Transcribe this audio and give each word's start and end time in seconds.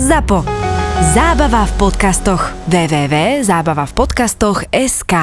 ZAPO. 0.00 0.48
Zábava 1.12 1.68
v 1.68 1.72
podcastoch. 1.76 2.56
www.zábavavpodcastoch.sk 2.72 5.14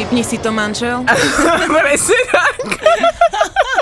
Vypni 0.00 0.24
si 0.24 0.40
to, 0.40 0.48
manžel. 0.48 1.04
Presne 1.68 2.20
tak. 2.32 2.80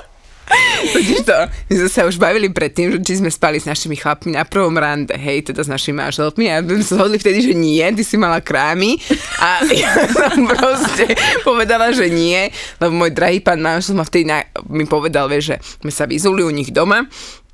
Totiž 0.94 1.18
to, 1.26 1.38
my 1.70 1.74
sme 1.84 1.90
sa 1.90 2.02
už 2.06 2.16
bavili 2.16 2.48
predtým, 2.48 2.94
že 2.94 2.98
či 3.02 3.20
sme 3.20 3.30
spali 3.32 3.58
s 3.58 3.66
našimi 3.66 3.98
chlapmi 3.98 4.34
na 4.34 4.46
prvom 4.46 4.74
rande, 4.74 5.12
hej, 5.14 5.50
teda 5.50 5.64
s 5.64 5.70
našimi 5.70 6.00
manželmi 6.00 6.48
a 6.48 6.62
my 6.62 6.80
sme 6.80 6.84
sa 6.84 6.94
zhodli 7.00 7.18
vtedy, 7.18 7.38
že 7.50 7.54
nie, 7.54 7.84
ty 7.94 8.02
si 8.06 8.16
mala 8.16 8.38
krámy 8.38 8.96
a 9.42 9.62
ja 9.74 9.92
som 10.08 10.46
proste 10.48 11.12
povedala, 11.42 11.92
že 11.92 12.08
nie, 12.08 12.48
lebo 12.78 12.92
môj 12.94 13.12
drahý 13.12 13.42
pán 13.42 13.60
manžel 13.60 13.98
ma 13.98 14.04
vtedy 14.06 14.28
na, 14.28 14.46
mi 14.70 14.86
povedal, 14.86 15.26
vieš, 15.26 15.54
že 15.54 15.56
sme 15.84 15.92
sa 15.92 16.04
vyzuli 16.06 16.42
u 16.46 16.50
nich 16.52 16.70
doma 16.70 17.08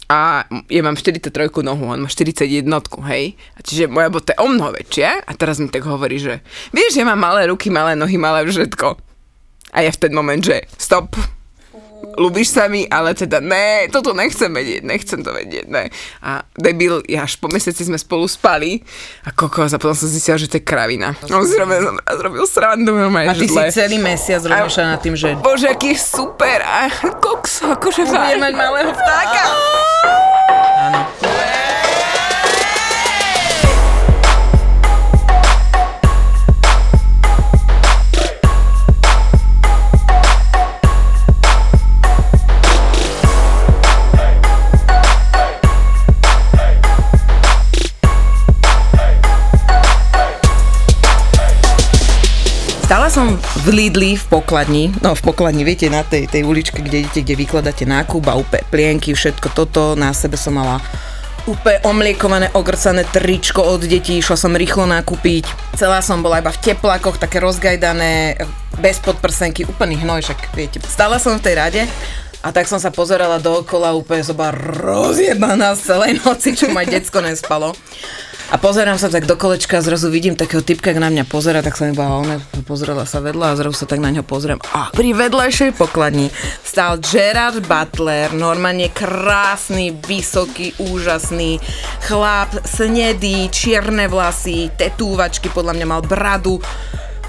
a 0.05 0.45
ja 0.69 0.83
mám 0.85 1.01
43 1.01 1.33
nohu, 1.65 1.89
on 1.89 2.05
má 2.05 2.09
41, 2.13 2.69
hej. 3.09 3.25
A 3.57 3.59
čiže 3.65 3.89
moja 3.89 4.13
bota 4.13 4.37
je 4.37 4.43
o 4.45 4.47
mnoho 4.53 4.77
väčšia 4.77 5.25
a 5.25 5.33
teraz 5.33 5.57
mi 5.57 5.73
tak 5.73 5.89
hovorí, 5.89 6.21
že 6.21 6.45
vieš, 6.77 7.01
ja 7.01 7.09
mám 7.09 7.25
malé 7.25 7.49
ruky, 7.49 7.73
malé 7.73 7.97
nohy, 7.97 8.21
malé 8.21 8.45
všetko. 8.45 9.01
A 9.75 9.83
ja 9.83 9.91
v 9.91 10.01
ten 10.01 10.13
moment, 10.13 10.45
že 10.45 10.69
stop, 10.77 11.17
ľubíš 12.17 12.55
sa 12.55 12.71
mi, 12.71 12.87
ale 12.87 13.13
teda 13.13 13.43
ne, 13.43 13.91
toto 13.91 14.15
nechcem 14.15 14.51
vedieť, 14.51 14.83
nechcem 14.87 15.21
to 15.21 15.31
vedieť, 15.35 15.67
ne. 15.69 15.91
A 16.23 16.47
debil, 16.55 17.03
ja 17.11 17.27
až 17.27 17.37
po 17.37 17.51
mesiaci 17.51 17.85
sme 17.85 17.99
spolu 17.99 18.25
spali 18.27 18.81
a 19.27 19.35
kokos 19.35 19.75
a 19.75 19.79
potom 19.79 19.95
som 19.99 20.09
zistila, 20.09 20.39
že 20.39 20.47
to 20.47 20.59
je 20.59 20.65
kravina. 20.65 21.19
On 21.29 21.43
si 21.43 21.59
robil, 21.59 21.83
zrobil 22.01 22.45
srandu, 22.47 22.95
A 22.95 23.11
normálne, 23.11 23.35
ty 23.35 23.51
si 23.51 23.61
celý 23.75 23.99
mesiac 23.99 24.41
rozmýšľal 24.43 24.87
nad 24.95 25.01
tým, 25.03 25.15
že 25.19 25.35
Bože, 25.39 25.67
aký 25.67 25.99
super 25.99 26.63
a 26.63 26.89
koks, 27.19 27.67
akože 27.67 28.07
fajn. 28.07 28.39
mať 28.39 28.55
malého 28.55 28.93
vtáka. 28.95 29.43
Áno. 30.85 31.34
Som 53.15 53.39
v 53.63 53.67
Lidli 53.71 54.19
v 54.19 54.25
pokladni, 54.27 54.91
no 54.99 55.15
v 55.15 55.23
pokladni, 55.23 55.63
viete, 55.63 55.87
na 55.87 56.03
tej, 56.03 56.27
tej 56.27 56.43
uličke, 56.43 56.83
kde 56.83 57.07
idete, 57.07 57.23
kde 57.23 57.47
vykladáte 57.47 57.87
nákup 57.87 58.27
a 58.27 58.35
úplne 58.35 58.67
plienky, 58.75 59.15
všetko 59.15 59.55
toto, 59.55 59.95
na 59.95 60.11
sebe 60.11 60.35
som 60.35 60.59
mala 60.59 60.83
úplne 61.47 61.79
omliekované, 61.87 62.51
ogrcané 62.59 63.07
tričko 63.07 63.63
od 63.63 63.87
detí, 63.87 64.19
išla 64.19 64.35
som 64.35 64.59
rýchlo 64.59 64.91
nakúpiť. 64.91 65.47
Celá 65.79 66.03
som 66.03 66.27
bola 66.27 66.43
iba 66.43 66.51
v 66.51 66.59
teplákoch, 66.59 67.23
také 67.23 67.39
rozgajdané, 67.39 68.35
bez 68.83 68.99
podprsenky, 68.99 69.63
úplný 69.63 69.95
hnoj, 70.03 70.27
však 70.27 70.51
viete. 70.59 70.83
Stala 70.83 71.23
som 71.23 71.39
v 71.39 71.45
tej 71.47 71.55
rade 71.55 71.83
a 72.43 72.51
tak 72.51 72.67
som 72.67 72.83
sa 72.83 72.91
pozerala 72.91 73.39
dookola, 73.39 73.95
úplne 73.95 74.27
bola 74.35 74.51
rozjebaná 74.59 75.79
z 75.79 75.87
celej 75.87 76.13
noci, 76.27 76.59
čo 76.59 76.67
ma 76.75 76.83
decko 76.83 77.23
nespalo. 77.23 77.79
A 78.53 78.61
pozerám 78.61 79.01
sa 79.01 79.09
tak 79.09 79.25
do 79.25 79.41
kolečka 79.41 79.81
zrazu 79.81 80.13
vidím 80.13 80.37
takého 80.37 80.61
typka, 80.61 80.93
na 80.93 81.09
mňa 81.09 81.25
pozera, 81.25 81.65
tak 81.65 81.81
som 81.81 81.89
iba 81.89 82.05
ona 82.05 82.37
pozrela 82.65 83.09
sa 83.09 83.25
vedľa 83.25 83.53
a 83.53 83.59
zrazu 83.61 83.85
sa 83.85 83.89
tak 83.89 84.05
na 84.05 84.13
ňo 84.13 84.21
pozriem. 84.21 84.61
A 84.77 84.93
pri 84.93 85.17
vedľajšej 85.17 85.77
pokladni 85.77 86.29
stál 86.61 87.01
Gerard 87.01 87.65
Butler, 87.65 88.33
normálne 88.37 88.93
krásny, 88.93 89.97
vysoký, 89.97 90.77
úžasný 90.77 91.57
chlap, 92.05 92.53
snedý, 92.69 93.49
čierne 93.49 94.09
vlasy, 94.13 94.69
tetúvačky, 94.77 95.49
podľa 95.49 95.81
mňa 95.81 95.87
mal 95.89 96.03
bradu, 96.05 96.61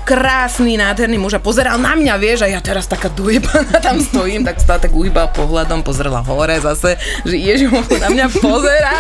krásny, 0.05 0.77
nádherný 0.77 1.17
muž 1.17 1.33
a 1.35 1.41
pozeral 1.41 1.81
na 1.81 1.97
mňa, 1.97 2.13
vieš, 2.21 2.45
a 2.45 2.47
ja 2.53 2.61
teraz 2.61 2.85
taká 2.85 3.09
dojebaná 3.09 3.81
tam 3.85 3.97
stojím, 3.97 4.45
tak 4.45 4.61
stále 4.61 4.85
tak 4.85 4.93
uhýbal 4.93 5.33
pohľadom, 5.33 5.81
pozrela 5.81 6.21
hore 6.21 6.61
zase, 6.61 7.01
že 7.25 7.33
ježiš, 7.33 7.73
on 7.73 7.81
na 7.97 8.13
mňa 8.13 8.25
pozerá, 8.38 8.94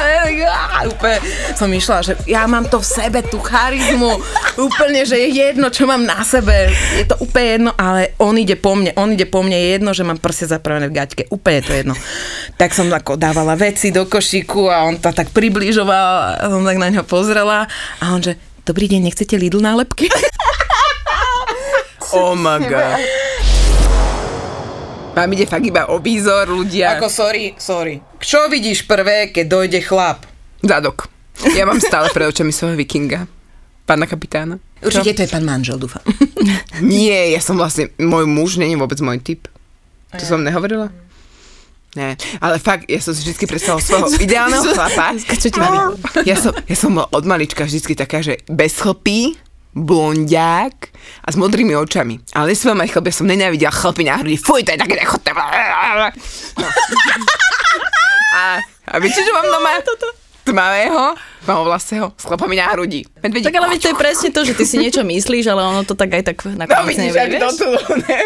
úplne 0.91 1.21
som 1.53 1.69
išla, 1.69 2.01
že 2.01 2.13
ja 2.25 2.49
mám 2.49 2.65
to 2.65 2.81
v 2.81 2.87
sebe, 2.89 3.21
tú 3.21 3.37
charizmu, 3.37 4.17
úplne, 4.57 5.05
že 5.05 5.21
je 5.21 5.29
jedno, 5.45 5.69
čo 5.69 5.85
mám 5.85 6.01
na 6.01 6.25
sebe, 6.25 6.73
je 6.97 7.05
to 7.05 7.21
úplne 7.21 7.47
jedno, 7.61 7.71
ale 7.77 8.17
on 8.17 8.33
ide 8.33 8.57
po 8.57 8.73
mne, 8.73 8.97
on 8.97 9.13
ide 9.13 9.29
po 9.29 9.45
mne, 9.45 9.53
je 9.53 9.67
jedno, 9.77 9.93
že 9.93 10.01
mám 10.01 10.17
prsia 10.17 10.49
zapravené 10.49 10.89
v 10.89 10.97
gaťke, 10.97 11.23
úplne 11.29 11.61
to 11.61 11.71
jedno. 11.71 11.93
Tak 12.57 12.73
som 12.73 12.89
ako 12.89 13.13
dávala 13.13 13.53
veci 13.53 13.93
do 13.93 14.09
košíku 14.09 14.73
a 14.73 14.89
on 14.89 14.97
to 14.97 15.13
tak 15.13 15.29
približoval 15.29 16.41
a 16.41 16.49
som 16.49 16.65
tak 16.65 16.81
na 16.81 16.89
ňo 16.89 17.05
pozrela 17.05 17.69
a 18.01 18.05
on 18.09 18.25
že, 18.25 18.41
dobrý 18.65 18.89
deň, 18.89 19.05
nechcete 19.05 19.37
Lidl 19.37 19.61
nálepky? 19.61 20.09
Oh 22.15 22.31
my 22.31 22.63
god. 22.63 22.99
Vám 25.15 25.31
ide 25.31 25.47
fakt 25.47 25.63
iba 25.63 25.87
o 25.91 25.99
výzor, 25.99 26.47
ľudia. 26.47 26.95
Ako 26.99 27.07
sorry, 27.07 27.55
sorry. 27.55 28.03
Čo 28.19 28.51
vidíš 28.51 28.83
prvé, 28.83 29.31
keď 29.31 29.45
dojde 29.47 29.79
chlap? 29.83 30.27
Zadok. 30.59 31.07
Ja 31.55 31.67
mám 31.67 31.79
stále 31.83 32.11
pred 32.11 32.27
očami 32.31 32.51
svojho 32.51 32.75
vikinga. 32.79 33.27
Pána 33.83 34.07
kapitána. 34.07 34.59
Určite 34.83 35.15
to 35.15 35.21
je 35.23 35.29
pán 35.31 35.43
manžel, 35.47 35.79
dúfam. 35.79 36.03
Nie, 36.83 37.31
ja 37.31 37.39
som 37.39 37.55
vlastne, 37.55 37.91
môj 37.99 38.27
muž 38.27 38.59
není 38.59 38.75
vôbec 38.75 38.99
môj 38.99 39.23
typ. 39.23 39.47
To 40.15 40.23
som 40.23 40.43
nehovorila? 40.43 40.91
Nie, 41.95 42.19
ale 42.43 42.59
fakt, 42.59 42.91
ja 42.91 42.99
som 42.99 43.15
si 43.15 43.23
vždy 43.23 43.47
predstavila 43.47 43.79
svojho 43.79 44.19
ideálneho 44.27 44.67
chlapa. 44.67 45.15
Čo 45.15 45.47
ti 45.47 45.55
baví? 45.55 45.79
Ja 46.27 46.35
som, 46.35 46.51
ja 46.51 46.75
som 46.75 46.91
od 46.99 47.23
malička 47.23 47.63
vždy 47.63 47.95
taká, 47.95 48.19
že 48.19 48.43
bez 48.51 48.75
chlpy, 48.83 49.39
blondiák 49.75 50.75
a 51.23 51.29
s 51.29 51.35
modrými 51.35 51.75
očami. 51.75 52.23
Ale 52.31 52.55
mať 52.55 52.87
chlpy, 52.95 53.07
ja 53.11 53.15
som 53.15 53.27
nenávidela 53.27 53.75
chlpy 53.75 54.07
na 54.07 54.15
hrudi. 54.23 54.39
Fuj, 54.39 54.63
to 54.63 54.71
je 54.71 54.79
také 54.79 54.95
nechutné. 54.95 55.31
No. 55.35 56.67
A, 58.35 58.59
a 58.63 58.95
viete, 59.03 59.19
čo 59.19 59.31
mám 59.35 59.47
doma? 59.47 59.79
Tmavého, 60.45 61.17
tmavovlasého, 61.41 62.13
s 62.13 62.23
chlpami 62.29 62.53
na 62.61 62.69
hrudi. 62.77 63.01
Medvedík. 63.17 63.49
Tak 63.49 63.57
ale 63.57 63.67
veď 63.73 63.79
to 63.81 63.89
je 63.89 63.97
presne 63.97 64.29
to, 64.29 64.45
že 64.45 64.53
ty 64.53 64.61
si 64.61 64.77
niečo 64.77 65.01
myslíš, 65.01 65.49
ale 65.49 65.65
ono 65.65 65.81
to 65.81 65.97
tak 65.97 66.13
aj 66.13 66.21
tak 66.21 66.37
No 66.45 66.53
nakoniec 66.53 67.01
vidíš, 67.01 67.17
nevie, 67.17 67.41
to 67.41 67.49
vieš? 67.49 67.57
tu, 67.57 67.67
ne? 68.05 68.17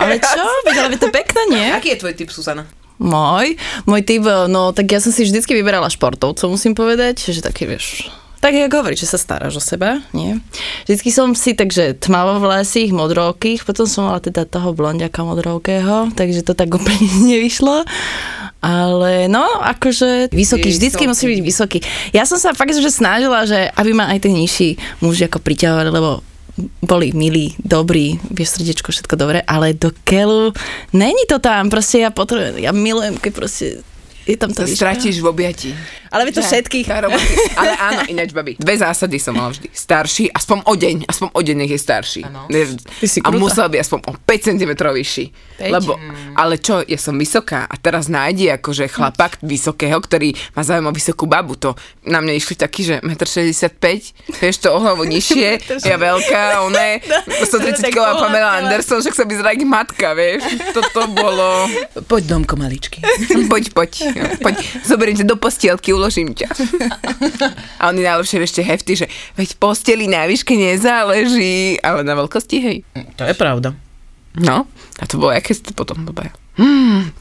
Ale 0.00 0.14
čo? 0.24 0.44
Veď, 0.64 0.76
ale 0.88 0.94
to 0.96 1.06
je 1.06 1.12
pekné, 1.12 1.42
nie? 1.52 1.66
Aký 1.68 1.92
je 1.92 2.00
tvoj 2.00 2.16
typ, 2.16 2.32
Susana? 2.32 2.64
Môj? 2.96 3.60
Môj 3.84 4.00
typ, 4.08 4.24
no 4.48 4.72
tak 4.72 4.88
ja 4.88 5.04
som 5.04 5.12
si 5.12 5.28
vždycky 5.28 5.52
vyberala 5.52 5.92
športovcov, 5.92 6.48
musím 6.48 6.72
povedať, 6.72 7.28
že 7.28 7.44
taký, 7.44 7.68
vieš, 7.68 8.08
tak 8.40 8.56
ako 8.56 8.80
hovorí, 8.80 8.96
že 8.96 9.04
sa 9.04 9.20
staráš 9.20 9.60
o 9.60 9.62
seba, 9.62 10.00
nie? 10.16 10.40
Vždycky 10.88 11.12
som 11.12 11.36
si 11.36 11.52
takže 11.52 12.00
tmavovlasých, 12.00 12.88
modrookých, 12.88 13.68
potom 13.68 13.84
som 13.84 14.08
mala 14.08 14.24
teda 14.24 14.48
toho 14.48 14.72
blondiaka 14.72 15.20
modrookého, 15.20 16.08
takže 16.16 16.40
to 16.40 16.56
tak 16.56 16.72
úplne 16.80 17.04
nevyšlo. 17.28 17.84
Ale 18.60 19.28
no, 19.32 19.44
akože 19.64 20.32
vysoký, 20.32 20.68
vždycky 20.68 21.08
musí 21.08 21.24
byť 21.32 21.40
vysoký. 21.40 21.78
Ja 22.12 22.28
som 22.28 22.36
sa 22.36 22.52
fakt, 22.52 22.76
že 22.76 22.92
snažila, 22.92 23.48
že 23.48 23.72
aby 23.72 23.96
ma 23.96 24.12
aj 24.12 24.28
ten 24.28 24.36
nižší 24.36 24.76
muži 25.00 25.28
ako 25.28 25.40
priťahovali, 25.40 25.88
lebo 25.88 26.20
boli 26.84 27.12
milí, 27.16 27.56
dobrí, 27.56 28.20
vieš, 28.28 28.60
srdiečko, 28.60 28.92
všetko 28.92 29.16
dobré, 29.16 29.40
ale 29.48 29.72
do 29.72 29.92
keľu 30.04 30.52
není 30.92 31.24
to 31.24 31.40
tam, 31.40 31.72
proste 31.72 32.04
ja 32.04 32.12
potrebujem, 32.12 32.60
ja 32.60 32.72
milujem, 32.76 33.16
keď 33.16 33.32
proste 33.32 33.66
je 34.26 34.36
tam 34.36 34.50
to 34.52 34.64
To 34.64 34.68
stratíš 34.68 35.20
v 35.20 35.26
objati. 35.26 35.70
Ale 36.10 36.26
vy 36.26 36.34
to 36.34 36.42
všetkých. 36.42 36.86
Tá 36.90 37.06
robota. 37.06 37.22
Ale 37.60 37.72
áno, 37.78 38.00
ináč, 38.10 38.34
babi. 38.34 38.58
Dve 38.58 38.74
zásady 38.82 39.22
som 39.22 39.38
mala 39.38 39.54
vždy. 39.54 39.70
Starší, 39.70 40.26
aspoň 40.34 40.58
o 40.66 40.74
deň, 40.74 40.96
aspoň 41.06 41.28
o 41.30 41.40
deň 41.40 41.56
nech 41.62 41.72
je 41.72 41.80
starší. 41.80 42.22
Ty 42.98 43.06
si 43.06 43.18
A 43.22 43.30
musel 43.30 43.70
by 43.70 43.78
aspoň 43.78 43.98
o 44.10 44.12
5 44.18 44.48
cm 44.50 44.72
vyšší. 44.74 45.24
Päť? 45.60 45.70
Lebo, 45.70 45.94
ale 46.34 46.58
čo, 46.58 46.82
ja 46.82 46.98
som 46.98 47.14
vysoká 47.14 47.68
a 47.68 47.74
teraz 47.78 48.10
nájde 48.10 48.58
akože 48.58 48.90
chlapak 48.90 49.38
vysokého, 49.44 50.00
ktorý 50.02 50.34
má 50.56 50.66
záujem 50.66 50.88
o 50.88 50.92
vysokú 50.92 51.30
babu. 51.30 51.54
To 51.62 51.78
na 52.02 52.18
mňa 52.18 52.32
išli 52.34 52.54
taký, 52.58 52.80
že 52.90 52.94
1,65 53.04 53.70
m, 53.70 54.00
vieš 54.40 54.56
to 54.66 54.74
o 54.74 54.78
hlavu 54.82 55.04
nižšie, 55.06 55.48
ja 55.90 55.96
veľká, 56.00 56.64
ona 56.64 56.82
je 56.96 56.96
130 57.44 57.86
Tak 57.86 57.92
kg 57.92 58.18
Pamela. 58.18 58.58
Anderson, 58.64 58.98
však 58.98 59.14
sa 59.14 59.24
vyzerá 59.28 59.54
jak 59.54 59.62
matka, 59.62 60.16
vieš. 60.16 60.42
Toto 60.74 61.06
bolo... 61.12 61.70
Poď 62.08 62.22
domko, 62.34 62.58
maličky. 62.58 62.98
Poď, 63.46 63.70
poď, 63.70 64.09
jo, 64.14 64.24
poď, 64.40 64.56
zoberiem 64.82 65.16
ťa 65.16 65.26
do 65.26 65.36
postielky, 65.36 65.90
uložím 65.92 66.34
ťa. 66.34 66.48
A 67.78 67.88
oni 67.88 68.02
najlepšie 68.02 68.40
ešte 68.40 68.62
hefty, 68.62 68.92
že 68.94 69.06
veď 69.34 69.56
posteli 69.56 70.06
na 70.06 70.26
výške 70.26 70.54
nezáleží, 70.54 71.78
ale 71.80 72.02
na 72.02 72.14
veľkosti, 72.14 72.56
hej. 72.60 72.78
To 73.16 73.24
je 73.24 73.34
pravda. 73.34 73.74
No, 74.38 74.66
a 74.98 75.04
to 75.10 75.18
bolo, 75.18 75.34
aké 75.34 75.50
ste 75.50 75.74
potom, 75.74 76.06
dobre. 76.06 76.30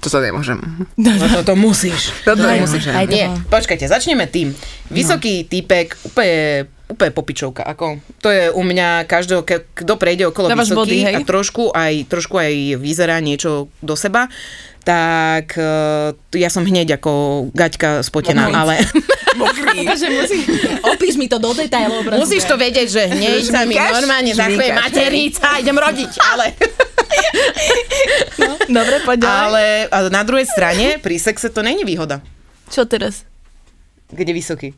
To 0.03 0.07
sa 0.11 0.19
nemôžem. 0.19 0.59
No 0.99 1.15
to, 1.15 1.41
to 1.47 1.55
musíš. 1.55 2.11
Nemôžem. 2.27 2.91
aj 2.91 3.05
to 3.07 3.15
Nie, 3.15 3.25
mám. 3.31 3.39
počkajte, 3.47 3.87
začneme 3.87 4.27
tým. 4.27 4.51
Vysoký 4.91 5.47
týpek, 5.47 5.95
úplne, 6.03 6.67
úplne 6.89 7.13
popičovka. 7.13 7.61
Ako, 7.61 8.01
to 8.19 8.33
je 8.33 8.49
u 8.49 8.61
mňa 8.65 9.05
každého, 9.05 9.45
kto 9.77 9.93
prejde 9.95 10.25
okolo 10.25 10.49
Dávaš 10.49 10.73
vysoký 10.73 10.81
body, 10.81 10.97
hej? 11.05 11.15
a 11.15 11.19
trošku 11.21 11.63
aj, 11.69 11.93
trošku 12.09 12.35
aj 12.41 12.81
vyzerá 12.81 13.21
niečo 13.21 13.69
do 13.85 13.93
seba, 13.93 14.25
tak 14.81 15.53
uh, 15.53 16.17
ja 16.33 16.49
som 16.49 16.65
hneď 16.65 16.97
ako 16.97 17.45
gaťka 17.53 18.01
spotená, 18.01 18.49
Moment. 18.49 18.57
ale 18.57 18.75
Mokrý. 19.39 19.85
Musí, 19.85 20.41
opíš 20.81 21.15
mi 21.15 21.29
to 21.29 21.37
do 21.37 21.53
detailov. 21.53 22.01
musíš 22.17 22.49
to 22.49 22.57
vedieť, 22.57 22.87
že 22.89 23.03
hneď 23.07 23.45
sa 23.45 23.61
mi 23.63 23.77
normálne 23.77 24.33
zachuje 24.33 24.73
Žmýkaš, 24.73 24.81
maternica 24.81 25.45
a 25.45 25.55
idem 25.61 25.77
rodiť, 25.77 26.11
ale, 26.33 26.45
Dobre, 28.81 28.95
poď 29.05 29.19
ale 29.29 29.63
na 30.09 30.25
druhej 30.25 30.49
strane 30.49 30.97
pri 30.97 31.21
sexe 31.21 31.53
to 31.53 31.61
není 31.61 31.85
výhoda. 31.85 32.25
Čo 32.73 32.89
teraz? 32.89 33.29
Kde 34.09 34.33
vysoký? 34.33 34.73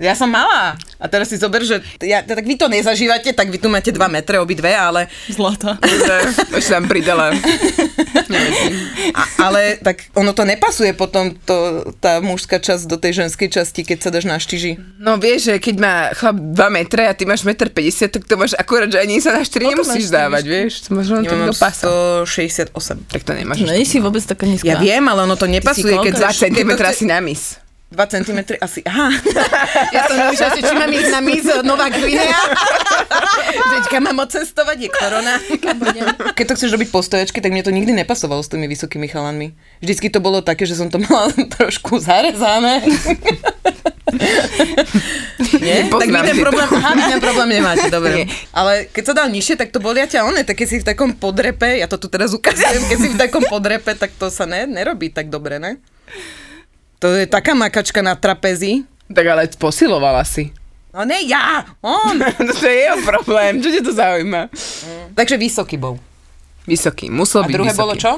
Ja 0.00 0.18
som 0.18 0.26
malá. 0.26 0.74
A 0.98 1.06
teraz 1.06 1.30
si 1.30 1.38
zober, 1.38 1.62
že 1.62 1.78
ja, 2.02 2.24
tak 2.24 2.42
vy 2.42 2.58
to 2.58 2.66
nezažívate, 2.66 3.30
tak 3.30 3.52
vy 3.52 3.58
tu 3.58 3.70
máte 3.70 3.94
2 3.94 4.02
metre 4.10 4.40
obidve, 4.40 4.72
ale, 4.74 5.06
Zlata. 5.30 5.78
Už 6.50 6.64
tam 6.66 6.90
pridala. 6.90 7.30
a, 9.18 9.22
ale 9.38 9.78
tak 9.78 10.10
ono 10.14 10.34
to 10.34 10.42
nepasuje 10.42 10.90
potom 10.94 11.30
to, 11.46 11.86
tá 12.02 12.18
mužská 12.18 12.58
časť 12.58 12.90
do 12.90 12.98
tej 12.98 13.22
ženskej 13.24 13.46
časti, 13.46 13.86
keď 13.86 13.98
sa 14.02 14.10
dáš 14.10 14.26
na 14.26 14.42
štiži. 14.42 14.80
No 14.98 15.22
vieš, 15.22 15.52
že 15.52 15.54
keď 15.62 15.74
má 15.78 15.94
chlap 16.18 16.34
2 16.34 16.50
metre 16.72 17.06
a 17.06 17.12
ty 17.14 17.22
máš 17.22 17.46
1,50 17.46 17.62
m, 17.62 18.10
tak 18.10 18.22
to 18.26 18.34
máš 18.34 18.52
akurát, 18.58 18.90
že 18.90 18.98
ani 18.98 19.22
sa 19.22 19.38
na 19.38 19.46
4 19.46 19.54
Koľko 19.54 19.70
nemusíš 19.70 20.06
dávať, 20.10 20.44
vieš. 20.46 20.72
To 20.88 20.98
máš 20.98 21.06
len 21.14 21.22
Ja 21.22 21.30
tak 21.30 21.38
mám 21.38 21.46
do 21.46 21.54
pasa. 21.54 21.84
168. 22.26 23.06
Tak 23.06 23.22
to 23.22 23.32
nemáš. 23.38 23.62
No, 23.62 23.70
nie 23.70 23.86
si 23.86 24.02
vôbec 24.02 24.22
taká 24.26 24.50
nízka. 24.50 24.66
Ja 24.66 24.82
viem, 24.82 25.04
ale 25.06 25.22
ono 25.22 25.38
to 25.38 25.46
nepasuje, 25.46 25.94
keď 25.94 26.12
2 26.18 26.26
zaš- 26.26 26.42
cm 26.42 26.56
keď 26.58 26.74
to 26.74 26.74
chce- 26.74 26.94
asi 26.98 27.04
na 27.06 27.20
mis. 27.22 27.42
2 27.92 28.14
cm 28.16 28.40
asi, 28.58 28.80
aha. 28.88 29.12
Ja 29.94 30.08
som 30.08 30.16
nemyšľala, 30.16 30.52
že 30.56 30.62
či 30.64 30.74
mám 30.74 30.88
ísť 30.90 31.10
na 31.12 31.20
mis 31.20 31.44
Nová 31.60 31.86
Gvinea. 31.92 32.40
Veď 33.76 33.84
kam 33.92 34.08
mám 34.08 34.24
odcestovať, 34.24 34.76
je 34.80 34.90
korona. 34.90 35.36
Keď 36.32 36.44
to 36.48 36.54
chceš 36.56 36.70
robiť 36.72 36.88
postojačky, 36.88 37.38
tak 37.44 37.52
mne 37.52 37.60
to 37.60 37.70
nikdy 37.70 37.92
nepasovalo 37.92 38.40
s 38.40 38.48
tými 38.48 38.64
vysokými 38.66 39.06
chalanmi. 39.12 39.52
Vždycky 39.84 40.08
to 40.08 40.24
bolo 40.24 40.40
také, 40.40 40.64
že 40.64 40.80
som 40.80 40.88
to 40.88 40.96
mala 40.98 41.28
trošku 41.60 42.00
zarezané. 42.00 42.80
Nie? 45.62 45.88
Tak 45.88 46.08
vy 46.08 46.20
ten 46.24 46.36
si 46.36 46.40
to. 46.40 46.44
problém, 46.48 46.68
aha, 46.68 46.90
vy 46.96 47.02
ten 47.06 47.20
problém 47.20 47.48
nemáte, 47.60 47.86
dobre. 47.92 48.12
Nie. 48.12 48.26
Ale 48.52 48.72
keď 48.88 49.04
sa 49.08 49.14
dal 49.24 49.28
nižšie, 49.28 49.54
tak 49.60 49.68
to 49.72 49.78
bolia 49.78 50.08
ťa 50.08 50.24
one, 50.26 50.42
tak 50.44 50.56
keď 50.58 50.66
si 50.68 50.76
v 50.80 50.86
takom 50.86 51.12
podrepe, 51.16 51.80
ja 51.80 51.86
to 51.88 51.96
tu 52.00 52.08
teraz 52.08 52.32
ukazujem, 52.32 52.82
keď 52.88 52.98
si 52.98 53.08
v 53.12 53.16
takom 53.20 53.44
podrepe, 53.46 53.92
tak 53.96 54.12
to 54.16 54.28
sa 54.28 54.44
ne, 54.44 54.64
nerobí 54.64 55.12
tak 55.12 55.28
dobre, 55.28 55.60
ne? 55.60 55.78
To 57.02 57.10
je 57.18 57.26
taká 57.26 57.50
makačka 57.58 57.98
na 57.98 58.14
trapezi. 58.14 58.86
Tak 59.10 59.26
ale 59.26 59.50
posilovala 59.58 60.22
si. 60.22 60.54
No 60.94 61.02
ne 61.02 61.18
ja, 61.26 61.66
on. 61.82 62.20
to 62.54 62.62
je 62.62 62.86
jeho 62.86 63.02
problém, 63.02 63.58
čo 63.58 63.74
ťa 63.74 63.82
to 63.82 63.92
zaujíma? 63.92 64.42
Takže 65.18 65.34
vysoký 65.34 65.76
bol. 65.80 65.98
Vysoký, 66.62 67.10
musel 67.10 67.42
A 67.42 67.46
byť 67.50 67.54
druhé 67.58 67.72
vysoký. 67.74 67.82
bolo 67.82 67.94
čo? 67.98 68.12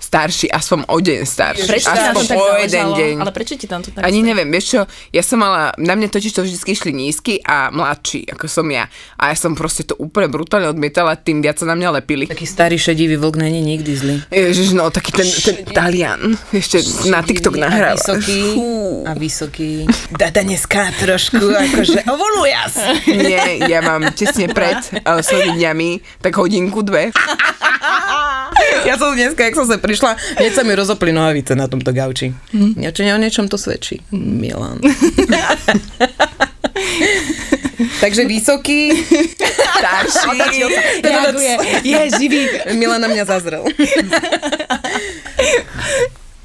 Starší, 0.00 0.48
aspoň 0.48 0.88
o 0.88 0.96
deň 0.96 1.20
starší. 1.28 1.68
Prečo 1.68 1.92
to 1.92 2.24
tak 2.24 2.40
o 2.40 2.56
jeden 2.56 2.88
záležalo? 2.88 2.96
deň. 2.96 3.14
Ale 3.20 3.32
prečo 3.36 3.54
ti 3.54 3.68
tam 3.68 3.84
to 3.84 3.92
tak 3.92 4.00
Ani 4.00 4.24
neviem, 4.24 4.48
vieš 4.48 4.66
čo, 4.72 4.80
ja 5.12 5.20
som 5.20 5.44
mala, 5.44 5.76
na 5.76 5.92
mňa 5.92 6.08
totiž 6.08 6.32
to 6.32 6.40
vždy 6.40 6.56
išli 6.56 6.90
nízky 6.90 7.36
a 7.44 7.68
mladší, 7.68 8.32
ako 8.32 8.48
som 8.48 8.64
ja. 8.72 8.88
A 9.20 9.28
ja 9.28 9.36
som 9.36 9.52
proste 9.52 9.84
to 9.84 9.92
úplne 10.00 10.32
brutálne 10.32 10.72
odmietala, 10.72 11.20
tým 11.20 11.44
viac 11.44 11.60
sa 11.60 11.68
na 11.68 11.76
mňa 11.76 12.00
lepili. 12.00 12.24
Taký 12.26 12.48
starý 12.48 12.80
šedivý 12.80 13.20
vlk 13.20 13.36
není 13.36 13.60
nikdy 13.60 13.92
zlý. 13.92 14.16
Ježiš, 14.32 14.72
no 14.72 14.88
taký 14.88 15.12
ten, 15.12 15.28
ten 15.28 15.56
Talian, 15.68 16.32
ešte 16.48 16.80
na 17.12 17.20
TikTok 17.20 17.60
A 17.60 17.68
nahráva. 17.68 18.00
vysoký. 18.00 18.40
A 19.04 19.12
vysoký. 19.12 19.84
Dada 20.16 20.40
dneska 20.40 20.96
trošku 20.96 21.44
akože 21.44 22.08
ovolujas. 22.08 22.72
Nie, 23.04 23.68
ja 23.68 23.84
mám 23.84 24.08
tesne 24.16 24.48
pred 24.48 24.80
uh, 25.04 25.20
svojimi 25.20 25.60
dňami, 25.60 25.90
tak 26.24 26.40
hodinku, 26.40 26.80
dve. 26.80 27.12
Ja 28.88 28.96
som 28.96 29.12
dneska, 29.12 29.44
jak 29.44 29.56
som 29.56 29.68
sa 29.68 29.76
prišla, 29.90 30.14
hneď 30.38 30.52
sa 30.54 30.62
mi 30.62 30.78
rozopli 30.78 31.10
nohavice 31.10 31.58
na 31.58 31.66
tomto 31.66 31.90
gauči. 31.90 32.30
Niečo 32.54 33.02
o 33.02 33.18
niečom 33.18 33.50
to 33.50 33.58
svedčí. 33.58 33.98
Milan. 34.14 34.78
Takže 38.00 38.24
vysoký. 38.24 39.04
Starší. 39.78 40.38
Reaguje. 41.02 41.58
Je 41.82 42.10
živý. 42.20 42.48
Milan 42.78 43.02
na 43.02 43.08
mňa 43.08 43.24
zazrel. 43.24 43.64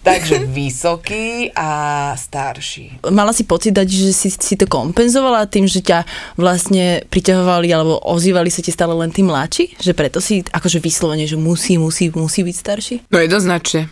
Takže 0.05 0.45
vysoký 0.45 1.49
a 1.57 1.69
starší. 2.13 3.01
Mala 3.09 3.33
si 3.33 3.41
pocit 3.41 3.73
dať, 3.73 3.89
že 3.89 4.13
si, 4.13 4.29
si 4.29 4.53
to 4.53 4.69
kompenzovala 4.69 5.49
tým, 5.49 5.65
že 5.65 5.81
ťa 5.81 6.05
vlastne 6.37 7.01
priťahovali 7.09 7.67
alebo 7.73 7.97
ozývali 8.05 8.53
sa 8.53 8.61
ti 8.61 8.69
stále 8.69 8.93
len 8.93 9.09
tí 9.09 9.25
mladší? 9.25 9.81
Že 9.81 9.91
preto 9.97 10.21
si 10.21 10.45
akože 10.45 10.77
vyslovene, 10.77 11.25
že 11.25 11.41
musí, 11.41 11.81
musí, 11.81 12.13
musí 12.13 12.45
byť 12.45 12.55
starší? 12.55 12.95
No 13.09 13.17
jednoznačne. 13.17 13.89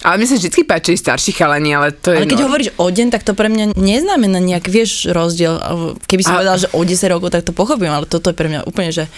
Ale 0.00 0.16
mne 0.16 0.32
sa 0.32 0.36
vždy 0.40 0.64
páčili 0.64 0.96
starší 0.96 1.36
chalani, 1.36 1.76
ale 1.76 1.92
to 1.92 2.16
je... 2.16 2.24
Ale 2.24 2.28
keď 2.28 2.40
no, 2.40 2.46
hovoríš 2.48 2.70
o 2.80 2.88
deň, 2.88 3.08
tak 3.12 3.20
to 3.20 3.36
pre 3.36 3.52
mňa 3.52 3.76
neznamená 3.76 4.40
nejak, 4.40 4.64
vieš, 4.64 5.12
rozdiel. 5.12 5.60
Keby 6.08 6.22
si 6.24 6.32
A- 6.32 6.36
povedal, 6.40 6.56
že 6.56 6.72
o 6.72 6.80
10 6.80 7.12
rokov, 7.12 7.28
tak 7.28 7.44
to 7.44 7.52
pochopím, 7.52 7.92
ale 7.92 8.08
toto 8.08 8.32
je 8.32 8.36
pre 8.36 8.48
mňa 8.48 8.64
úplne, 8.64 8.96
že, 8.96 9.12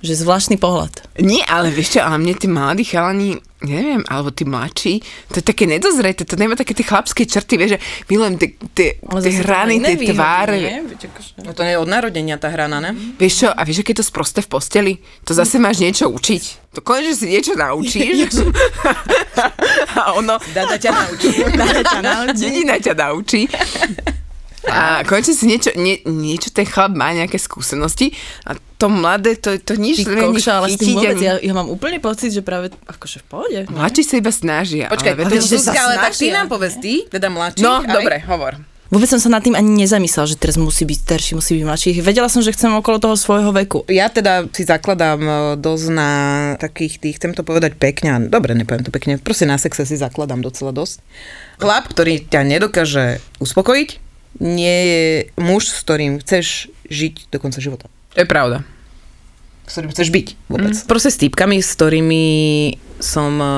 že 0.00 0.12
zvláštny 0.14 0.56
pohľad. 0.56 1.04
Nie, 1.18 1.42
ale 1.44 1.68
vieš 1.68 1.96
čo, 1.96 2.00
ale 2.04 2.18
mne 2.18 2.34
tí 2.34 2.46
mladí 2.46 2.84
chalani, 2.84 3.36
neviem, 3.64 4.04
alebo 4.06 4.28
tí 4.28 4.44
mladší, 4.44 5.00
to 5.26 5.40
je 5.40 5.44
také 5.44 5.64
nedozreté, 5.64 6.22
to 6.22 6.36
nemá 6.36 6.52
také 6.52 6.76
tie 6.76 6.84
chlapské 6.84 7.24
črty, 7.24 7.56
vieš, 7.56 7.70
že 7.74 7.80
milujem 8.06 8.36
tie, 8.36 8.48
tie, 8.70 8.88
tie 9.00 9.32
hrany, 9.40 9.80
tie 9.80 10.12
tváre. 10.12 10.56
nie? 10.60 10.76
Akože- 10.84 11.40
No 11.42 11.56
to 11.56 11.64
nie 11.64 11.72
je 11.74 11.80
od 11.80 11.88
narodenia 11.88 12.36
tá 12.36 12.52
hrana, 12.52 12.78
ne? 12.78 12.92
Vieš 13.16 13.34
čo, 13.34 13.48
a 13.48 13.60
vieš, 13.64 13.80
je 13.82 13.96
to 13.96 14.04
sprosté 14.04 14.44
v 14.44 14.48
posteli? 14.52 14.92
To 15.24 15.32
zase 15.32 15.56
máš 15.56 15.80
niečo 15.80 16.12
učiť. 16.12 16.76
To 16.76 16.84
konečne 16.84 17.16
si 17.16 17.26
niečo 17.32 17.56
naučíš. 17.56 18.36
a 20.00 20.12
ono, 20.12 20.36
Dada 20.56 20.76
ťa 20.76 20.90
naučí. 20.92 21.28
dedina 22.36 22.76
ťa 22.76 22.92
naučí. 22.94 23.40
A 24.66 25.06
konečne 25.06 25.34
si 25.34 25.46
niečo, 25.46 25.70
nie, 25.78 26.02
niečo 26.04 26.50
ten 26.50 26.66
chlap 26.66 26.92
má, 26.94 27.14
nejaké 27.14 27.38
skúsenosti 27.38 28.10
a 28.42 28.58
to 28.76 28.92
mladé, 28.92 29.38
to, 29.40 29.56
to 29.56 29.78
nič 29.78 30.04
Ty 30.04 30.20
kokša, 30.20 30.52
ale 30.60 30.66
s 30.68 30.76
tým 30.76 31.00
vôbec, 31.00 31.16
ja, 31.22 31.40
ja 31.40 31.52
mám 31.56 31.70
úplne 31.72 31.96
pocit, 31.96 32.34
že 32.34 32.44
práve 32.44 32.68
akože 32.84 33.24
v 33.24 33.26
pohode. 33.26 33.60
Mladší 33.72 34.02
sa 34.04 34.14
iba 34.20 34.32
snažia. 34.34 34.92
Počkaj, 34.92 35.12
ale, 35.16 35.32
ale, 35.32 35.40
sa 35.40 35.72
ale 35.72 35.94
tak 35.96 36.12
ty 36.12 36.28
nám 36.28 36.46
povedz 36.52 36.76
ty, 36.76 37.08
teda 37.08 37.32
mladších. 37.32 37.64
No, 37.64 37.80
aj- 37.80 37.88
dobre, 37.88 38.16
hovor. 38.28 38.54
Vôbec 38.86 39.10
som 39.10 39.18
sa 39.18 39.26
nad 39.26 39.42
tým 39.42 39.58
ani 39.58 39.82
nezamyslela, 39.82 40.30
že 40.30 40.38
teraz 40.38 40.54
musí 40.54 40.86
byť 40.86 40.98
starší, 41.02 41.30
musí 41.34 41.58
byť 41.58 41.64
mladší. 41.66 41.90
Vedela 42.06 42.30
som, 42.30 42.38
že 42.38 42.54
chcem 42.54 42.70
okolo 42.70 43.02
toho 43.02 43.18
svojho 43.18 43.50
veku. 43.50 43.82
Ja 43.90 44.06
teda 44.06 44.46
si 44.54 44.62
zakladám 44.62 45.18
e, 45.18 45.32
dosť 45.58 45.86
na 45.90 46.10
takých 46.54 47.02
tých, 47.02 47.18
chcem 47.18 47.34
to 47.34 47.42
povedať 47.42 47.74
pekne, 47.74 48.08
a 48.14 48.18
dobre, 48.22 48.54
nepoviem 48.54 48.86
to 48.86 48.94
pekne, 48.94 49.18
proste 49.18 49.42
na 49.42 49.58
sexe 49.58 49.82
si 49.82 49.98
zakladám 49.98 50.38
docela 50.38 50.70
dosť. 50.70 51.02
Chlap, 51.58 51.90
ktorý 51.90 52.30
ťa 52.30 52.46
nedokáže 52.46 53.18
uspokojiť, 53.42 54.05
nie 54.40 54.76
je 54.86 55.04
muž, 55.40 55.70
s 55.72 55.80
ktorým 55.82 56.20
chceš 56.20 56.68
žiť 56.88 57.32
do 57.32 57.38
konca 57.42 57.58
života. 57.58 57.86
To 58.16 58.22
je 58.22 58.28
pravda. 58.28 58.62
S 59.66 59.78
ktorým 59.78 59.90
chceš 59.90 60.08
byť 60.14 60.26
vôbec. 60.46 60.74
Mm. 60.74 60.86
Proste 60.86 61.10
s 61.10 61.18
týpkami, 61.18 61.58
s 61.58 61.74
ktorými 61.74 62.24
som 63.02 63.32
e, 63.40 63.48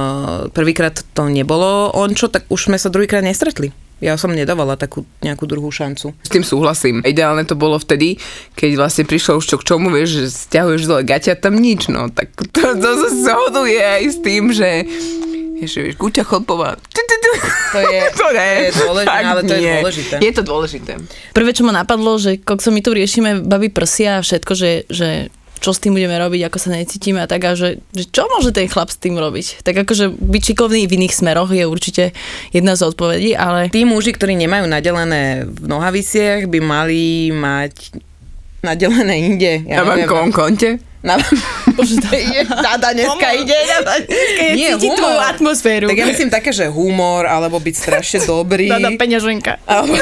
prvýkrát 0.50 0.96
to 1.14 1.28
nebolo 1.28 1.92
on 1.94 2.16
čo, 2.16 2.32
tak 2.32 2.48
už 2.48 2.72
sme 2.72 2.80
sa 2.80 2.88
druhýkrát 2.88 3.22
nestretli. 3.22 3.70
Ja 3.98 4.14
som 4.14 4.30
nedávala 4.30 4.78
takú 4.78 5.02
nejakú 5.26 5.50
druhú 5.50 5.74
šancu. 5.74 6.14
S 6.22 6.30
tým 6.30 6.46
súhlasím. 6.46 7.02
Ideálne 7.02 7.42
to 7.42 7.58
bolo 7.58 7.82
vtedy, 7.82 8.14
keď 8.54 8.78
vlastne 8.78 9.02
prišlo 9.02 9.42
už 9.42 9.46
čo 9.50 9.56
k 9.58 9.66
čomu, 9.74 9.90
vieš, 9.90 10.22
že 10.22 10.26
stiahuješ 10.30 10.86
dole 10.86 11.02
gaťa, 11.02 11.34
tam 11.34 11.58
nič, 11.58 11.90
no. 11.90 12.06
Tak 12.06 12.30
to, 12.54 12.78
to 12.78 12.90
sa 12.94 13.10
zhoduje 13.10 13.82
aj 13.82 14.02
s 14.06 14.18
tým, 14.22 14.54
že 14.54 14.86
vieš, 15.58 15.72
vieš 15.82 15.96
Guťa 15.98 16.24
Chlpová. 16.24 16.78
To 16.78 17.78
je, 17.84 18.00
to 18.20 18.26
ne. 18.32 18.48
to 18.56 18.64
je 18.64 18.72
dôležité, 18.80 19.18
ale 19.20 19.40
to 19.44 19.54
je 19.54 19.60
nie. 19.60 19.76
dôležité. 19.82 20.14
Je 20.22 20.32
to 20.32 20.42
dôležité. 20.42 20.92
Prvé, 21.36 21.50
čo 21.52 21.62
ma 21.66 21.72
napadlo, 21.74 22.16
že 22.16 22.40
kokso 22.40 22.72
my 22.72 22.80
tu 22.80 22.96
riešime 22.96 23.44
baby 23.44 23.68
prsia 23.68 24.18
a 24.18 24.24
všetko, 24.24 24.52
že, 24.56 24.88
že 24.88 25.28
čo 25.58 25.74
s 25.74 25.82
tým 25.82 25.92
budeme 25.98 26.14
robiť, 26.14 26.46
ako 26.48 26.58
sa 26.62 26.70
necítime 26.70 27.18
a 27.18 27.28
tak 27.28 27.42
a 27.44 27.58
že, 27.58 27.82
že 27.90 28.06
čo 28.08 28.30
môže 28.30 28.54
ten 28.54 28.70
chlap 28.70 28.88
s 28.94 28.98
tým 28.98 29.18
robiť? 29.18 29.66
Tak 29.66 29.84
akože 29.84 30.14
byť 30.14 30.42
šikovný 30.54 30.86
v 30.86 30.94
iných 31.02 31.14
smeroch 31.18 31.50
je 31.50 31.66
určite 31.66 32.14
jedna 32.54 32.78
z 32.78 32.86
odpovedí, 32.86 33.34
ale 33.34 33.66
Tí 33.68 33.82
muži, 33.82 34.14
ktorí 34.14 34.38
nemajú 34.38 34.70
nadelené 34.70 35.44
v 35.50 35.66
nohaviciach, 35.66 36.46
by 36.46 36.58
mali 36.62 37.34
mať 37.34 37.98
nadelené 38.62 39.14
inde. 39.18 39.52
Ja 39.66 39.82
neviem. 39.82 40.06
kom 40.06 40.30
konte. 40.30 40.78
Na... 40.98 41.14
Bože, 41.78 41.94
dneska 42.02 42.18
ide. 42.18 42.42
Dada 42.42 42.88
dneska 42.90 43.28
Nie, 44.54 44.74
cítiť 44.74 44.90
tvoju 44.98 45.18
atmosféru. 45.22 45.86
Tak 45.86 45.98
ja 45.98 46.06
myslím 46.10 46.30
také, 46.30 46.50
že 46.50 46.66
humor, 46.66 47.26
alebo 47.30 47.62
byť 47.62 47.74
strašne 47.74 48.18
dobrý. 48.26 48.66
Dada 48.66 48.90
peňaženka. 48.98 49.62
Alebo, 49.62 49.94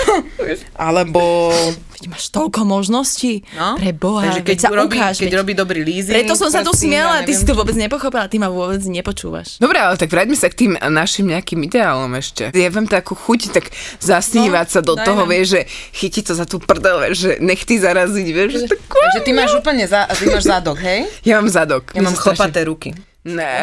alebo 0.72 1.52
Veď 1.96 2.12
máš 2.12 2.28
toľko 2.28 2.68
možností. 2.68 3.40
No. 3.56 3.80
Pre 3.80 3.90
Boha, 3.96 4.28
Takže 4.28 4.44
keď, 4.44 4.58
sa 4.60 4.68
robí, 4.68 5.00
ukáž, 5.00 5.16
keď 5.16 5.32
veď- 5.32 5.40
robí 5.40 5.52
dobrý 5.56 5.80
leasing. 5.80 6.12
Preto 6.12 6.36
som 6.36 6.52
sa 6.52 6.60
tu 6.60 6.76
smiala, 6.76 7.24
ty 7.24 7.32
si 7.32 7.40
to 7.42 7.56
vôbec 7.56 7.72
nepochopila, 7.72 8.28
ty 8.28 8.36
ma 8.36 8.52
vôbec 8.52 8.84
nepočúvaš. 8.84 9.56
Dobre, 9.56 9.80
ale 9.80 9.96
tak 9.96 10.12
vráťme 10.12 10.36
sa 10.36 10.52
k 10.52 10.56
tým 10.58 10.72
našim 10.76 11.24
nejakým 11.24 11.56
ideálom 11.62 12.12
ešte. 12.12 12.52
Ja 12.52 12.68
mám 12.68 12.84
takú 12.84 13.16
chuť 13.16 13.40
tak 13.50 13.72
zasnívať 13.98 14.66
No, 14.68 14.72
sa 14.72 14.80
do 14.80 14.92
daj 14.92 15.08
toho, 15.08 15.24
vieš, 15.24 15.46
že 15.48 15.60
chytiť 15.96 16.22
to 16.26 16.34
za 16.36 16.44
tú 16.44 16.60
prdel, 16.60 17.00
vieš, 17.00 17.16
že 17.16 17.32
nechty 17.40 17.80
zaraziť, 17.80 18.26
vieš, 18.28 18.50
že. 18.60 18.66
Takže 18.68 19.20
ty 19.24 19.30
máš 19.32 19.56
úplne 19.56 19.88
za, 19.88 20.04
ty 20.06 20.28
máš 20.28 20.44
zadok, 20.44 20.76
hej? 20.78 21.08
Ja 21.24 21.40
mám 21.40 21.48
zadok. 21.48 21.96
Ja 21.96 22.04
mám 22.04 22.12
chlpaté 22.12 22.68
ruky. 22.68 22.92
Ne, 23.26 23.58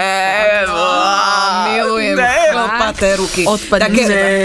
Milujem 1.72 2.20
ne. 2.20 2.36
chlpaté 2.52 3.16
ruky. 3.16 3.48
Odpadni 3.48 3.84
Také, 3.88 4.04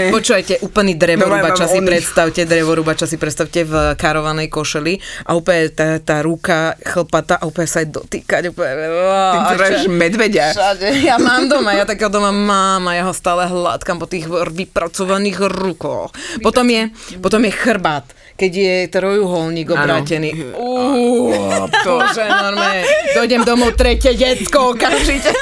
počujete, 0.09 0.53
úplný 0.63 0.95
drevorúbača 0.95 1.67
No, 1.67 1.71
si 1.75 1.79
predstavte, 1.83 2.47
drevorúbača 2.47 3.03
si 3.03 3.19
predstavte 3.19 3.67
v 3.67 3.73
karovanej 3.99 4.47
košeli 4.47 4.95
a 5.27 5.35
úplne 5.35 5.75
tá, 5.75 5.99
tá 5.99 6.23
ruka 6.23 6.79
chlpatá 6.79 7.35
a 7.35 7.43
úplne 7.43 7.67
sa 7.67 7.83
aj 7.83 7.87
dotýkať. 7.91 8.41
Úplne, 8.55 8.71
Ty 9.03 9.37
vyzeráš 9.43 9.83
medveďa. 9.91 10.45
Všade. 10.55 10.87
Ja 11.03 11.19
mám 11.19 11.51
doma, 11.51 11.75
ja 11.75 11.83
takého 11.83 12.07
doma 12.07 12.31
mám 12.31 12.87
a 12.87 12.95
ja 12.95 13.03
ho 13.03 13.11
stále 13.11 13.43
hladkám 13.43 13.99
po 13.99 14.07
tých 14.07 14.23
vypracovaných 14.25 15.51
rukoch. 15.51 16.15
Potom 16.39 16.63
je, 16.63 16.95
potom 17.19 17.43
je 17.43 17.51
chrbát, 17.51 18.07
keď 18.39 18.51
je 18.55 18.75
trojuholník 18.87 19.67
obrátený. 19.67 20.55
Uuu, 20.55 21.35
bože, 21.83 22.23
normálne. 22.23 22.87
Dojdem 23.11 23.43
domov, 23.43 23.75
tretie 23.75 24.15
decko, 24.15 24.71
okamžite. 24.71 25.35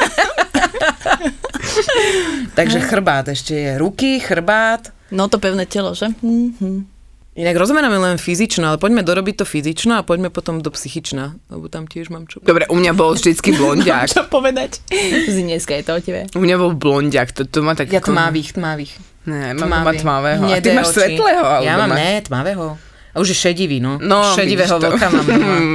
Takže 2.57 2.81
chrbát 2.81 3.29
ešte 3.29 3.53
je. 3.53 3.71
Ruky, 3.77 4.17
chrbát. 4.17 4.89
No 5.13 5.29
to 5.29 5.37
pevné 5.37 5.69
telo, 5.69 5.93
že? 5.93 6.09
Mhm. 6.25 6.97
Inak 7.37 7.53
rozoberáme 7.53 8.01
len 8.01 8.17
fyzično, 8.17 8.65
ale 8.65 8.81
poďme 8.81 9.05
dorobiť 9.05 9.35
to 9.37 9.45
fyzično 9.45 9.93
a 9.93 10.01
poďme 10.01 10.33
potom 10.33 10.57
do 10.57 10.73
psychična, 10.73 11.37
lebo 11.53 11.69
tam 11.69 11.85
tiež 11.85 12.09
mám 12.09 12.25
čo. 12.25 12.41
Dobre, 12.41 12.65
u 12.65 12.73
mňa 12.73 12.97
bol 12.97 13.13
vždycky 13.13 13.53
blondiak. 13.53 14.09
Čo 14.17 14.25
povedať? 14.25 14.81
Z 15.29 15.45
dneska 15.45 15.77
je 15.77 15.83
to 15.85 15.93
o 15.93 16.01
tebe. 16.01 16.25
U 16.33 16.41
mňa 16.41 16.55
bol 16.57 16.73
blondiak, 16.73 17.29
to, 17.37 17.45
to 17.45 17.61
má 17.61 17.77
tak... 17.77 17.93
Ja 17.93 18.01
tmavých, 18.01 18.57
tmavých. 18.57 18.97
Ne, 19.29 19.53
mám 19.53 19.85
tmavého. 19.85 20.49
A 20.49 20.57
ty 20.57 20.73
Hnedé 20.73 20.81
máš 20.81 20.97
oči. 20.97 21.13
svetlého? 21.13 21.43
ale 21.45 21.61
Ja 21.61 21.77
mám, 21.77 21.93
ne, 21.93 22.25
tmavého. 22.25 22.73
A 23.17 23.25
už 23.25 23.33
je 23.33 23.37
šedivý, 23.49 23.81
no. 23.81 23.97
No, 23.97 24.37
Šedivého 24.37 24.77
vlka 24.77 25.09
mám 25.09 25.25
doma. 25.25 25.57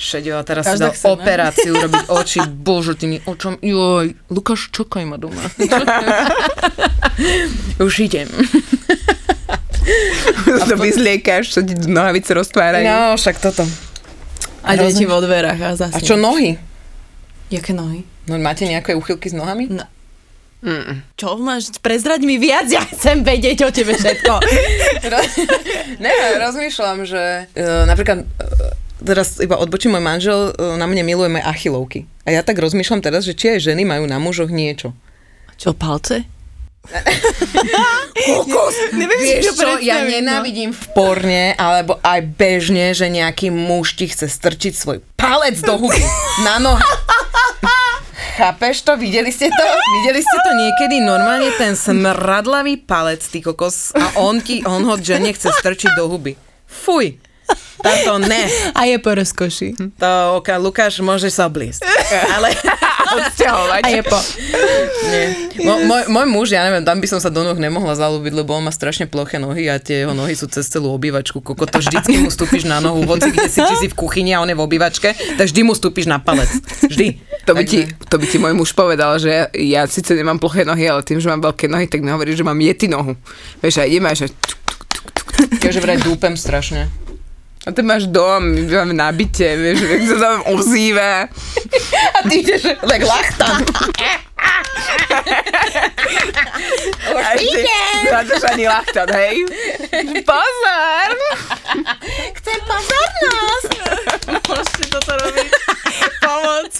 Šedivá, 0.00 0.40
teraz 0.46 0.64
si 0.64 0.78
Každá 0.78 0.86
dal 0.86 0.94
chce, 0.94 1.04
ne? 1.04 1.12
operáciu 1.12 1.72
robiť 1.84 2.04
oči, 2.08 2.38
bože, 2.46 2.94
tými 2.94 3.18
očom. 3.26 3.58
Joj, 3.58 4.14
Lukáš, 4.30 4.70
čakaj 4.72 5.04
ma 5.04 5.18
doma. 5.18 5.42
už 7.84 7.94
idem. 8.06 8.30
to 10.70 10.76
vyzliekaš, 10.78 11.52
čo 11.52 11.60
ti 11.66 11.74
nohavice 11.90 12.32
roztvárajú. 12.32 12.86
No, 12.86 13.18
však 13.18 13.42
toto. 13.42 13.66
A 14.64 14.78
deti 14.78 15.04
vo 15.04 15.20
dverách 15.20 15.60
a 15.60 15.70
zase. 15.76 15.92
A 15.92 15.98
čo 16.00 16.16
nohy? 16.16 16.56
Jaké 17.52 17.74
nohy? 17.74 18.06
No, 18.24 18.38
máte 18.38 18.64
nejaké 18.64 18.94
uchylky 18.94 19.28
s 19.28 19.36
nohami? 19.36 19.68
No. 19.68 19.84
Mm. 20.60 21.00
Čo 21.16 21.40
máš? 21.40 21.72
Prezrať 21.80 22.20
mi 22.20 22.36
viac, 22.36 22.68
ja 22.68 22.84
chcem 22.84 23.24
vedieť 23.24 23.64
o 23.64 23.70
tebe 23.72 23.96
všetko. 23.96 24.32
ne, 26.04 26.12
rozmýšľam, 26.36 27.08
že 27.08 27.48
uh, 27.48 27.88
napríklad 27.88 28.28
uh, 28.28 28.72
teraz 29.00 29.40
iba 29.40 29.56
odbočím 29.56 29.96
môj 29.96 30.04
manžel, 30.04 30.40
uh, 30.52 30.76
na 30.76 30.84
mne 30.84 31.08
miluje 31.08 31.32
moje 31.32 31.48
achilovky. 31.48 31.98
A 32.28 32.36
ja 32.36 32.44
tak 32.44 32.60
rozmýšľam 32.60 33.00
teraz, 33.00 33.24
že 33.24 33.32
či 33.32 33.56
aj 33.56 33.72
ženy 33.72 33.88
majú 33.88 34.04
na 34.04 34.20
mužoch 34.20 34.52
niečo. 34.52 34.92
Čo, 35.56 35.72
palce? 35.72 36.28
Kokos! 38.26 38.76
Neviem 38.96 39.20
Vieš 39.20 39.52
čo, 39.52 39.68
ja 39.84 40.00
no. 40.04 40.08
nenávidím 40.08 40.72
v 40.72 40.84
porne, 40.96 41.52
alebo 41.60 42.00
aj 42.00 42.20
bežne, 42.36 42.96
že 42.96 43.12
nejaký 43.12 43.52
muž 43.52 43.96
ti 43.96 44.08
chce 44.08 44.28
strčiť 44.28 44.72
svoj 44.72 44.98
palec 45.16 45.60
do 45.60 45.76
huby 45.76 46.00
na 46.40 46.56
nohe. 46.56 46.80
Chápeš 48.40 48.88
to? 48.88 48.96
Videli 48.96 49.28
ste 49.28 49.52
to? 49.52 49.66
Videli 50.00 50.24
ste 50.24 50.36
to 50.40 50.50
niekedy? 50.56 51.04
Normálne 51.04 51.52
ten 51.60 51.76
smradlavý 51.76 52.80
palec, 52.80 53.20
ty 53.20 53.44
kokos, 53.44 53.92
a 53.92 54.16
on, 54.16 54.40
ti, 54.40 54.64
on 54.64 54.80
ho 54.88 54.96
žene 54.96 55.28
chce 55.36 55.52
strčiť 55.60 55.92
do 55.92 56.08
huby. 56.08 56.40
Fuj! 56.64 57.20
Táto 57.84 58.16
ne. 58.16 58.48
A 58.72 58.88
je 58.88 58.96
po 58.96 59.12
rozkoši. 59.12 59.76
To, 60.00 60.40
oka, 60.40 60.56
Lukáš, 60.56 61.04
môžeš 61.04 61.36
sa 61.36 61.52
obliesť. 61.52 61.84
Ale 62.32 62.56
Odsťahovať. 63.10 63.82
A 63.82 63.88
je 63.90 64.02
po... 64.06 64.18
nie. 65.10 65.24
Mo, 65.60 65.74
môj, 65.84 66.02
môj 66.08 66.26
muž, 66.30 66.46
ja 66.54 66.64
neviem, 66.64 66.86
tam 66.86 67.02
by 67.02 67.06
som 67.10 67.20
sa 67.20 67.28
do 67.28 67.42
noh 67.42 67.58
nemohla 67.58 67.98
zalúbiť, 67.98 68.32
lebo 68.32 68.54
on 68.54 68.64
má 68.64 68.72
strašne 68.72 69.10
ploché 69.10 69.36
nohy 69.42 69.66
a 69.66 69.76
tie 69.82 70.06
jeho 70.06 70.14
nohy 70.14 70.32
sú 70.38 70.46
cez 70.46 70.70
celú 70.70 70.94
obývačku. 70.94 71.42
Koko, 71.42 71.66
to 71.66 71.82
vždycky 71.82 72.22
mu 72.22 72.30
stúpiš 72.30 72.64
na 72.64 72.78
nohu, 72.78 73.02
hoci 73.04 73.34
kde 73.34 73.50
si, 73.50 73.60
si 73.60 73.88
v 73.90 73.94
kuchyni 73.96 74.32
a 74.32 74.40
on 74.40 74.48
je 74.48 74.56
v 74.56 74.62
obývačke, 74.62 75.12
tak 75.36 75.44
vždy 75.50 75.60
mu 75.66 75.74
stúpiš 75.74 76.06
na 76.08 76.22
palec. 76.22 76.48
Vždy. 76.86 77.20
To 77.48 77.52
by, 77.56 77.64
ti, 77.66 77.88
to 77.88 78.16
by 78.20 78.26
ti 78.28 78.36
môj 78.38 78.54
muž 78.54 78.70
povedal, 78.76 79.18
že 79.18 79.50
ja, 79.58 79.84
síce 79.90 80.14
nemám 80.14 80.38
ploché 80.38 80.62
nohy, 80.62 80.86
ale 80.86 81.02
tým, 81.02 81.18
že 81.18 81.26
mám 81.26 81.42
veľké 81.42 81.66
nohy, 81.66 81.90
tak 81.90 82.04
mi 82.04 82.12
hovorí, 82.12 82.32
že 82.36 82.46
mám 82.46 82.56
jety 82.56 82.86
nohu. 82.86 83.16
Vieš, 83.64 83.82
a 83.82 83.88
ideme 83.88 84.12
že... 84.14 84.30
Ja 85.64 85.72
že 85.72 85.80
vraj 85.80 85.98
dúpem 85.98 86.36
strašne. 86.36 86.92
A 87.60 87.72
ty 87.76 87.84
máš 87.84 88.08
dom, 88.08 88.56
my 88.56 88.64
máme 88.72 88.96
na 88.96 89.12
byte, 89.12 89.44
vieš, 89.44 89.84
vieš, 89.84 90.16
sa 90.16 90.16
tam 90.16 90.40
ozýva. 90.56 91.28
A 92.16 92.18
ty 92.24 92.40
ideš 92.40 92.72
tak 92.80 93.02
lachtan. 93.04 93.60
A 97.10 97.30
ty 97.36 97.46
zadržaný 98.06 98.64
lachtan, 98.66 99.08
hej? 99.10 99.36
Pozor! 100.22 101.08
Chcem 102.34 102.58
pozornosť. 102.62 103.70
Môžete 104.40 104.84
toto 104.88 105.12
robiť. 105.16 105.48
Pomoc. 106.20 106.72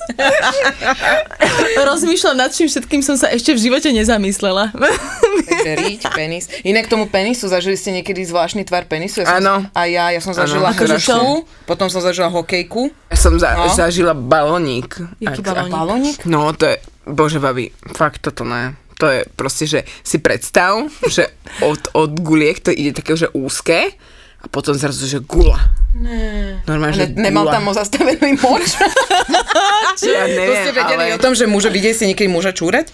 Rozmýšľam 1.76 2.36
nad 2.36 2.50
čím 2.50 2.68
všetkým 2.68 3.00
som 3.00 3.16
sa 3.16 3.28
ešte 3.28 3.52
v 3.52 3.60
živote 3.60 3.90
nezamyslela. 3.90 4.70
Takže 4.70 5.70
riť, 5.76 6.00
penis. 6.12 6.46
Inak 6.62 6.86
tomu 6.86 7.06
penisu, 7.06 7.48
zažili 7.48 7.74
ste 7.74 7.90
niekedy 7.92 8.22
zvláštny 8.22 8.62
tvar 8.62 8.86
penisu? 8.86 9.22
Ja 9.22 9.38
som. 9.38 9.66
A 9.70 9.80
ja, 9.86 10.08
ja 10.08 10.20
som 10.20 10.30
zažila 10.30 10.70
akože 10.70 10.96
hrušku, 10.98 11.44
potom 11.66 11.88
som 11.88 12.00
zažila 12.00 12.28
hokejku. 12.28 12.92
Ja 13.08 13.18
som 13.18 13.34
za, 13.36 13.52
No. 13.52 13.66
zažila 13.68 14.14
balónik. 14.14 14.94
Jaký 15.18 15.42
Ak- 15.42 15.46
balónik? 15.46 15.72
Balónik? 15.72 16.18
No, 16.24 16.52
to 16.52 16.64
je, 16.64 16.76
bože 17.06 17.38
babi, 17.38 17.70
fakt 17.92 18.20
toto 18.24 18.44
ne. 18.44 18.76
To 19.00 19.08
je 19.08 19.24
proste, 19.32 19.64
že 19.64 19.80
si 20.04 20.20
predstav, 20.20 20.76
že 21.14 21.32
od, 21.64 21.92
od 21.96 22.12
guliek 22.20 22.60
to 22.60 22.68
ide 22.68 22.92
také, 22.92 23.16
že 23.16 23.32
úzke 23.32 23.96
a 24.40 24.46
potom 24.48 24.72
zrazu, 24.72 25.04
že 25.04 25.20
gula. 25.20 25.60
Ne. 25.92 26.60
Normálne, 26.64 26.96
že 26.96 27.06
Ne, 27.12 27.28
nemal 27.28 27.44
gula. 27.44 27.60
tam 27.60 27.68
zastavený 27.72 28.40
moč. 28.40 28.76
Ja 30.00 30.24
to 30.24 30.32
neviem, 30.32 30.64
ste 30.64 30.72
vedeli 30.72 31.06
ale... 31.12 31.16
o 31.16 31.20
tom, 31.20 31.36
že 31.36 31.44
muže, 31.44 31.68
videli 31.68 31.92
ste 31.92 32.08
niekedy 32.08 32.24
muža 32.30 32.56
čúrať? 32.56 32.88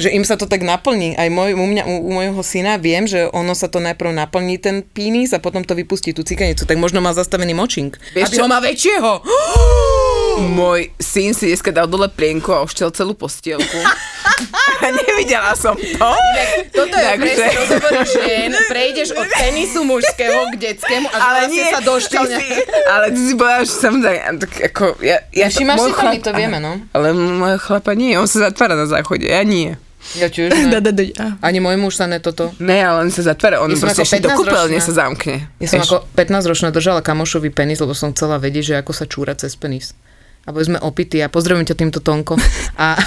Že 0.00 0.16
im 0.16 0.24
sa 0.24 0.40
to 0.40 0.48
tak 0.48 0.64
naplní. 0.64 1.12
Aj 1.12 1.28
môj, 1.28 1.52
u, 1.52 1.60
mňa, 1.60 1.84
u, 1.84 2.08
u 2.08 2.10
môjho 2.16 2.40
syna 2.40 2.80
viem, 2.80 3.04
že 3.04 3.28
ono 3.28 3.52
sa 3.52 3.68
to 3.68 3.76
najprv 3.84 4.16
naplní 4.16 4.56
ten 4.56 4.80
pínis 4.80 5.36
a 5.36 5.42
potom 5.44 5.60
to 5.60 5.76
vypustí 5.76 6.16
tú 6.16 6.24
cikanicu. 6.24 6.64
Tak 6.64 6.80
možno 6.80 7.04
má 7.04 7.12
zastavený 7.12 7.52
močink. 7.52 8.00
Vieš 8.16 8.32
aby 8.32 8.36
čo? 8.40 8.42
ho 8.42 8.48
má 8.48 8.64
väčšieho. 8.64 9.10
Môj 10.38 10.94
syn 10.96 11.32
si 11.32 11.46
dneska 11.46 11.68
dal 11.68 11.84
dole 11.84 12.08
plienku 12.08 12.48
a 12.48 12.62
ošťel 12.62 12.88
celú 12.90 13.12
postielku. 13.12 13.78
a 14.78 14.86
nevidela 14.88 15.52
som 15.52 15.76
to. 15.76 16.08
Toto 16.72 16.94
je 16.94 17.04
Takže- 17.04 17.20
presne 17.20 17.48
rozhovor 17.54 17.92
žien. 18.02 18.50
Prejdeš 18.64 19.08
od 19.12 19.28
tenisu 19.28 19.80
mužského 19.82 20.40
k 20.48 20.54
detskému 20.58 21.06
a 21.06 21.16
Ale 21.16 21.38
vlastne 21.42 21.54
nie, 21.54 21.66
sa 21.66 21.78
ty 21.78 21.84
došťal 21.84 22.24
si, 22.26 22.46
ale 22.86 23.06
ty 23.10 23.20
si 23.20 23.34
bola, 23.34 23.56
že 23.60 23.72
samozrejme, 23.72 24.20
tak 24.38 24.52
ako, 24.66 24.84
ja, 25.00 25.16
ja 25.30 25.46
Všimáš 25.46 25.78
si 25.78 25.90
to, 25.90 26.02
my 26.02 26.18
to 26.18 26.30
vieme, 26.32 26.58
no. 26.58 26.72
Ale 26.90 27.12
môj 27.12 27.58
chlapa 27.58 27.92
nie, 27.92 28.14
on 28.14 28.26
sa 28.26 28.48
zatvára 28.48 28.74
na 28.74 28.86
záchode, 28.86 29.22
ja 29.22 29.42
nie. 29.42 29.76
Ja 30.12 30.26
tiež 30.26 30.50
Da, 30.50 30.58
ne. 30.68 30.80
da, 30.80 30.90
da, 30.90 31.04
a. 31.14 31.26
Ani 31.40 31.62
môj 31.62 31.78
muž 31.78 31.94
sa 31.94 32.10
ne 32.10 32.18
toto. 32.18 32.50
Ne, 32.58 32.82
ale 32.82 33.06
on 33.06 33.08
sa 33.08 33.22
zatvára, 33.22 33.62
on 33.62 33.70
Ja 33.70 33.78
som 33.78 33.86
proste 33.86 34.02
ešte 34.02 34.18
do 34.18 34.34
15 34.34 34.38
kúpeľne 34.40 34.74
ročná. 34.74 34.82
sa 34.82 34.92
zamkne. 34.98 35.36
Ja 35.62 35.66
som 35.68 35.78
Vieš. 35.78 35.86
ako 35.86 35.96
15-ročná 36.10 36.68
držala 36.68 37.00
kamošový 37.00 37.50
penis, 37.50 37.78
lebo 37.78 37.94
som 37.94 38.10
chcela 38.10 38.34
vedieť, 38.36 38.64
že 38.66 38.74
ako 38.76 38.90
sa 38.90 39.06
čúra 39.06 39.30
cez 39.32 39.54
penis. 39.54 39.94
A 40.42 40.50
boli 40.50 40.66
sme 40.66 40.78
opití 40.78 41.22
a 41.22 41.30
pozdravujem 41.30 41.66
ťa 41.66 41.76
týmto 41.78 41.98
Tonko. 42.02 42.34
A 42.74 42.98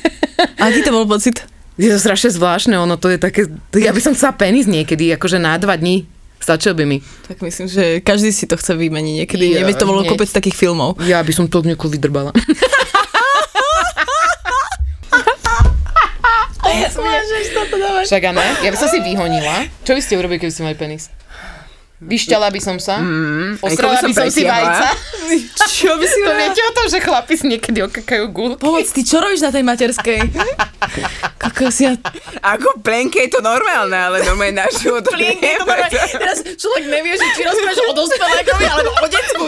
Aký 0.66 0.82
to 0.82 0.92
bol 0.92 1.06
pocit? 1.06 1.42
je 1.76 1.92
to 1.92 2.00
strašne 2.00 2.32
zvláštne, 2.32 2.72
ono 2.72 2.96
to 2.96 3.12
je 3.12 3.20
také, 3.20 3.44
ja 3.76 3.92
by 3.92 4.00
som 4.00 4.16
chcela 4.16 4.32
penis 4.32 4.64
niekedy, 4.64 5.12
akože 5.12 5.36
na 5.36 5.60
dva 5.60 5.76
dní. 5.76 6.08
Stačil 6.40 6.72
by 6.72 6.88
mi. 6.88 7.04
Tak 7.28 7.44
myslím, 7.44 7.68
že 7.68 8.00
každý 8.00 8.32
si 8.32 8.48
to 8.48 8.56
chce 8.56 8.72
vymeniť 8.72 9.14
niekedy. 9.24 9.56
Ja, 9.56 9.66
Veď 9.66 9.82
to 9.82 9.88
bolo 9.88 10.00
hneď. 10.00 10.14
kopec 10.14 10.30
takých 10.30 10.56
filmov. 10.56 10.96
Ja 11.02 11.20
by 11.20 11.32
som 11.32 11.44
to 11.48 11.60
niekoho 11.60 11.90
vydrbala. 11.90 12.32
Môžeš 16.96 17.46
toto. 17.52 17.76
Však 18.04 18.22
ne? 18.32 18.46
Ja 18.62 18.70
by 18.70 18.78
som 18.78 18.88
si 18.88 18.98
vyhonila. 19.00 19.68
Čo 19.84 19.92
by 19.92 20.00
ste 20.00 20.16
urobili, 20.16 20.38
keby 20.40 20.52
ste 20.52 20.62
mali 20.64 20.76
penis? 20.76 21.08
Vyšťala 21.96 22.52
by 22.52 22.60
som 22.60 22.76
sa. 22.76 23.00
Mm, 23.00 23.56
Ako 23.56 23.72
Ostrala 23.72 23.96
by 24.04 24.12
som 24.12 24.12
som 24.12 24.28
si 24.28 24.44
vajca. 24.44 24.88
Čo 25.80 25.96
by 25.96 26.04
si 26.04 26.20
To 26.20 26.32
viete 26.36 26.60
o 26.60 26.72
tom, 26.76 26.86
že 26.92 26.98
chlapi 27.00 27.34
si 27.40 27.44
niekedy 27.48 27.80
okakajú 27.88 28.24
gulky? 28.30 28.60
Povedz, 28.60 28.92
ty 28.92 29.02
čo 29.02 29.18
robíš 29.18 29.42
na 29.42 29.50
tej 29.50 29.64
materskej? 29.64 30.20
Kokos, 31.42 31.76
ja... 31.80 31.96
Ako 32.44 32.84
plenke 32.84 33.24
je 33.26 33.32
to 33.32 33.40
normálne, 33.40 33.96
ale 33.96 34.20
normálne 34.22 34.60
na 34.60 34.68
život. 34.68 35.02
Plienky, 35.16 35.56
to 35.56 35.64
máme, 35.64 35.88
teraz 35.90 36.38
človek 36.44 36.84
nevie, 36.84 37.16
že 37.16 37.26
či 37.32 37.42
rozprávaš 37.48 37.78
o 37.80 37.92
dospelákovi 37.96 38.64
alebo 38.68 38.90
o 38.92 39.06
decku. 39.08 39.44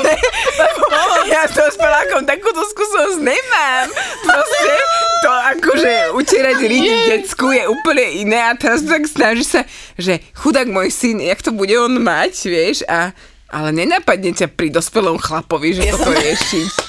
ja 1.28 1.43
s 1.47 1.52
dospelákom 1.52 2.25
takúto 2.25 2.64
skúsenosť 2.64 3.19
nemám. 3.23 3.87
Proste 4.25 4.73
to 5.19 5.31
akože 5.31 5.93
utierať 6.17 6.59
ridi 6.64 6.95
decku 7.12 7.50
je 7.50 7.64
úplne 7.67 8.05
iné 8.25 8.40
a 8.40 8.52
teraz 8.55 8.83
tak 8.87 9.05
snaží 9.05 9.45
sa, 9.45 9.67
že 9.99 10.23
chudák 10.38 10.71
môj 10.71 10.88
syn, 10.95 11.19
jak 11.19 11.43
to 11.43 11.50
bude 11.50 11.75
on 11.75 11.99
mať, 11.99 12.48
vieš, 12.49 12.83
a 12.88 13.12
ale 13.49 13.73
nenapadne 13.73 14.37
ťa 14.37 14.52
pri 14.52 14.69
dospelom 14.69 15.17
chlapovi, 15.17 15.73
že 15.73 15.88
toto 15.88 16.12
riešiť. 16.12 16.69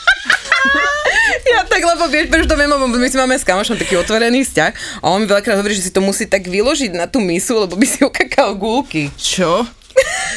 Ja 1.50 1.66
tak, 1.66 1.82
lebo 1.82 2.10
vieš, 2.10 2.30
prečo 2.30 2.50
to 2.50 2.58
viem, 2.58 2.70
lebo 2.70 2.86
my 2.86 3.08
si 3.10 3.18
máme 3.18 3.34
s 3.34 3.46
kamošom 3.46 3.78
taký 3.78 3.98
otvorený 3.98 4.46
vzťah 4.46 5.02
a 5.02 5.06
on 5.10 5.24
mi 5.24 5.28
veľakrát 5.30 5.58
hovorí, 5.58 5.74
že 5.74 5.90
si 5.90 5.92
to 5.94 6.02
musí 6.02 6.26
tak 6.26 6.46
vyložiť 6.46 6.94
na 6.94 7.06
tú 7.06 7.22
misu, 7.22 7.58
lebo 7.58 7.74
by 7.74 7.86
si 7.86 8.06
okakal 8.06 8.54
gulky. 8.54 9.10
Čo? 9.18 9.66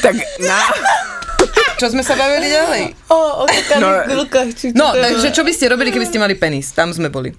Tak 0.01 0.15
na... 0.41 0.57
Čo 1.81 1.91
sme 1.91 2.05
sa 2.05 2.13
bavili 2.15 2.47
ďalej? 2.47 2.83
O, 3.09 3.43
o 3.43 3.45
No, 3.81 3.89
gulkách. 4.05 4.49
Či 4.55 4.71
čo 4.71 4.77
No, 4.77 4.93
takže 4.93 5.33
čo 5.33 5.43
by 5.43 5.51
ste 5.51 5.67
robili, 5.67 5.89
keby 5.91 6.07
ste 6.07 6.21
mali 6.21 6.37
penis? 6.37 6.71
Tam 6.71 6.93
sme 6.93 7.09
boli. 7.09 7.33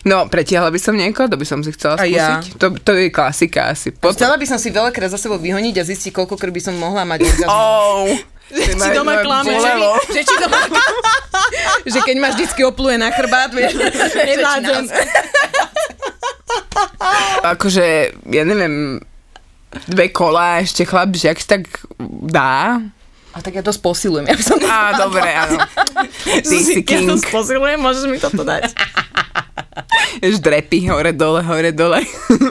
No, 0.00 0.24
pretiahla 0.32 0.72
by 0.72 0.80
som 0.80 0.96
niekoho, 0.96 1.28
to 1.28 1.36
by 1.36 1.44
som 1.44 1.60
si 1.60 1.76
chcela 1.76 2.00
A 2.00 2.08
skúsiť. 2.08 2.16
ja. 2.16 2.40
To, 2.56 2.72
to 2.72 2.96
je 2.96 3.12
klasika 3.12 3.68
asi. 3.76 3.92
Potom... 3.92 4.16
Chcela 4.16 4.40
by 4.40 4.46
som 4.48 4.56
si 4.56 4.72
veľakrát 4.72 5.12
za 5.12 5.20
sebou 5.20 5.36
vyhoniť 5.36 5.76
a 5.76 5.84
zistiť, 5.84 6.16
koľko 6.16 6.40
by 6.40 6.60
som 6.60 6.74
mohla 6.80 7.04
mať. 7.04 7.20
Oh, 7.50 8.08
Či 8.50 8.90
doma 8.90 9.22
klame, 9.22 9.54
že, 9.54 9.70
že, 10.10 10.20
či 10.26 10.34
doma, 10.42 10.58
že 11.94 11.98
keď 12.02 12.16
máš 12.18 12.34
vždycky 12.34 12.66
opluje 12.66 12.98
na 12.98 13.14
chrbát, 13.14 13.54
vieš, 13.54 13.78
Nevládzem. 14.34 14.90
Akože, 17.46 17.86
ja 18.26 18.42
neviem, 18.42 18.98
dve 19.86 20.10
kola, 20.10 20.58
ešte 20.66 20.82
chlap, 20.82 21.14
že 21.14 21.30
ak 21.30 21.38
si 21.38 21.46
tak 21.46 21.62
dá. 22.26 22.82
A 23.30 23.38
tak 23.38 23.54
ja 23.54 23.62
to 23.62 23.70
posilujem. 23.78 24.26
Ja 24.26 24.34
by 24.34 24.42
som... 24.42 24.58
Á, 24.66 24.98
dobre, 24.98 25.30
áno. 25.30 25.62
Ty 26.42 26.56
si 26.58 26.82
Ja 26.82 26.98
to 27.06 27.14
king. 27.14 27.22
spozilujem, 27.22 27.78
môžeš 27.78 28.10
mi 28.10 28.18
toto 28.18 28.42
dať. 28.42 28.74
Už 30.20 30.42
drepy, 30.42 30.90
hore, 30.90 31.12
dole, 31.14 31.42
hore, 31.46 31.70
dole. 31.70 32.02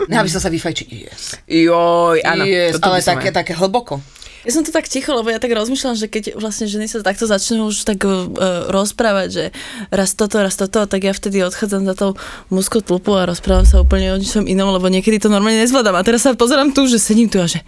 Ja 0.07 0.23
by 0.23 0.29
som 0.31 0.41
sa 0.41 0.49
vyfajčiť. 0.49 0.87
Yes. 0.89 1.21
Joj, 1.45 2.23
áno. 2.23 2.43
yes, 2.47 2.79
ale 2.79 3.03
také, 3.03 3.29
aj- 3.29 3.37
také 3.43 3.53
hlboko. 3.55 3.99
Ja 4.47 4.55
som 4.55 4.63
to 4.63 4.71
tak 4.71 4.87
ticho, 4.87 5.11
lebo 5.11 5.27
ja 5.27 5.35
tak 5.35 5.51
rozmýšľam, 5.51 5.99
že 5.99 6.07
keď 6.07 6.39
vlastne 6.39 6.63
ženy 6.63 6.87
sa 6.87 7.03
takto 7.03 7.27
začnú 7.27 7.67
už 7.75 7.83
tak 7.83 7.99
uh, 8.07 8.31
rozprávať, 8.71 9.27
že 9.27 9.43
raz 9.91 10.15
toto, 10.15 10.39
raz 10.39 10.55
toto, 10.55 10.87
tak 10.87 11.03
ja 11.03 11.11
vtedy 11.11 11.43
odchádzam 11.43 11.83
za 11.83 11.91
tou 11.91 12.15
mužskou 12.47 12.79
tlupu 12.79 13.19
a 13.19 13.27
rozprávam 13.27 13.67
sa 13.67 13.83
úplne 13.83 14.15
o 14.15 14.17
ničom 14.17 14.47
inom, 14.47 14.71
lebo 14.71 14.87
niekedy 14.87 15.19
to 15.19 15.27
normálne 15.27 15.59
nezvládam. 15.59 15.91
A 15.91 16.07
teraz 16.07 16.23
sa 16.23 16.31
pozerám 16.39 16.71
tu, 16.71 16.87
že 16.87 17.03
sedím 17.03 17.27
tu 17.27 17.43
a 17.43 17.51
že 17.51 17.67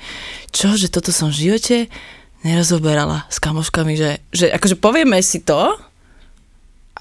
čo, 0.55 0.71
že 0.79 0.87
toto 0.87 1.11
som 1.11 1.27
v 1.27 1.51
živote 1.51 1.91
nerozoberala 2.47 3.27
s 3.27 3.37
kamoškami, 3.43 3.93
že, 3.99 4.23
že 4.31 4.47
akože 4.55 4.79
povieme 4.79 5.19
si 5.19 5.43
to, 5.43 5.75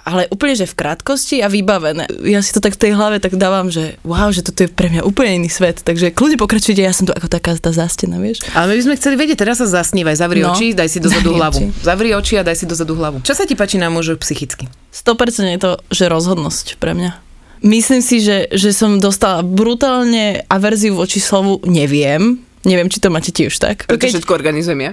ale 0.03 0.27
úplne, 0.29 0.53
že 0.53 0.65
v 0.65 0.75
krátkosti 0.75 1.39
a 1.39 1.47
vybavené. 1.47 2.05
Ja 2.23 2.41
si 2.41 2.51
to 2.51 2.59
tak 2.59 2.75
v 2.75 2.83
tej 2.83 2.93
hlave 2.93 3.19
tak 3.19 3.35
dávam, 3.35 3.69
že 3.69 3.97
wow, 4.01 4.29
že 4.29 4.41
toto 4.41 4.61
je 4.61 4.69
pre 4.69 4.89
mňa 4.89 5.03
úplne 5.03 5.39
iný 5.39 5.49
svet, 5.49 5.81
takže 5.81 6.11
kľudne 6.11 6.37
pokračujte, 6.37 6.79
ja 6.79 6.91
som 6.91 7.05
tu 7.05 7.13
ako 7.13 7.27
taká 7.27 7.55
tá 7.55 7.71
zástena, 7.71 8.17
vieš. 8.17 8.43
Ale 8.51 8.71
my 8.71 8.75
by 8.75 8.85
sme 8.85 8.95
chceli 8.97 9.15
vedieť, 9.17 9.39
teraz 9.41 9.59
sa 9.59 9.67
zasnívaj, 9.67 10.17
zavri 10.17 10.41
No. 10.41 10.53
oči, 10.53 10.73
daj 10.73 10.89
si 10.89 10.99
dozadu 10.99 11.33
hlavu. 11.33 11.61
oči. 11.61 11.67
Zavri 11.81 12.11
oči 12.11 12.35
a 12.37 12.43
daj 12.43 12.57
si 12.57 12.65
dozadu 12.65 12.95
hlavu. 12.95 13.21
Čo 13.21 13.33
sa 13.33 13.45
ti 13.45 13.53
páči 13.53 13.77
na 13.77 13.89
mužoch 13.89 14.19
psychicky? 14.19 14.67
100% 14.91 15.17
je 15.49 15.61
to, 15.61 15.71
že 15.89 16.05
rozhodnosť 16.07 16.77
pre 16.77 16.93
mňa. 16.93 17.11
Myslím 17.61 18.01
si, 18.01 18.19
že, 18.19 18.49
že 18.49 18.73
som 18.73 18.97
dostala 18.97 19.45
brutálne 19.45 20.43
averziu 20.47 20.97
voči 20.97 21.21
slovu 21.21 21.61
neviem. 21.63 22.41
Neviem, 22.61 22.89
či 22.89 22.99
to 22.99 23.09
máte 23.09 23.29
tiež 23.31 23.57
tak. 23.57 23.85
Preto 23.85 24.09
všetko 24.09 24.33
organizujem 24.33 24.81
ja. 24.81 24.93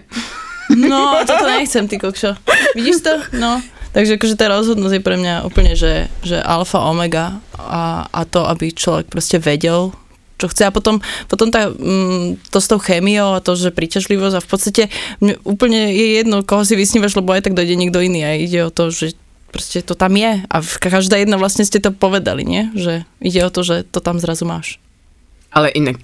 No, 0.76 1.24
toto 1.24 1.48
nechcem, 1.48 1.88
ty 1.88 1.96
kokšo. 1.96 2.36
Vidíš 2.76 3.00
to? 3.04 3.14
No. 3.40 3.64
Takže 3.96 4.20
akože 4.20 4.36
tá 4.36 4.52
rozhodnosť 4.52 5.00
je 5.00 5.06
pre 5.06 5.16
mňa 5.16 5.48
úplne, 5.48 5.74
že, 5.74 6.12
že 6.22 6.38
alfa, 6.44 6.84
omega 6.86 7.40
a, 7.56 8.06
a 8.12 8.22
to, 8.28 8.46
aby 8.46 8.76
človek 8.76 9.08
proste 9.10 9.40
vedel, 9.40 9.96
čo 10.38 10.46
chce. 10.52 10.70
A 10.70 10.72
potom, 10.76 11.02
potom 11.26 11.50
tá, 11.50 11.72
mm, 11.72 12.52
to 12.54 12.60
s 12.62 12.70
tou 12.70 12.78
chémiou 12.78 13.34
a 13.34 13.42
to, 13.42 13.58
že 13.58 13.74
príťažlivosť 13.74 14.36
a 14.38 14.44
v 14.44 14.50
podstate 14.50 14.84
mne 15.18 15.42
úplne 15.48 15.90
je 15.90 16.22
jedno, 16.22 16.46
koho 16.46 16.62
si 16.62 16.78
vysnívaš, 16.78 17.18
lebo 17.18 17.34
aj 17.34 17.50
tak 17.50 17.58
dojde 17.58 17.74
niekto 17.74 18.04
iný 18.04 18.22
a 18.22 18.38
ide 18.38 18.62
o 18.68 18.70
to, 18.70 18.94
že 18.94 19.18
proste 19.50 19.82
to 19.82 19.98
tam 19.98 20.14
je 20.14 20.46
a 20.46 20.56
každá 20.78 21.18
jedna 21.18 21.40
vlastne 21.40 21.66
ste 21.66 21.82
to 21.82 21.90
povedali, 21.90 22.46
nie? 22.46 22.70
Že 22.78 23.08
ide 23.24 23.42
o 23.48 23.50
to, 23.50 23.66
že 23.66 23.88
to 23.88 24.04
tam 24.04 24.22
zrazu 24.22 24.46
máš. 24.46 24.78
Ale 25.50 25.74
inak, 25.74 25.98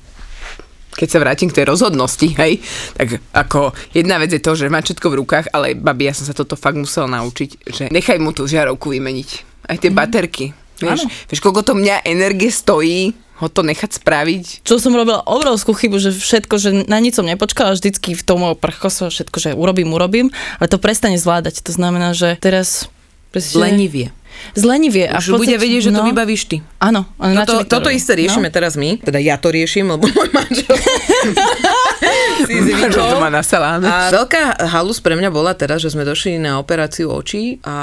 keď 0.93 1.07
sa 1.09 1.21
vrátim 1.21 1.49
k 1.49 1.57
tej 1.61 1.65
rozhodnosti, 1.69 2.27
hej, 2.37 2.61
tak 2.97 3.19
ako 3.33 3.73
jedna 3.93 4.21
vec 4.21 4.33
je 4.33 4.41
to, 4.41 4.53
že 4.53 4.69
má 4.69 4.79
všetko 4.79 5.07
v 5.09 5.19
rukách, 5.25 5.45
ale 5.51 5.73
babi, 5.73 6.07
ja 6.09 6.13
som 6.13 6.25
sa 6.25 6.37
toto 6.37 6.53
fakt 6.53 6.77
musel 6.77 7.09
naučiť, 7.09 7.49
že 7.67 7.83
nechaj 7.89 8.21
mu 8.21 8.31
tú 8.31 8.45
žiarovku 8.45 8.93
vymeniť. 8.93 9.29
Aj 9.69 9.77
tie 9.79 9.91
baterky. 9.91 10.53
Vieš, 10.83 11.07
vieš, 11.31 11.39
koľko 11.39 11.63
to 11.63 11.73
mňa 11.79 12.03
energie 12.03 12.51
stojí 12.51 13.15
ho 13.43 13.49
to 13.49 13.65
nechať 13.65 13.99
spraviť. 13.99 14.45
Čo 14.63 14.79
som 14.79 14.95
robila 14.95 15.25
obrovskú 15.25 15.75
chybu, 15.75 15.99
že 15.99 16.15
všetko, 16.15 16.55
že 16.61 16.69
na 16.87 17.01
nič 17.03 17.19
som 17.19 17.27
nepočkala, 17.27 17.75
vždycky 17.75 18.15
v 18.15 18.23
tom 18.23 18.45
prchoso 18.55 19.11
všetko, 19.11 19.37
že 19.41 19.49
urobím, 19.57 19.91
urobím, 19.91 20.31
ale 20.61 20.71
to 20.71 20.79
prestane 20.79 21.19
zvládať. 21.19 21.59
To 21.65 21.71
znamená, 21.75 22.15
že 22.15 22.39
teraz... 22.39 22.87
Proste, 23.33 23.57
Zlenivie. 23.57 24.13
Zlenivie. 24.53 25.09
A 25.09 25.17
Už 25.17 25.35
bude 25.35 25.57
vedieť, 25.57 25.89
že 25.89 25.91
to 25.95 26.01
no, 26.01 26.07
vybavíš 26.07 26.45
ty. 26.49 26.57
Áno. 26.77 27.09
by 27.17 27.45
to 27.45 27.65
toto 27.65 27.89
isté 27.89 28.13
riešime 28.13 28.49
No. 28.49 28.53
teraz 28.53 28.77
my, 28.77 28.99
teda 29.01 29.17
ja 29.17 29.39
to 29.39 29.49
riešim, 29.49 29.87
lebo 29.89 30.05
môj 30.05 30.29
manžel 30.33 30.75
si 32.47 32.53
to 32.91 32.99
má 33.19 33.29
zvykol. 33.29 33.31
na 33.31 33.41
saláme. 33.41 33.85
A 33.87 34.11
veľká 34.11 34.67
halus 34.69 34.99
pre 34.99 35.15
mňa 35.15 35.29
bola 35.31 35.55
teraz, 35.55 35.81
že 35.81 35.93
sme 35.93 36.03
došli 36.03 36.37
na 36.37 36.59
operáciu 36.59 37.09
očí 37.09 37.59
a 37.63 37.75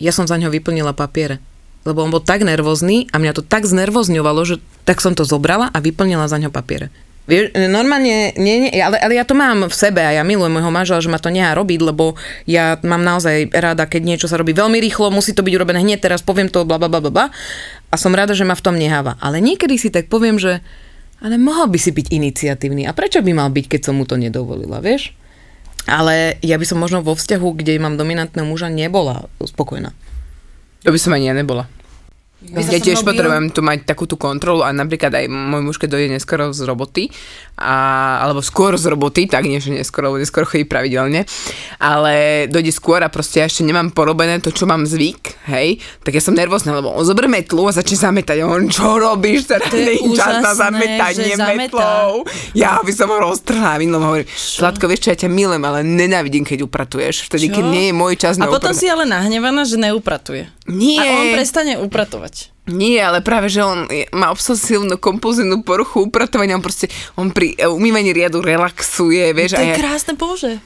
ja 0.00 0.12
som 0.14 0.24
za 0.24 0.36
ňo 0.40 0.48
vyplnila 0.48 0.96
papiere. 0.96 1.42
Lebo 1.84 2.04
on 2.04 2.12
bol 2.12 2.20
tak 2.20 2.44
nervózny 2.44 3.08
a 3.08 3.16
mňa 3.16 3.40
to 3.40 3.42
tak 3.44 3.64
znervozňovalo, 3.64 4.40
že 4.44 4.60
tak 4.84 5.00
som 5.00 5.16
to 5.16 5.24
zobrala 5.24 5.72
a 5.72 5.78
vyplnila 5.80 6.28
za 6.28 6.36
ňo 6.36 6.52
papiere. 6.52 6.92
Vieš, 7.28 7.54
normálne, 7.70 8.34
nie, 8.40 8.66
nie, 8.66 8.72
ale, 8.80 8.98
ale 8.98 9.14
ja 9.14 9.22
to 9.22 9.38
mám 9.38 9.68
v 9.68 9.74
sebe 9.76 10.02
a 10.02 10.10
ja 10.18 10.26
milujem 10.26 10.50
môjho 10.50 10.72
manžela, 10.72 10.98
že 10.98 11.12
ma 11.12 11.20
to 11.20 11.30
nechá 11.30 11.54
robiť, 11.54 11.78
lebo 11.78 12.18
ja 12.48 12.74
mám 12.82 13.06
naozaj 13.06 13.54
rada, 13.54 13.86
keď 13.86 14.02
niečo 14.02 14.26
sa 14.26 14.40
robí 14.40 14.50
veľmi 14.50 14.82
rýchlo, 14.82 15.14
musí 15.14 15.30
to 15.30 15.46
byť 15.46 15.54
urobené 15.54 15.78
hneď, 15.84 16.10
teraz 16.10 16.26
poviem 16.26 16.50
to, 16.50 16.66
bla, 16.66 16.80
bla, 16.80 16.90
bla, 16.90 16.98
bla. 16.98 17.26
A 17.90 17.94
som 17.94 18.10
rada, 18.10 18.34
že 18.34 18.42
ma 18.42 18.58
v 18.58 18.64
tom 18.64 18.74
neháva. 18.74 19.14
Ale 19.22 19.38
niekedy 19.38 19.78
si 19.78 19.94
tak 19.94 20.10
poviem, 20.10 20.42
že 20.42 20.58
ale 21.20 21.36
mohol 21.36 21.68
by 21.68 21.76
si 21.76 21.92
byť 21.92 22.06
iniciatívny. 22.16 22.88
A 22.88 22.96
prečo 22.96 23.20
by 23.20 23.32
mal 23.36 23.52
byť, 23.52 23.66
keď 23.68 23.80
som 23.92 24.00
mu 24.00 24.08
to 24.08 24.16
nedovolila, 24.16 24.80
vieš? 24.80 25.12
Ale 25.84 26.40
ja 26.40 26.56
by 26.56 26.64
som 26.64 26.80
možno 26.80 27.04
vo 27.04 27.12
vzťahu, 27.12 27.48
kde 27.60 27.76
mám 27.80 28.00
dominantného 28.00 28.48
muža, 28.48 28.72
nebola 28.72 29.28
spokojná. 29.40 29.92
To 30.84 30.90
by 30.92 30.98
som 31.00 31.12
ani 31.12 31.28
ja 31.28 31.36
nebola. 31.36 31.68
Ja 32.40 32.64
so 32.64 32.72
tiež 32.72 33.04
mnou 33.04 33.12
potrebujem 33.12 33.46
tu 33.52 33.60
mať 33.60 33.84
takú 33.84 34.08
tú 34.08 34.16
kontrolu 34.16 34.64
a 34.64 34.72
napríklad 34.72 35.12
aj 35.12 35.28
môj 35.28 35.60
muž, 35.60 35.76
keď 35.76 35.92
dojde 35.92 36.08
neskoro 36.16 36.56
z 36.56 36.64
roboty, 36.64 37.12
a, 37.60 38.16
alebo 38.24 38.40
skôr 38.40 38.80
z 38.80 38.88
roboty, 38.88 39.28
tak 39.28 39.44
nie, 39.44 39.60
že 39.60 39.76
neskoro, 39.76 40.08
lebo 40.08 40.24
neskoro 40.24 40.48
chodí 40.48 40.64
pravidelne, 40.64 41.28
ale 41.76 42.48
dojde 42.48 42.72
skôr 42.72 43.04
a 43.04 43.12
proste 43.12 43.44
ja 43.44 43.46
ešte 43.46 43.60
nemám 43.60 43.92
porobené 43.92 44.40
to, 44.40 44.48
čo 44.48 44.64
mám 44.64 44.88
zvyk, 44.88 45.52
hej, 45.52 45.84
tak 46.00 46.16
ja 46.16 46.24
som 46.24 46.32
nervózna, 46.32 46.80
lebo 46.80 46.88
on 46.96 47.04
zoberie 47.04 47.28
metlu 47.28 47.68
a 47.68 47.76
začne 47.76 48.00
zametať 48.00 48.40
a 48.40 48.48
on, 48.48 48.72
čo 48.72 48.96
robíš, 48.96 49.44
teraz 49.44 49.68
To 49.68 49.76
je 49.76 50.00
čas 50.16 50.40
na 50.40 50.56
zametanie 50.56 51.36
metlou. 51.36 52.24
Ja 52.56 52.80
by 52.80 52.92
som 52.96 53.12
ho 53.12 53.20
roztrhla, 53.20 53.76
minulom 53.76 54.08
hovorím, 54.08 54.28
Zlatko, 54.32 54.88
vieš 54.88 55.04
čo, 55.04 55.08
ja 55.12 55.20
ťa 55.20 55.28
milujem, 55.28 55.60
ale 55.60 55.84
nenávidím, 55.84 56.48
keď 56.48 56.64
upratuješ, 56.64 57.28
vtedy, 57.28 57.52
Čo? 57.52 57.60
keď 57.60 57.64
nie 57.68 57.84
je 57.90 57.94
môj 57.94 58.16
čas 58.16 58.40
A 58.40 58.48
na 58.48 58.48
potom 58.48 58.72
uprat- 58.72 58.80
si 58.80 58.88
ale 58.88 59.04
nahnevaná, 59.04 59.68
že 59.68 59.76
neupratuje. 59.76 60.48
Nie. 60.70 61.02
A 61.02 61.04
on 61.18 61.26
prestane 61.34 61.74
upratovať. 61.82 62.29
Nie, 62.70 63.02
ale 63.02 63.18
práve, 63.20 63.50
že 63.50 63.66
on 63.66 63.90
má 64.14 64.30
obsesívnu 64.30 64.96
kompulzívnu 64.96 65.66
poruchu 65.66 66.06
upratovania, 66.06 66.54
on 66.54 66.64
proste, 66.64 66.86
on 67.18 67.34
pri 67.34 67.58
umývaní 67.66 68.14
riadu 68.14 68.38
relaxuje, 68.40 69.34
vieš, 69.34 69.58
To 69.58 69.62
je 69.66 69.74
ja... 69.74 69.78
krásne, 69.78 70.14
bože. 70.14 70.62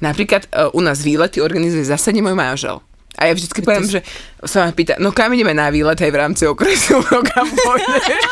Napríklad 0.00 0.48
e, 0.48 0.70
u 0.72 0.80
nás 0.80 1.04
výlety 1.04 1.44
organizuje 1.44 1.84
zásadne 1.84 2.24
môj 2.24 2.34
manžel. 2.38 2.80
A 3.20 3.28
ja 3.28 3.36
vždycky 3.36 3.60
poviem, 3.60 3.84
že 3.84 4.00
sa 4.48 4.64
ma 4.64 4.72
pýta, 4.72 4.96
no 4.96 5.12
kam 5.12 5.36
ideme 5.36 5.52
na 5.52 5.68
výlet 5.68 6.00
aj 6.00 6.08
v 6.08 6.16
rámci 6.16 6.48
okresu, 6.48 6.96
no 6.96 7.20
kam 7.20 7.44
pôjdeš? 7.52 8.24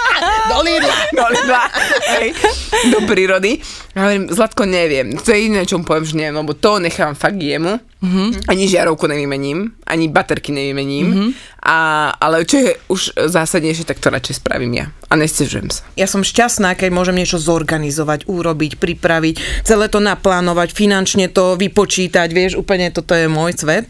Do 0.48 0.58
Lidla. 0.64 0.96
Do 1.12 1.26
Lidla, 1.28 1.62
hej, 2.16 2.28
do 2.96 3.04
prírody. 3.04 3.60
A 3.92 4.08
hovorím, 4.08 4.32
Zlatko, 4.32 4.64
neviem. 4.64 5.12
To 5.20 5.28
je 5.28 5.44
jediné, 5.44 5.68
čo 5.68 5.76
mu 5.76 5.84
poviem, 5.84 6.08
že 6.08 6.16
neviem, 6.16 6.40
lebo 6.40 6.56
to 6.56 6.80
nechám 6.80 7.12
fakt 7.12 7.36
jemu. 7.36 7.76
Mm-hmm. 7.98 8.48
Ani 8.48 8.64
žiarovku 8.70 9.04
nevymením, 9.10 9.74
ani 9.84 10.08
baterky 10.08 10.54
nevymením. 10.54 11.06
Mm-hmm. 11.12 11.30
A, 11.66 11.76
ale 12.16 12.48
čo 12.48 12.56
je 12.62 12.70
už 12.88 13.02
zásadnejšie, 13.28 13.84
tak 13.84 14.00
to 14.00 14.08
radšej 14.08 14.40
spravím 14.40 14.72
ja. 14.72 14.86
A 15.10 15.18
nestežujem 15.18 15.68
sa. 15.68 15.84
Ja 15.98 16.08
som 16.08 16.24
šťastná, 16.24 16.78
keď 16.78 16.94
môžem 16.94 17.18
niečo 17.18 17.36
zorganizovať, 17.36 18.24
urobiť, 18.30 18.80
pripraviť, 18.80 19.66
celé 19.66 19.90
to 19.92 20.00
naplánovať, 20.00 20.72
finančne 20.72 21.28
to 21.28 21.58
vypočítať, 21.58 22.30
vieš, 22.32 22.56
úplne 22.56 22.88
toto 22.94 23.12
je 23.12 23.26
môj 23.28 23.58
svet. 23.58 23.84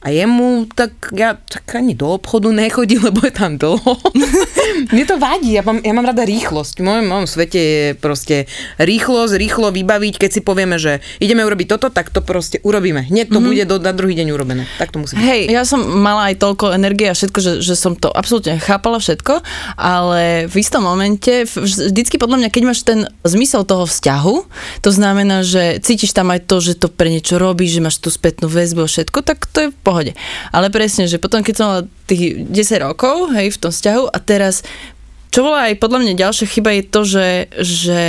A 0.00 0.08
jemu, 0.08 0.64
tak 0.72 1.12
ja 1.12 1.36
tak 1.36 1.76
ani 1.76 1.92
do 1.92 2.16
obchodu 2.16 2.48
nechodí, 2.48 2.96
lebo 3.06 3.20
je 3.20 3.32
tam 3.32 3.60
dlho. 3.60 3.92
Mne 4.94 5.04
to 5.04 5.20
vadí, 5.20 5.52
ja 5.52 5.62
mám, 5.62 5.84
ja 5.84 5.92
mám 5.92 6.08
rada 6.08 6.24
rýchlosť. 6.24 6.80
V 6.80 6.84
mojom, 6.88 7.04
mojom 7.04 7.26
svete 7.28 7.60
je 7.60 7.84
proste 7.98 8.36
rýchlosť, 8.80 9.36
rýchlo 9.36 9.68
vybaviť, 9.68 10.14
keď 10.16 10.30
si 10.32 10.40
povieme, 10.40 10.80
že 10.80 11.04
ideme 11.20 11.44
urobiť 11.44 11.76
toto, 11.76 11.92
tak 11.92 12.08
to 12.08 12.24
proste 12.24 12.64
urobíme. 12.64 13.12
Hneď 13.12 13.28
to 13.28 13.38
mm-hmm. 13.38 13.48
bude 13.52 13.64
do, 13.68 13.76
na 13.76 13.92
druhý 13.92 14.16
deň 14.16 14.28
urobené. 14.32 14.64
Tak 14.80 14.96
to 14.96 15.04
musí 15.04 15.20
byť. 15.20 15.24
Hej, 15.24 15.42
ja 15.52 15.68
som 15.68 15.84
mala 15.84 16.32
aj 16.32 16.40
toľko 16.40 16.72
energie 16.72 17.12
a 17.12 17.14
všetko, 17.14 17.38
že, 17.44 17.52
že 17.60 17.74
som 17.76 17.92
to 17.92 18.08
absolútne 18.08 18.56
chápala 18.56 18.96
všetko, 18.96 19.44
ale 19.76 20.48
v 20.48 20.54
istom 20.56 20.80
momente, 20.80 21.44
vždycky 21.44 22.16
podľa 22.16 22.46
mňa, 22.46 22.48
keď 22.48 22.62
máš 22.64 22.80
ten 22.88 23.04
zmysel 23.26 23.68
toho 23.68 23.84
vzťahu, 23.84 24.34
to 24.80 24.90
znamená, 24.90 25.44
že 25.44 25.76
cítiš 25.84 26.16
tam 26.16 26.32
aj 26.32 26.48
to, 26.48 26.56
že 26.64 26.80
to 26.80 26.88
pre 26.88 27.12
niečo 27.12 27.36
robíš, 27.36 27.76
že 27.76 27.84
máš 27.84 27.96
tú 28.00 28.08
spätnú 28.08 28.48
väzbu 28.48 28.86
a 28.86 28.88
všetko, 28.88 29.18
tak 29.20 29.44
to 29.44 29.68
je 29.68 29.68
pohode. 29.90 30.14
Ale 30.54 30.70
presne, 30.70 31.10
že 31.10 31.18
potom, 31.18 31.42
keď 31.42 31.54
som 31.58 31.66
mala 31.66 31.82
tých 32.06 32.46
10 32.46 32.86
rokov, 32.86 33.34
hej, 33.34 33.50
v 33.50 33.58
tom 33.58 33.74
vzťahu 33.74 34.14
a 34.14 34.18
teraz 34.22 34.62
čo 35.30 35.46
bola 35.46 35.70
aj 35.70 35.78
podľa 35.78 35.98
mňa 36.02 36.14
ďalšia 36.18 36.46
chyba 36.50 36.70
je 36.74 36.82
to, 36.82 37.00
že, 37.06 37.28
že 37.62 38.00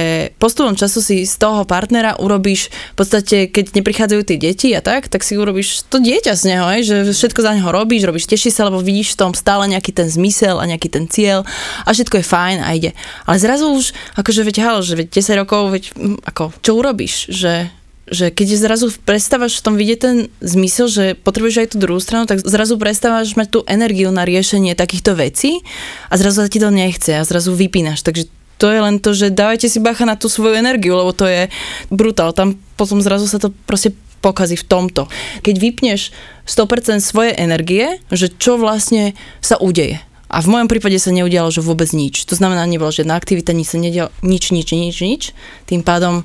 postupom 0.41 0.73
času 0.73 1.05
si 1.05 1.21
z 1.29 1.35
toho 1.37 1.69
partnera 1.69 2.17
urobíš, 2.17 2.73
v 2.73 2.95
podstate 2.97 3.45
keď 3.45 3.77
neprichádzajú 3.77 4.21
tie 4.25 4.37
deti 4.41 4.69
a 4.73 4.81
tak, 4.81 5.05
tak 5.05 5.21
si 5.21 5.37
urobíš 5.37 5.85
to 5.85 6.01
dieťa 6.01 6.33
z 6.33 6.43
neho, 6.49 6.65
aj, 6.65 6.81
že 6.81 6.95
všetko 7.13 7.45
za 7.45 7.53
neho 7.53 7.69
robíš, 7.69 8.09
robíš, 8.09 8.25
teší 8.25 8.49
sa, 8.49 8.65
lebo 8.65 8.81
vidíš 8.81 9.13
v 9.13 9.19
tom 9.21 9.31
stále 9.37 9.69
nejaký 9.69 9.93
ten 9.93 10.09
zmysel 10.09 10.57
a 10.57 10.65
nejaký 10.65 10.89
ten 10.89 11.05
cieľ 11.05 11.45
a 11.85 11.93
všetko 11.93 12.19
je 12.19 12.25
fajn 12.25 12.57
a 12.65 12.69
ide. 12.73 12.91
Ale 13.29 13.37
zrazu 13.37 13.69
už, 13.69 13.93
akože 14.17 14.41
veď 14.41 14.57
halo, 14.65 14.81
že 14.81 14.97
veď 14.97 15.21
10 15.21 15.41
rokov, 15.45 15.61
veď 15.77 15.83
hm, 15.93 16.17
ako, 16.25 16.57
čo 16.65 16.71
urobíš, 16.73 17.29
že 17.29 17.69
že 18.11 18.27
keď 18.27 18.47
zrazu 18.59 18.91
prestávaš 19.07 19.57
v 19.57 19.63
tom 19.63 19.75
vidieť 19.79 19.99
ten 20.03 20.15
zmysel, 20.43 20.91
že 20.91 21.05
potrebuješ 21.15 21.63
aj 21.63 21.67
tú 21.71 21.77
druhú 21.79 22.03
stranu, 22.03 22.27
tak 22.27 22.43
zrazu 22.43 22.75
prestávaš 22.75 23.39
mať 23.39 23.47
tú 23.47 23.59
energiu 23.65 24.11
na 24.11 24.27
riešenie 24.27 24.75
takýchto 24.75 25.15
vecí 25.15 25.63
a 26.11 26.19
zrazu 26.19 26.43
ti 26.51 26.59
to 26.59 26.67
nechce 26.67 27.15
a 27.15 27.23
zrazu 27.23 27.55
vypínaš. 27.55 28.03
Takže 28.03 28.27
to 28.59 28.69
je 28.69 28.79
len 28.83 28.99
to, 28.99 29.15
že 29.15 29.33
dávajte 29.33 29.71
si 29.71 29.81
bacha 29.81 30.05
na 30.05 30.19
tú 30.19 30.29
svoju 30.29 30.59
energiu, 30.59 30.93
lebo 30.93 31.15
to 31.15 31.25
je 31.25 31.49
brutál. 31.89 32.35
Tam 32.35 32.59
potom 32.77 33.01
zrazu 33.01 33.25
sa 33.25 33.41
to 33.41 33.49
proste 33.65 33.95
pokazí 34.21 34.53
v 34.53 34.67
tomto. 34.69 35.09
Keď 35.41 35.55
vypneš 35.57 36.13
100% 36.45 37.01
svoje 37.01 37.33
energie, 37.33 37.97
že 38.13 38.29
čo 38.29 38.61
vlastne 38.61 39.17
sa 39.41 39.57
udeje. 39.57 39.97
A 40.31 40.39
v 40.39 40.47
mojom 40.47 40.71
prípade 40.71 40.95
sa 40.95 41.11
neudialo, 41.11 41.51
že 41.51 41.59
vôbec 41.59 41.91
nič. 41.91 42.23
To 42.29 42.39
znamená, 42.39 42.63
nebola 42.63 42.93
žiadna 42.93 43.19
aktivita, 43.19 43.51
nič 43.51 43.75
sa 43.75 43.81
nedialo, 43.81 44.13
nič, 44.23 44.55
nič, 44.55 44.71
nič, 44.71 44.97
nič. 45.03 45.23
Tým 45.67 45.83
pádom 45.83 46.23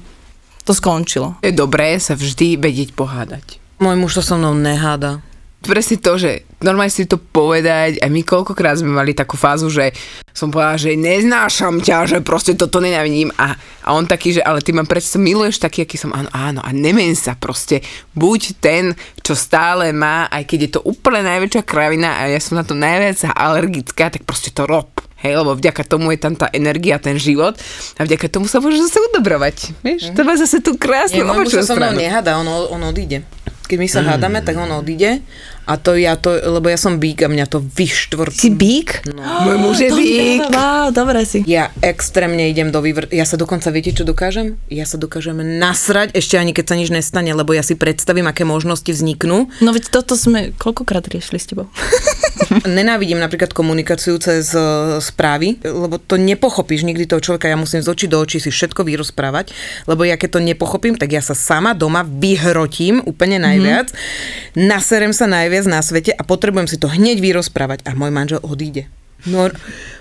to 0.67 0.75
skončilo. 0.75 1.39
Je 1.47 1.55
dobré 1.55 1.95
sa 2.03 2.19
vždy 2.19 2.59
vedieť 2.59 2.93
pohádať. 2.99 3.63
Môj 3.79 3.95
muž 3.95 4.19
to 4.19 4.23
so 4.27 4.35
mnou 4.35 4.53
neháda. 4.59 5.23
Presne 5.63 5.99
to, 5.99 6.15
že 6.15 6.47
normálne 6.63 6.95
si 6.95 7.11
to 7.11 7.19
povedať 7.19 7.99
a 7.99 8.07
my 8.07 8.23
koľkokrát 8.23 8.79
sme 8.79 8.93
mali 8.93 9.17
takú 9.17 9.35
fázu, 9.35 9.67
že 9.67 9.91
som 10.31 10.53
povedala, 10.53 10.79
že 10.79 10.95
neznášam 10.95 11.83
ťa, 11.83 12.07
že 12.07 12.19
proste 12.23 12.55
toto 12.55 12.79
nenávidím 12.79 13.35
a, 13.35 13.57
a 13.83 13.89
on 13.97 14.07
taký, 14.07 14.39
že 14.39 14.45
ale 14.47 14.63
ty 14.63 14.71
ma 14.71 14.87
predsa 14.87 15.19
miluješ 15.19 15.59
taký, 15.59 15.83
aký 15.83 15.99
som, 15.99 16.15
áno, 16.15 16.31
áno 16.31 16.61
a 16.63 16.71
nemen 16.71 17.19
sa 17.19 17.35
proste, 17.35 17.83
buď 18.15 18.63
ten, 18.63 18.95
čo 19.27 19.35
stále 19.35 19.91
má, 19.91 20.31
aj 20.31 20.45
keď 20.47 20.59
je 20.61 20.71
to 20.79 20.81
úplne 20.87 21.27
najväčšia 21.27 21.63
kravina 21.67 22.15
a 22.15 22.31
ja 22.31 22.39
som 22.39 22.55
na 22.55 22.63
to 22.63 22.77
najviac 22.77 23.27
alergická, 23.35 24.13
tak 24.13 24.23
proste 24.23 24.55
to 24.55 24.71
rob. 24.71 24.96
Hej, 25.17 25.33
lebo 25.41 25.57
vďaka 25.57 25.83
tomu 25.89 26.13
je 26.13 26.21
tam 26.21 26.37
tá 26.37 26.53
energia, 26.53 27.01
ten 27.01 27.17
život 27.17 27.57
a 27.97 28.01
vďaka 28.05 28.29
tomu 28.29 28.45
sa 28.45 28.61
môže 28.61 28.77
zase 28.85 29.01
udobrovať. 29.13 29.73
Vieš, 29.81 30.13
mm-hmm. 30.13 30.17
to 30.17 30.21
má 30.29 30.35
zase 30.37 30.61
tú 30.61 30.77
krásnu 30.77 31.25
Nie, 31.25 31.49
sa 31.49 31.65
so 31.65 31.75
mnou 31.75 31.97
nehada, 31.97 32.37
on, 32.37 32.45
on 32.47 32.83
odíde. 32.85 33.25
Keď 33.67 33.77
my 33.81 33.89
sa 33.91 34.01
mm. 34.05 34.09
hádame, 34.13 34.39
tak 34.45 34.55
on 34.61 34.71
odíde 34.77 35.25
a 35.67 35.75
to 35.83 35.99
ja 35.99 36.15
to, 36.15 36.31
lebo 36.31 36.71
ja 36.71 36.79
som 36.79 37.03
bík 37.03 37.27
a 37.27 37.29
mňa 37.29 37.51
to 37.51 37.59
vyštvrtí. 37.59 38.39
Si 38.39 38.51
bík? 38.55 39.11
No. 39.11 39.51
Môj 39.51 39.57
muž 39.59 39.77
je 39.83 39.91
bík. 39.91 40.47
Wow, 40.47 40.95
dobre 40.95 41.27
si. 41.27 41.43
Ja 41.43 41.75
extrémne 41.83 42.47
idem 42.47 42.71
do 42.71 42.79
vývr... 42.79 43.11
Ja 43.11 43.27
sa 43.27 43.35
dokonca, 43.35 43.75
viete, 43.75 43.91
čo 43.91 44.07
dokážem? 44.07 44.63
Ja 44.71 44.87
sa 44.87 44.95
dokážem 44.95 45.43
nasrať, 45.43 46.15
ešte 46.15 46.39
ani 46.39 46.55
keď 46.55 46.65
sa 46.71 46.75
nič 46.79 46.91
nestane, 46.95 47.35
lebo 47.35 47.51
ja 47.51 47.67
si 47.67 47.75
predstavím, 47.75 48.31
aké 48.31 48.47
možnosti 48.47 48.87
vzniknú. 48.87 49.51
No 49.59 49.71
veď 49.75 49.91
toto 49.91 50.15
sme 50.15 50.55
koľkokrát 50.55 51.03
riešili 51.11 51.43
s 51.43 51.51
tebou. 51.51 51.67
Nenávidím 52.69 53.19
napríklad 53.19 53.51
komunikáciu 53.51 54.21
cez 54.23 54.55
uh, 54.55 55.03
správy, 55.03 55.59
lebo 55.67 55.99
to 55.99 56.15
nepochopíš 56.21 56.87
nikdy 56.87 57.09
toho 57.09 57.19
človeka. 57.19 57.51
Ja 57.51 57.59
musím 57.59 57.83
z 57.83 57.91
očí 57.91 58.07
do 58.07 58.23
očí 58.23 58.39
si 58.39 58.53
všetko 58.53 58.87
vyrozprávať, 58.87 59.51
lebo 59.89 60.05
ja 60.05 60.15
keď 60.15 60.39
to 60.39 60.41
nepochopím, 60.45 60.95
tak 60.95 61.11
ja 61.11 61.25
sa 61.25 61.33
sama 61.33 61.73
doma 61.73 62.05
vyhrotím 62.05 63.01
úplne 63.09 63.41
najviac. 63.41 63.91
Mm-hmm. 63.91 64.69
Naserem 64.69 65.17
sa 65.17 65.25
najviac 65.25 65.56
viac 65.57 65.65
na 65.65 65.81
svete 65.81 66.13
a 66.13 66.21
potrebujem 66.21 66.69
si 66.69 66.77
to 66.77 66.93
hneď 66.93 67.25
vyrozprávať 67.25 67.89
a 67.89 67.97
môj 67.97 68.13
manžel 68.13 68.45
odíde. 68.45 68.93
No, 69.25 69.49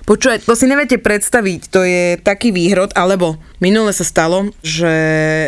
počúvaj, 0.03 0.43
to 0.43 0.53
si 0.59 0.67
neviete 0.67 0.99
predstaviť, 0.99 1.71
to 1.71 1.81
je 1.87 2.19
taký 2.19 2.51
výhrod, 2.51 2.91
alebo 2.93 3.39
minule 3.63 3.95
sa 3.95 4.03
stalo, 4.03 4.51
že 4.59 4.91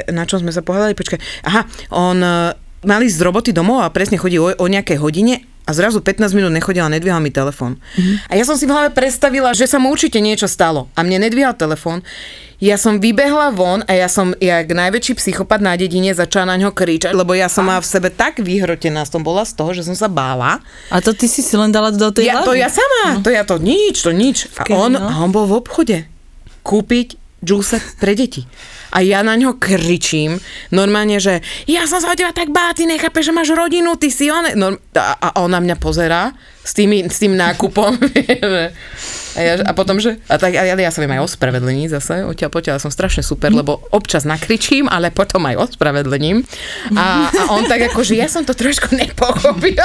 na 0.07 0.23
čom 0.23 0.39
sme 0.39 0.55
sa 0.55 0.63
pohľadali, 0.63 0.95
počkaj, 0.95 1.19
aha, 1.43 1.67
on 1.91 2.17
e, 2.23 2.55
mali 2.87 3.11
z 3.11 3.19
roboty 3.19 3.51
domov 3.51 3.83
a 3.83 3.91
presne 3.91 4.15
chodí 4.15 4.39
o, 4.39 4.49
o 4.55 4.65
nejakej 4.71 4.97
hodine 5.03 5.43
a 5.67 5.71
zrazu 5.75 5.99
15 5.99 6.31
minút 6.31 6.55
nechodila, 6.55 6.87
nedvíhal 6.87 7.19
mi 7.19 7.27
telefón. 7.27 7.75
Mm-hmm. 7.75 8.31
A 8.31 8.33
ja 8.39 8.43
som 8.47 8.55
si 8.55 8.63
v 8.63 8.71
hlave 8.71 8.95
predstavila, 8.95 9.51
že 9.51 9.67
sa 9.67 9.83
mu 9.83 9.91
určite 9.91 10.23
niečo 10.23 10.47
stalo. 10.47 10.87
A 10.95 11.03
mne 11.03 11.27
nedvíhal 11.27 11.59
telefón. 11.59 12.07
Ja 12.57 12.79
som 12.79 12.97
vybehla 12.97 13.53
von 13.53 13.85
a 13.85 13.93
ja 13.93 14.09
som, 14.09 14.33
jak 14.39 14.71
najväčší 14.71 15.19
psychopat 15.21 15.61
na 15.61 15.77
dedine, 15.77 16.15
začala 16.15 16.55
na 16.55 16.65
ňo 16.65 16.73
kričať, 16.73 17.13
lebo 17.13 17.37
ja 17.37 17.51
som 17.51 17.69
a... 17.69 17.77
v 17.77 17.85
sebe 17.85 18.09
tak 18.09 18.41
vyhrotená 18.41 19.05
som 19.05 19.21
bola 19.21 19.45
z 19.45 19.53
toho, 19.53 19.77
že 19.77 19.85
som 19.85 19.93
sa 19.93 20.09
bála. 20.09 20.63
A 20.89 20.97
to 20.97 21.13
ty 21.13 21.29
si 21.29 21.45
si 21.45 21.53
len 21.53 21.69
dala 21.69 21.93
do 21.93 22.09
tej 22.09 22.33
ja, 22.33 22.41
To 22.41 22.57
ja 22.57 22.71
sama, 22.71 23.19
no. 23.19 23.21
to 23.21 23.29
ja 23.29 23.45
to 23.45 23.61
nič, 23.61 24.01
to 24.01 24.09
nič. 24.09 24.49
A 24.57 24.63
on, 24.73 24.97
no. 24.97 25.05
a 25.05 25.13
on 25.21 25.29
bol 25.29 25.45
v 25.45 25.53
obchode 25.61 25.97
kúpiť 26.65 27.26
džúse 27.43 27.77
pre 28.01 28.17
deti. 28.17 28.45
A 28.95 29.03
ja 29.03 29.21
na 29.21 29.35
ňo 29.35 29.59
kričím, 29.59 30.39
normálne, 30.71 31.19
že 31.19 31.43
ja 31.67 31.83
som 31.85 31.99
sa 31.99 32.13
o 32.13 32.17
teba 32.17 32.31
tak 32.31 32.49
bála, 32.49 32.73
ty 32.73 32.87
nechápeš, 32.87 33.29
že 33.29 33.35
máš 33.35 33.51
rodinu, 33.53 33.99
ty 33.99 34.09
si 34.09 34.31
on... 34.31 34.47
A 34.97 35.29
on 35.37 35.51
na 35.51 35.59
mňa 35.59 35.75
pozerá 35.77 36.31
s, 36.67 36.75
tými, 36.75 37.07
s 37.07 37.17
tým 37.23 37.39
nákupom. 37.39 37.95
A, 39.37 39.41
ja, 39.45 39.53
a 39.61 39.71
potom, 39.77 40.01
že... 40.01 40.17
A 40.25 40.41
tak, 40.41 40.57
ja, 40.57 40.65
ja 40.65 40.89
sa 40.89 40.97
viem 40.97 41.13
aj 41.13 41.29
ospravedleniť 41.29 41.93
zase, 41.93 42.25
odtiaľ 42.25 42.49
potiaľ 42.49 42.81
som 42.81 42.89
strašne 42.89 43.21
super, 43.21 43.53
lebo 43.53 43.85
občas 43.93 44.25
nakričím, 44.25 44.89
ale 44.89 45.13
potom 45.13 45.45
aj 45.45 45.69
ospravedlením. 45.69 46.41
A, 46.97 47.29
a 47.29 47.41
on 47.53 47.69
tak 47.69 47.85
ako, 47.93 48.01
že 48.01 48.17
ja 48.17 48.25
som 48.25 48.41
to 48.41 48.57
trošku 48.57 48.97
nepochopil. 48.97 49.77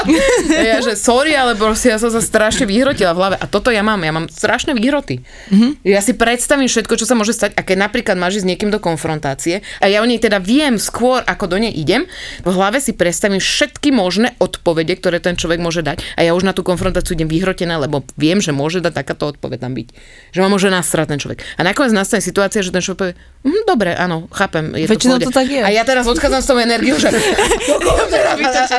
A 0.57 0.63
ja, 0.65 0.81
že 0.81 0.97
sorry, 0.97 1.37
ale 1.37 1.53
proste 1.53 1.93
ja 1.93 2.01
som 2.01 2.09
sa 2.09 2.25
strašne 2.25 2.65
vyhrotila 2.65 3.13
v 3.13 3.19
hlave. 3.21 3.37
A 3.37 3.45
toto 3.45 3.69
ja 3.69 3.85
mám, 3.85 4.01
ja 4.01 4.17
mám 4.17 4.33
strašné 4.33 4.73
výhroty. 4.73 5.21
Mm-hmm. 5.21 5.85
Ja 5.85 6.01
si 6.01 6.17
predstavím 6.17 6.73
všetko, 6.73 6.97
čo 6.97 7.05
sa 7.05 7.13
môže 7.13 7.37
stať, 7.37 7.53
a 7.53 7.61
keď 7.61 7.93
napríklad 7.93 8.17
máš 8.17 8.41
ísť 8.41 8.49
s 8.49 8.51
niekým 8.57 8.73
do 8.73 8.81
konfrontácie, 8.81 9.61
a 9.85 9.93
ja 9.93 10.01
o 10.01 10.09
nej 10.09 10.17
teda 10.17 10.41
viem 10.41 10.81
skôr, 10.81 11.21
ako 11.29 11.53
do 11.53 11.61
nej 11.61 11.77
idem, 11.77 12.09
v 12.41 12.49
hlave 12.57 12.81
si 12.81 12.97
predstavím 12.97 13.37
všetky 13.37 13.93
možné 13.93 14.33
odpovede, 14.41 14.97
ktoré 14.97 15.21
ten 15.21 15.37
človek 15.37 15.61
môže 15.61 15.85
dať. 15.85 16.01
A 16.17 16.25
ja 16.25 16.33
už 16.33 16.49
na 16.49 16.57
tú 16.57 16.65
konfrontáciu 16.73 17.13
idem 17.13 17.29
vyhrotená, 17.29 17.77
lebo 17.77 18.01
viem, 18.17 18.41
že 18.41 18.57
môže 18.57 18.81
dať 18.81 19.05
takáto 19.05 19.37
odpoveď 19.37 19.69
tam 19.69 19.77
byť. 19.77 19.89
Že 20.33 20.39
ma 20.41 20.49
môže 20.49 20.73
nasrať 20.73 21.07
ten 21.13 21.19
človek. 21.21 21.45
A 21.57 21.69
nakoniec 21.69 21.93
nastane 21.93 22.25
situácia, 22.25 22.65
že 22.65 22.73
ten 22.73 22.81
človek 22.81 22.99
povie, 22.99 23.15
hm, 23.45 23.63
dobre, 23.69 23.91
áno, 23.93 24.27
chápem. 24.33 24.73
Je 24.73 24.89
Väčšinou 24.89 25.21
to, 25.21 25.29
to 25.29 25.37
tak 25.37 25.53
je. 25.53 25.61
A 25.61 25.69
ja 25.69 25.85
teraz 25.85 26.09
odchádzam 26.09 26.41
s 26.41 26.49
tou 26.49 26.57
energiou, 26.57 26.97
že 26.97 27.13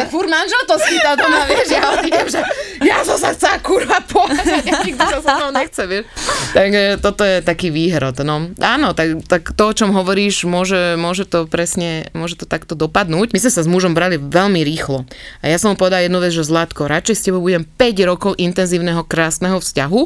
fur 0.09 0.25
manžel 0.25 0.61
to 0.65 0.75
skýta 0.81 1.13
doma, 1.19 1.45
vieš, 1.45 1.67
ja 1.69 1.81
odídem, 1.93 2.27
že 2.27 2.41
ja 2.81 3.05
som 3.05 3.17
sa 3.19 3.31
chcela 3.35 3.57
kurva 3.61 3.99
povedať, 4.03 4.61
ja 4.65 4.81
nikto 4.81 5.03
sa 5.03 5.19
so 5.21 5.31
mnou 5.37 5.51
nechce, 5.53 5.83
vieš. 5.85 6.03
Tak 6.53 6.69
toto 6.99 7.23
je 7.23 7.41
taký 7.45 7.69
výhrod. 7.69 8.15
No. 8.23 8.51
Áno, 8.59 8.95
tak, 8.95 9.23
tak 9.27 9.53
to, 9.53 9.63
o 9.71 9.73
čom 9.75 9.91
hovoríš, 9.91 10.45
môže, 10.47 10.95
môže 10.95 11.27
to 11.27 11.45
presne, 11.45 12.07
môže 12.15 12.39
to 12.39 12.45
takto 12.45 12.73
dopadnúť. 12.73 13.35
My 13.35 13.39
sme 13.39 13.51
sa 13.51 13.61
s 13.63 13.69
mužom 13.69 13.93
brali 13.93 14.17
veľmi 14.17 14.61
rýchlo. 14.63 15.05
A 15.43 15.51
ja 15.51 15.57
som 15.59 15.73
mu 15.73 15.75
povedal 15.79 16.05
jednu 16.05 16.19
vec, 16.23 16.31
že 16.31 16.45
Zlatko, 16.45 16.87
radšej 16.87 17.15
s 17.15 17.25
tebou 17.25 17.41
budem 17.43 17.67
5 17.83 17.99
rokov 18.07 18.39
intenzívneho 18.39 19.03
krásneho 19.03 19.59
vzťahu, 19.59 20.01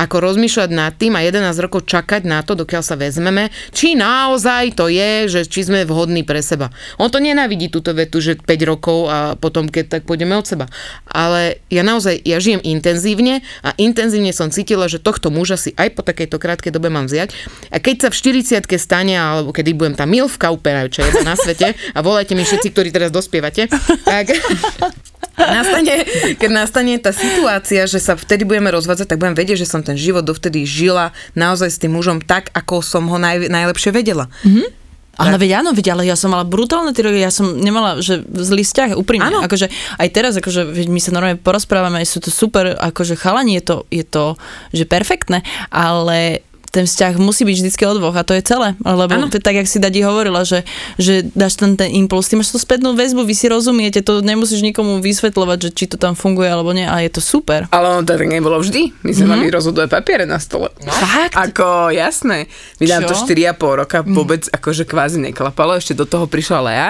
ako 0.00 0.16
rozmýšľať 0.16 0.70
nad 0.72 0.96
tým 0.96 1.12
a 1.12 1.20
11 1.20 1.44
rokov 1.60 1.84
čakať 1.84 2.24
na 2.24 2.40
to, 2.40 2.56
dokiaľ 2.56 2.80
sa 2.80 2.96
vezmeme, 2.96 3.52
či 3.68 3.92
naozaj 3.92 4.72
to 4.72 4.88
je, 4.88 5.28
že 5.28 5.40
či 5.44 5.68
sme 5.68 5.84
vhodní 5.84 6.24
pre 6.24 6.40
seba. 6.40 6.72
On 6.96 7.12
to 7.12 7.20
nenávidí 7.20 7.68
túto 7.68 7.92
vetu, 7.92 8.24
že 8.24 8.40
5 8.40 8.48
rokov 8.64 9.12
a 9.12 9.36
potom 9.36 9.68
keď 9.68 10.00
tak 10.00 10.02
pôjdeme 10.08 10.32
od 10.40 10.48
seba. 10.48 10.72
Ale 11.04 11.60
ja 11.68 11.84
naozaj, 11.84 12.24
ja 12.24 12.40
žijem 12.40 12.64
intenzívne 12.64 13.44
a 13.60 13.76
intenzívne 13.76 14.32
som 14.32 14.48
cítila, 14.48 14.88
že 14.88 14.96
tohto 14.96 15.28
muža 15.28 15.60
si 15.60 15.76
aj 15.76 15.92
po 15.92 16.00
takejto 16.00 16.40
krátkej 16.40 16.72
dobe 16.72 16.88
mám 16.88 17.12
vziať. 17.12 17.36
A 17.68 17.76
keď 17.76 18.08
sa 18.08 18.08
v 18.08 18.40
40 18.40 18.64
stane, 18.80 19.20
alebo 19.20 19.52
kedy 19.52 19.76
budem 19.76 20.00
tá 20.00 20.08
milvka 20.08 20.48
úplne 20.48 20.88
čo 20.88 21.04
je 21.04 21.26
na 21.26 21.34
svete 21.34 21.74
a 21.74 21.98
volajte 22.00 22.38
mi 22.38 22.46
všetci, 22.46 22.72
ktorí 22.72 22.88
teraz 22.88 23.12
dospievate, 23.12 23.66
tak 24.06 24.32
nastane, 25.38 25.94
keď 26.36 26.50
nastane 26.50 26.98
tá 26.98 27.14
situácia, 27.14 27.86
že 27.86 28.02
sa 28.02 28.18
vtedy 28.18 28.42
budeme 28.42 28.74
rozvádzať, 28.74 29.06
tak 29.14 29.20
budem 29.22 29.38
vedieť, 29.38 29.62
že 29.62 29.70
som 29.70 29.80
ten 29.80 29.94
život 29.94 30.26
dovtedy 30.26 30.66
žila 30.66 31.14
naozaj 31.38 31.70
s 31.70 31.78
tým 31.78 31.94
mužom 31.94 32.18
tak, 32.18 32.50
ako 32.52 32.82
som 32.82 33.06
ho 33.06 33.16
naj, 33.16 33.46
najlepšie 33.46 33.94
vedela. 33.94 34.26
Mm-hmm. 34.42 34.78
Ale 35.18 35.34
veď 35.34 35.50
áno, 35.58 35.74
veď, 35.74 35.98
ale 35.98 36.06
ja 36.06 36.14
som 36.14 36.30
mala 36.30 36.46
brutálne 36.46 36.94
tie 36.94 37.02
roky, 37.02 37.18
ja 37.18 37.34
som 37.34 37.58
nemala, 37.58 37.98
že 37.98 38.22
zlý 38.22 38.62
vzťah, 38.62 38.94
úprimne. 38.94 39.26
Áno. 39.26 39.42
Akože 39.42 39.66
aj 39.98 40.08
teraz, 40.14 40.38
akože 40.38 40.70
my 40.86 41.00
sa 41.02 41.10
normálne 41.10 41.42
porozprávame, 41.42 42.06
sú 42.06 42.22
to 42.22 42.30
super, 42.30 42.78
akože 42.78 43.18
chalani, 43.18 43.58
je 43.58 43.64
to, 43.66 43.76
je 43.90 44.04
to, 44.06 44.38
že 44.70 44.86
perfektné, 44.86 45.42
ale 45.74 46.46
ten 46.68 46.84
vzťah 46.84 47.16
musí 47.16 47.42
byť 47.48 47.56
vždycky 47.64 47.82
o 47.88 47.92
dvoch 47.96 48.16
a 48.16 48.22
to 48.22 48.36
je 48.36 48.42
celé. 48.44 48.76
Lebo 48.84 49.08
Áno. 49.08 49.28
to 49.32 49.40
je 49.40 49.44
tak, 49.44 49.56
jak 49.56 49.68
si 49.68 49.80
Dadi 49.80 50.04
hovorila, 50.04 50.44
že, 50.44 50.62
že 51.00 51.24
dáš 51.32 51.56
ten, 51.56 51.74
ten 51.74 51.88
impuls, 51.92 52.28
ty 52.28 52.36
máš 52.36 52.52
tú 52.52 52.60
spätnú 52.60 52.92
väzbu, 52.92 53.24
vy 53.24 53.34
si 53.34 53.48
rozumiete, 53.48 54.04
to 54.04 54.20
nemusíš 54.20 54.60
nikomu 54.60 55.00
vysvetľovať, 55.00 55.58
že 55.58 55.70
či 55.72 55.84
to 55.88 55.96
tam 55.96 56.12
funguje 56.12 56.48
alebo 56.48 56.76
nie 56.76 56.84
a 56.84 57.00
je 57.00 57.10
to 57.12 57.24
super. 57.24 57.66
Ale 57.72 57.86
ono 57.88 58.02
to 58.04 58.16
tak 58.16 58.28
nebolo 58.28 58.60
vždy. 58.60 58.92
My 59.04 59.12
sme 59.16 59.26
mali 59.32 59.48
rozhodové 59.48 59.88
papiere 59.88 60.28
na 60.28 60.36
stole. 60.36 60.68
No. 60.84 60.92
Fakt? 60.92 61.34
Ako, 61.34 61.90
jasné. 61.90 62.46
My 62.78 62.84
nám 62.86 63.08
to 63.08 63.16
Čo? 63.16 63.28
4,5 63.28 63.80
roka 63.84 63.98
vôbec 64.04 64.44
akože 64.48 64.84
kvázi 64.84 65.18
neklapalo. 65.20 65.76
Ešte 65.76 65.96
do 65.96 66.04
toho 66.04 66.28
prišla 66.28 66.60
Lea. 66.60 66.88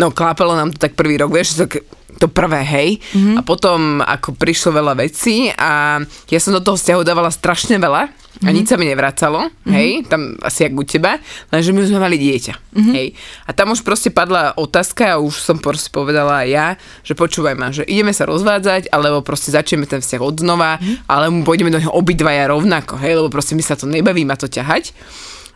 No, 0.00 0.08
klápalo 0.08 0.56
nám 0.56 0.72
to 0.72 0.80
tak 0.80 0.96
prvý 0.96 1.20
rok, 1.20 1.28
vieš, 1.28 1.60
tak 1.60 1.84
to 2.18 2.26
prvé, 2.28 2.60
hej. 2.64 2.88
Mm-hmm. 3.12 3.36
A 3.38 3.40
potom, 3.44 4.00
ako 4.02 4.36
prišlo 4.36 4.76
veľa 4.76 4.94
vecí 4.98 5.48
a 5.52 6.02
ja 6.28 6.38
som 6.40 6.52
do 6.52 6.62
toho 6.64 6.76
vzťahu 6.76 7.00
dávala 7.06 7.30
strašne 7.32 7.78
veľa 7.78 8.10
a 8.42 8.48
nič 8.48 8.72
sa 8.72 8.80
mi 8.80 8.88
nevracalo, 8.88 9.46
mm-hmm. 9.46 9.74
hej, 9.76 9.90
tam 10.08 10.34
asi 10.40 10.66
jak 10.66 10.72
u 10.74 10.82
teba, 10.82 11.20
lenže 11.52 11.70
my 11.70 11.84
sme 11.84 12.00
mali 12.00 12.16
dieťa, 12.18 12.54
mm-hmm. 12.74 12.94
hej. 12.96 13.06
A 13.46 13.50
tam 13.54 13.70
už 13.70 13.84
proste 13.86 14.10
padla 14.10 14.56
otázka 14.56 15.14
a 15.14 15.20
už 15.22 15.36
som 15.36 15.60
proste 15.60 15.92
povedala 15.92 16.42
aj 16.42 16.48
ja, 16.48 16.66
že 17.06 17.12
počúvaj 17.14 17.54
ma, 17.54 17.70
že 17.70 17.86
ideme 17.86 18.10
sa 18.10 18.26
rozvádzať, 18.26 18.90
alebo 18.90 19.22
proste 19.22 19.52
začneme 19.54 19.86
ten 19.86 20.00
vzťah 20.02 20.22
od 20.24 20.36
znova, 20.42 20.80
mm-hmm. 20.80 21.06
alebo 21.06 21.44
pôjdeme 21.46 21.70
do 21.70 21.78
neho 21.78 21.92
obidvaja 21.92 22.50
rovnako, 22.50 22.98
hej, 22.98 23.20
lebo 23.20 23.28
proste 23.30 23.54
mi 23.54 23.62
sa 23.62 23.78
to 23.78 23.86
nebaví 23.86 24.24
ma 24.26 24.34
to 24.34 24.50
ťahať. 24.50 24.90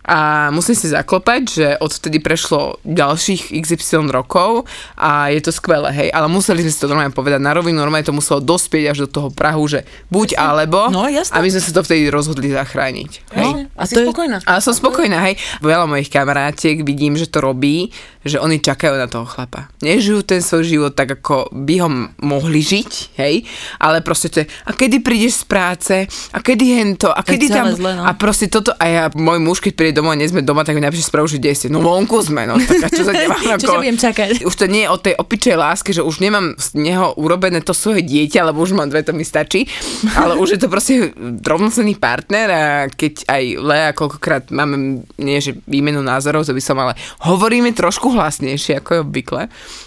A 0.07 0.16
musím 0.49 0.73
si 0.73 0.87
zaklopať, 0.87 1.42
že 1.45 1.66
odvtedy 1.77 2.19
prešlo 2.19 2.79
ďalších 2.83 3.51
XY 3.53 4.07
rokov 4.09 4.64
a 4.95 5.29
je 5.29 5.40
to 5.40 5.51
skvelé, 5.51 5.90
hej. 5.92 6.09
Ale 6.09 6.27
museli 6.27 6.62
sme 6.62 6.71
si 6.71 6.79
to 6.79 6.87
normálne 6.87 7.11
povedať 7.11 7.42
na 7.42 7.51
rovinu, 7.51 7.75
normálne 7.77 8.07
to 8.07 8.14
muselo 8.14 8.38
dospieť 8.38 8.85
až 8.88 8.99
do 9.05 9.09
toho 9.11 9.29
Prahu, 9.29 9.66
že 9.66 9.83
buď 10.09 10.38
alebo. 10.38 10.87
No, 10.88 11.05
jasné. 11.05 11.35
a 11.35 11.42
my 11.42 11.49
sme 11.49 11.59
sa 11.59 11.71
to 11.71 11.83
vtedy 11.83 12.07
rozhodli 12.07 12.49
zachrániť. 12.49 13.11
Hej. 13.35 13.51
No, 13.53 13.66
A 13.75 13.83
asi 13.83 13.92
to 13.92 14.01
je- 14.01 14.07
spokojná. 14.07 14.38
Ale 14.42 14.59
som 14.61 14.73
spokojná, 14.73 15.19
hej. 15.27 15.35
Veľa 15.59 15.85
mojich 15.85 16.07
kamarátiek 16.07 16.81
vidím, 16.81 17.19
že 17.19 17.27
to 17.27 17.42
robí, 17.42 17.90
že 18.23 18.38
oni 18.38 18.59
čakajú 18.59 18.95
na 18.95 19.07
toho 19.07 19.27
chlapa. 19.27 19.71
Nežijú 19.81 20.23
ten 20.23 20.38
svoj 20.38 20.62
život 20.62 20.92
tak, 20.95 21.19
ako 21.19 21.51
by 21.51 21.75
ho 21.83 21.88
mohli 22.21 22.62
žiť, 22.62 22.90
hej. 23.19 23.42
Ale 23.77 24.01
proste 24.01 24.31
to 24.31 24.37
je, 24.40 24.47
a 24.47 24.71
kedy 24.71 25.03
prídeš 25.03 25.42
z 25.42 25.45
práce, 25.45 25.95
a 26.31 26.38
kedy 26.38 26.64
hento, 26.77 27.11
a 27.11 27.19
To 27.21 27.27
je 27.27 27.31
kedy 27.35 27.47
tam... 27.51 27.66
zlé, 27.75 27.92
no. 27.92 28.07
A 28.07 28.14
proste 28.14 28.47
toto, 28.47 28.71
a 28.73 28.85
ja, 28.87 29.03
môj 29.11 29.38
muž, 29.38 29.59
keď 29.59 29.73
príde 29.75 29.96
domov 29.97 30.13
nie 30.21 30.29
sme 30.29 30.45
doma, 30.45 30.61
tak 30.61 30.77
mi 30.77 30.85
napíše 30.85 31.09
správu, 31.09 31.25
že 31.25 31.41
kde 31.41 31.57
ste. 31.57 31.67
No 31.73 31.81
vonku 31.81 32.21
sme, 32.21 32.45
no. 32.45 32.61
Tak 32.61 32.85
a 32.85 32.89
čo 32.93 33.03
sa 33.09 33.17
nemám 33.17 33.57
ťa 33.57 33.69
budem 33.73 33.97
čakať? 33.97 34.45
už 34.45 34.55
to 34.55 34.69
nie 34.69 34.85
je 34.85 34.93
o 34.93 34.99
tej 35.01 35.15
opičej 35.17 35.57
láske, 35.57 35.97
že 35.97 36.05
už 36.05 36.21
nemám 36.21 36.55
z 36.61 36.77
neho 36.77 37.17
urobené 37.17 37.65
to 37.65 37.73
svoje 37.73 38.05
dieťa, 38.05 38.53
lebo 38.53 38.61
už 38.61 38.77
mám 38.77 38.93
dve, 38.93 39.01
to 39.01 39.17
mi 39.17 39.25
stačí, 39.25 39.65
ale 40.13 40.37
už 40.37 40.57
je 40.57 40.61
to 40.61 40.69
proste 40.69 41.17
rovnocenný 41.41 41.97
partner 41.97 42.47
a 42.53 42.65
keď 42.93 43.25
aj 43.25 43.43
Lea 43.57 43.91
koľkokrát 43.97 44.53
máme, 44.53 45.03
nie 45.17 45.41
že 45.41 45.57
výmenu 45.65 46.05
názorov, 46.05 46.45
to 46.45 46.53
by 46.53 46.61
som, 46.61 46.77
ale 46.77 46.93
hovoríme 47.25 47.73
trošku 47.73 48.13
hlasnejšie, 48.13 48.83
ako 48.83 48.91
je 48.93 49.01
obvykle, 49.01 49.43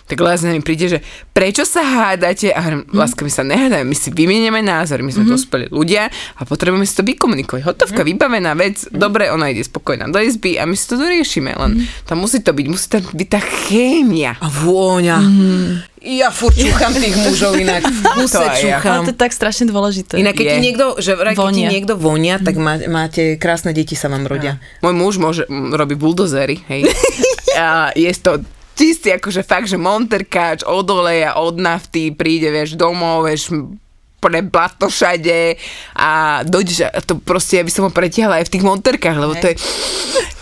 tak 0.10 0.18
Lea 0.18 0.40
nami 0.42 0.64
príde, 0.66 0.98
že 0.98 1.00
prečo 1.36 1.68
sa 1.68 1.86
hádate? 1.86 2.50
A 2.56 2.60
hovorím, 2.64 2.88
láska, 2.96 3.22
my 3.22 3.32
sa 3.32 3.44
nehádame, 3.46 3.86
my 3.86 3.96
si 3.98 4.10
vymenieme 4.10 4.64
názory, 4.64 5.06
my 5.06 5.12
sme 5.14 5.28
mm-hmm. 5.28 5.36
dospelí 5.36 5.66
ľudia 5.70 6.10
a 6.10 6.42
potrebujeme 6.48 6.88
si 6.88 6.96
to 6.96 7.04
vykomunikovať. 7.06 7.62
Hotovka, 7.68 8.02
vybavená 8.02 8.56
vec, 8.58 8.88
dobre, 8.90 9.30
ona 9.30 9.52
ide 9.52 9.62
spokojná 10.00 10.16
do 10.16 10.20
izby 10.24 10.56
a 10.56 10.64
my 10.64 10.76
si 10.76 10.86
to 10.88 10.96
doriešime, 10.96 11.52
len 11.56 11.72
tam 12.08 12.24
musí 12.24 12.40
to 12.40 12.56
byť, 12.56 12.66
musí 12.72 12.88
tam 12.88 13.04
byť 13.04 13.28
tá 13.28 13.42
chémia. 13.44 14.40
A 14.40 14.48
vôňa. 14.48 15.18
Ja 16.00 16.32
furt 16.32 16.56
čúcham 16.56 16.96
tých 16.96 17.12
mužov 17.20 17.60
inak. 17.60 17.84
V 17.92 18.04
kuse 18.16 18.40
To 18.40 18.48
aj 18.48 18.56
ja. 18.56 18.80
čúcham. 18.80 19.04
Ale 19.04 19.06
to 19.06 19.12
je 19.12 19.20
tak 19.20 19.32
strašne 19.36 19.68
dôležité. 19.68 20.16
Inak 20.16 20.40
keď 20.40 20.46
ti 20.48 20.56
Je. 20.56 20.64
niekto, 20.64 20.86
že 20.96 21.12
vraj, 21.20 21.36
keď 21.36 21.44
ti 21.44 21.60
Vonia. 21.60 21.70
niekto 21.70 21.94
vonia, 22.00 22.36
tak 22.40 22.56
má, 22.56 22.80
máte 22.88 23.36
krásne 23.36 23.76
deti 23.76 24.00
sa 24.00 24.08
vám 24.08 24.24
rodia. 24.24 24.64
Môj 24.80 24.96
muž 24.96 25.14
môže, 25.20 25.44
robí 25.52 26.00
buldozery, 26.00 26.64
hej. 26.72 26.88
a 27.60 27.92
je 27.92 28.08
to 28.16 28.40
čistý, 28.80 29.20
akože 29.20 29.44
fakt, 29.44 29.68
že 29.68 29.76
monterkáč 29.76 30.64
od 30.64 30.88
oleja, 30.88 31.36
od 31.36 31.60
nafty, 31.60 32.16
príde, 32.16 32.48
vieš, 32.48 32.80
domov, 32.80 33.28
vieš, 33.28 33.52
pre 34.20 34.40
blato 34.42 34.86
všade 34.86 35.56
a 35.94 36.10
dojdeš 36.44 36.78
a 36.86 37.00
to 37.00 37.18
proste, 37.18 37.56
ja 37.56 37.64
by 37.64 37.72
som 37.72 37.84
ho 37.84 37.90
pretiahla 37.90 38.38
aj 38.38 38.46
v 38.46 38.54
tých 38.54 38.64
monterkách, 38.64 39.16
lebo 39.16 39.34
to 39.34 39.48
je, 39.48 39.56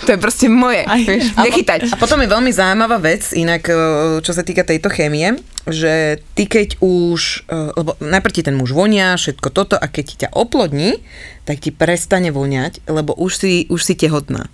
to 0.02 0.10
je 0.10 0.20
proste 0.20 0.48
moje, 0.48 0.82
Aj. 0.82 0.98
vieš, 1.00 1.30
A 1.32 1.34
po- 1.36 1.46
nechytať. 1.46 1.80
A 1.88 1.96
potom 1.96 2.18
je 2.18 2.28
veľmi 2.28 2.50
zaujímavá 2.50 2.98
vec, 2.98 3.30
inak 3.32 3.64
e, 3.64 3.74
čo 4.20 4.32
sa 4.32 4.42
týka 4.42 4.62
tejto 4.64 4.90
chémie, 4.90 5.38
že 5.64 6.18
ty 6.34 6.46
keď 6.46 6.80
už, 6.80 7.22
e, 7.46 7.56
lebo 7.72 7.94
najprv 8.00 8.34
ti 8.34 8.42
ten 8.42 8.54
muž 8.54 8.72
vonia, 8.72 9.14
všetko 9.14 9.48
toto 9.48 9.74
a 9.74 9.86
keď 9.86 10.04
ti 10.04 10.16
ťa 10.20 10.30
oplodní, 10.32 10.98
tak 11.44 11.60
ti 11.60 11.70
prestane 11.70 12.30
voňať, 12.30 12.82
lebo 12.86 13.14
už 13.14 13.32
si, 13.36 13.52
už 13.66 13.80
si 13.80 13.94
tehotná. 13.94 14.50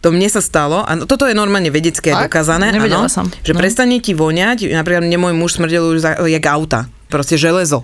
To 0.00 0.08
mne 0.08 0.28
sa 0.28 0.38
stalo, 0.38 0.80
a 0.80 1.02
toto 1.02 1.26
je 1.26 1.34
normálne 1.34 1.66
vedecké 1.66 2.14
Fakt? 2.14 2.30
dokázané, 2.30 2.70
áno, 2.70 3.08
som. 3.08 3.26
že 3.40 3.50
No. 3.50 3.58
prestane 3.58 3.98
ti 3.98 4.14
voňať, 4.14 4.70
napríklad 4.70 5.02
mne 5.02 5.18
môj 5.18 5.34
muž 5.34 5.50
smrdel 5.56 5.82
už 5.88 5.98
za, 5.98 6.10
jak 6.22 6.46
auta, 6.46 6.86
proste 7.08 7.34
železo. 7.34 7.82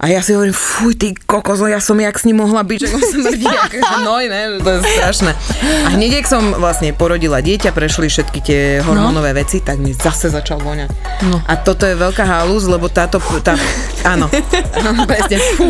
A 0.00 0.08
ja 0.08 0.24
si 0.24 0.32
hovorím, 0.32 0.56
fuj, 0.56 0.96
ty 0.96 1.12
kokos, 1.12 1.60
no 1.60 1.68
ja 1.68 1.76
som 1.76 1.92
jak 2.00 2.16
s 2.16 2.24
ním 2.24 2.40
mohla 2.40 2.64
byť, 2.64 2.78
že 2.80 2.88
on 2.88 3.04
smrdí, 3.04 3.44
akože 3.44 3.96
noj, 4.00 4.24
ne, 4.32 4.42
to 4.56 4.70
je 4.72 4.80
strašné. 4.96 5.30
A 5.60 5.88
hneď, 5.92 6.24
ak 6.24 6.26
som 6.26 6.56
vlastne 6.56 6.96
porodila 6.96 7.44
dieťa, 7.44 7.68
prešli 7.68 8.08
všetky 8.08 8.40
tie 8.40 8.60
hormónové 8.80 9.36
veci, 9.36 9.60
tak 9.60 9.76
mi 9.76 9.92
zase 9.92 10.32
začal 10.32 10.56
voňať. 10.64 10.88
No. 11.28 11.44
A 11.44 11.52
toto 11.60 11.84
je 11.84 12.00
veľká 12.00 12.24
halúz, 12.24 12.64
lebo 12.64 12.88
táto, 12.88 13.20
tá, 13.44 13.60
áno, 14.00 14.32
presne, 15.10 15.36
fú. 15.52 15.68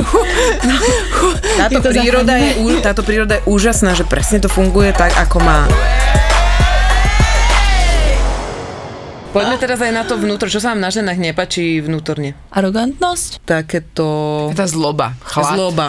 Táto 1.59 1.91
príroda, 1.91 2.39
je, 2.39 2.79
táto 2.87 3.03
príroda 3.03 3.43
je 3.43 3.51
úžasná, 3.51 3.99
že 3.99 4.07
presne 4.07 4.39
to 4.39 4.47
funguje 4.47 4.95
tak, 4.95 5.11
ako 5.19 5.43
má. 5.43 5.67
Poďme 9.31 9.63
teraz 9.63 9.79
aj 9.79 9.95
na 9.95 10.03
to 10.03 10.19
vnútro. 10.19 10.51
Čo 10.51 10.59
sa 10.59 10.75
vám 10.75 10.83
na 10.83 10.91
ženách 10.91 11.15
nepačí 11.15 11.79
vnútorne? 11.79 12.35
Arogantnosť? 12.51 13.47
Takéto... 13.47 14.05
Tá 14.59 14.67
zloba, 14.67 15.15
chlad. 15.23 15.55
Zloba. 15.55 15.87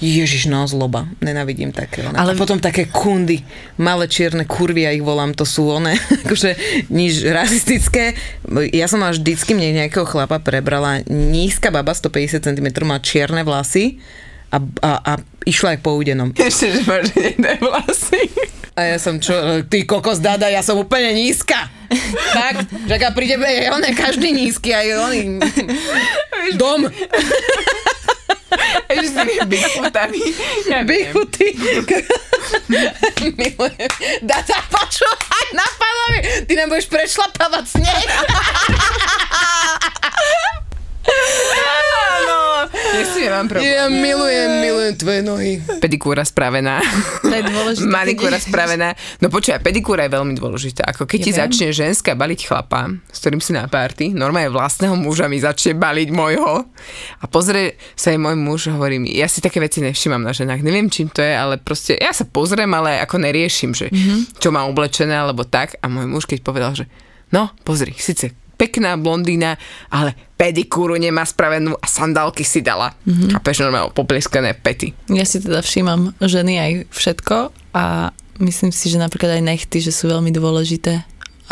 Ježiš, 0.00 0.48
no 0.48 0.64
zloba. 0.64 1.04
Nenavidím 1.20 1.68
také. 1.68 2.00
Ale... 2.00 2.16
Ale- 2.16 2.32
A 2.32 2.40
potom 2.40 2.56
také 2.56 2.88
kundy, 2.88 3.44
malé 3.76 4.08
čierne 4.08 4.48
kurvy, 4.48 4.88
ja 4.88 4.92
ich 4.92 5.04
volám, 5.04 5.36
to 5.36 5.44
sú 5.44 5.68
one, 5.68 5.92
akože 6.24 6.56
nič 6.88 7.28
rasistické. 7.28 8.16
Ja 8.72 8.88
som 8.88 9.04
mala 9.04 9.12
vždycky, 9.12 9.52
mne 9.52 9.84
nejakého 9.84 10.08
chlapa 10.08 10.40
prebrala 10.40 11.04
nízka 11.08 11.68
baba, 11.68 11.92
150 11.92 12.40
cm, 12.40 12.68
má 12.84 13.00
čierne 13.04 13.44
vlasy 13.44 14.00
a, 14.48 14.60
a, 14.80 14.90
a 15.00 15.12
išla 15.44 15.76
aj 15.76 15.80
po 15.80 15.92
údenom. 15.92 16.32
Ešte, 16.40 16.72
že 16.72 16.80
máš 16.88 17.12
vlasy. 17.60 18.32
A 18.72 18.88
ja 18.88 18.96
som 18.96 19.20
čo, 19.20 19.36
ty 19.68 19.84
kokos 19.84 20.24
dada, 20.24 20.48
ja 20.48 20.64
som 20.64 20.80
úplne 20.80 21.12
nízka. 21.12 21.68
Tak, 22.32 22.54
že 22.88 22.94
ak 22.94 23.14
príde, 23.14 23.36
je 23.36 23.68
on 23.72 23.82
je 23.82 23.92
každý 23.92 24.28
nízky, 24.32 24.72
aj 24.72 24.88
on 24.98 25.12
dom. 26.56 26.88
Ešte 28.88 29.08
s 29.08 29.14
tými 29.16 29.34
bigfootami. 29.48 30.20
Ja. 30.68 30.84
Bichuty. 30.84 31.56
Milujem. 33.40 33.92
Dá 34.20 34.44
sa 34.44 34.60
počúvať 34.68 35.46
na 35.56 35.66
pánovi. 35.80 36.18
Ty 36.44 36.52
nám 36.60 36.68
budeš 36.68 36.86
prešlapávať 36.92 37.64
sneh. 37.80 38.04
Nech 42.92 43.08
si 43.08 43.24
ja 43.24 43.34
mám 43.34 43.48
problém. 43.48 43.68
Ja 43.68 43.88
milujem, 43.88 44.50
milujem 44.60 44.94
tvoje 44.94 45.20
nohy. 45.20 45.52
Pedikúra 45.80 46.22
spravená. 46.22 46.78
To 47.22 47.30
je 47.30 47.42
dôležité. 47.42 47.88
Manikúra 47.88 48.36
keď- 48.36 48.44
spravená. 48.44 48.88
No 49.18 49.26
počuj, 49.26 49.52
a 49.52 49.58
pedikúra 49.58 50.04
je 50.04 50.12
veľmi 50.12 50.34
dôležitá. 50.34 50.84
Ako 50.86 51.04
keď 51.04 51.18
Ja 51.18 51.24
ti 51.24 51.30
viem. 51.30 51.40
začne 51.40 51.66
ženská 51.72 52.12
baliť 52.12 52.40
chlapa, 52.44 52.80
s 53.06 53.18
ktorým 53.18 53.40
si 53.40 53.50
na 53.50 53.64
párty, 53.66 54.12
normálne 54.12 54.48
vlastného 54.48 54.92
muža 54.94 55.26
mi 55.26 55.40
začne 55.40 55.72
baliť 55.74 56.08
môjho 56.10 56.68
a 57.18 57.24
pozrie 57.26 57.74
sa 57.94 58.12
aj 58.12 58.18
môj 58.20 58.36
muž, 58.36 58.60
hovorí 58.68 58.98
mi, 58.98 59.10
ja 59.10 59.26
si 59.26 59.40
také 59.40 59.58
veci 59.58 59.80
nevšímam 59.80 60.20
na 60.20 60.30
ženách, 60.30 60.60
neviem 60.60 60.86
čím 60.86 61.08
to 61.08 61.18
je, 61.18 61.32
ale 61.32 61.56
proste 61.56 61.96
ja 61.96 62.12
sa 62.12 62.22
pozriem, 62.22 62.68
ale 62.70 63.00
ako 63.00 63.16
neriešim, 63.18 63.72
že 63.72 63.88
Mhm. 63.88 64.36
čo 64.36 64.50
má 64.50 64.62
oblečené 64.62 65.16
alebo 65.16 65.42
tak 65.42 65.74
a 65.78 65.88
môj 65.88 66.06
muž 66.06 66.24
keď 66.24 66.38
povedal, 66.40 66.72
že 66.74 66.84
no 67.30 67.50
pozri, 67.62 67.96
síce 67.96 68.36
pekná 68.62 68.94
blondína, 68.94 69.58
ale 69.90 70.14
pedikúru 70.38 70.94
nemá 70.94 71.26
spravenú 71.26 71.74
a 71.82 71.86
sandálky 71.90 72.46
si 72.46 72.62
dala. 72.62 72.94
Mhm. 73.02 73.10
Mm-hmm. 73.10 73.34
A 73.34 73.38
peš 73.42 73.58
normálne 73.66 73.90
poplieskané 73.90 74.54
pety. 74.54 74.94
Ja 75.10 75.26
si 75.26 75.42
teda 75.42 75.58
všímam 75.58 76.14
ženy 76.22 76.54
aj 76.62 76.72
všetko 76.94 77.50
a 77.74 78.14
myslím 78.38 78.70
si, 78.70 78.86
že 78.86 79.02
napríklad 79.02 79.38
aj 79.38 79.42
nechty, 79.42 79.82
že 79.82 79.90
sú 79.90 80.06
veľmi 80.06 80.30
dôležité. 80.30 81.02